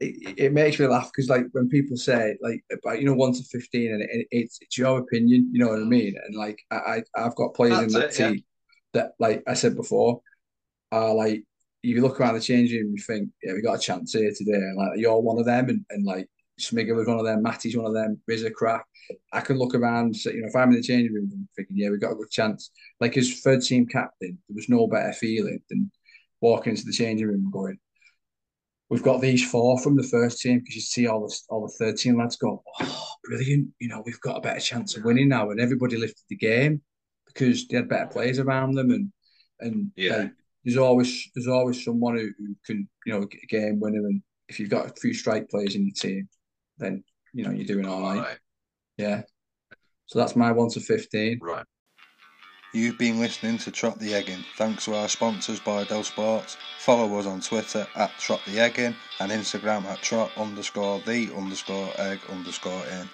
[0.00, 3.32] it, it, makes me laugh because like when people say like about you know one
[3.32, 6.14] to fifteen and it, it's it's your opinion, you know what I mean?
[6.26, 9.00] And like I I've got players That's in that it, team yeah.
[9.00, 10.20] that like I said before
[10.92, 11.44] are like
[11.84, 14.32] if you look around the changing room, you think, yeah, we got a chance here
[14.34, 16.28] today, and like you're one of them, and, and like
[16.60, 18.84] Smigger was one of them, Matty's one of them, Rizza crap.
[19.32, 21.76] I can look around, say, you know, if I'm in the changing room, I'm thinking,
[21.76, 22.70] yeah, we've got a good chance.
[23.00, 25.90] Like as third team captain, there was no better feeling than
[26.40, 27.78] walking into the changing room and going,
[28.88, 31.84] we've got these four from the first team because you see all the all the
[31.84, 35.28] third team lads go, oh, brilliant, you know, we've got a better chance of winning
[35.28, 36.80] now, and everybody lifted the game
[37.26, 39.12] because they had better players around them, and
[39.60, 40.16] and yeah.
[40.16, 40.32] Like,
[40.64, 44.22] there's always there's always someone who, who can you know get a game winner, and
[44.48, 46.28] if you've got a few strike players in your team,
[46.78, 48.18] then you know you're doing all right.
[48.18, 48.38] right.
[48.96, 49.22] Yeah.
[50.06, 51.38] So that's my one to fifteen.
[51.42, 51.64] Right.
[52.74, 54.44] You've been listening to Trot the Egging.
[54.56, 56.56] Thanks to our sponsors Bydel Sports.
[56.80, 61.88] Follow us on Twitter at Trot the Egging and Instagram at Trot underscore the underscore
[61.98, 63.08] egg underscore in.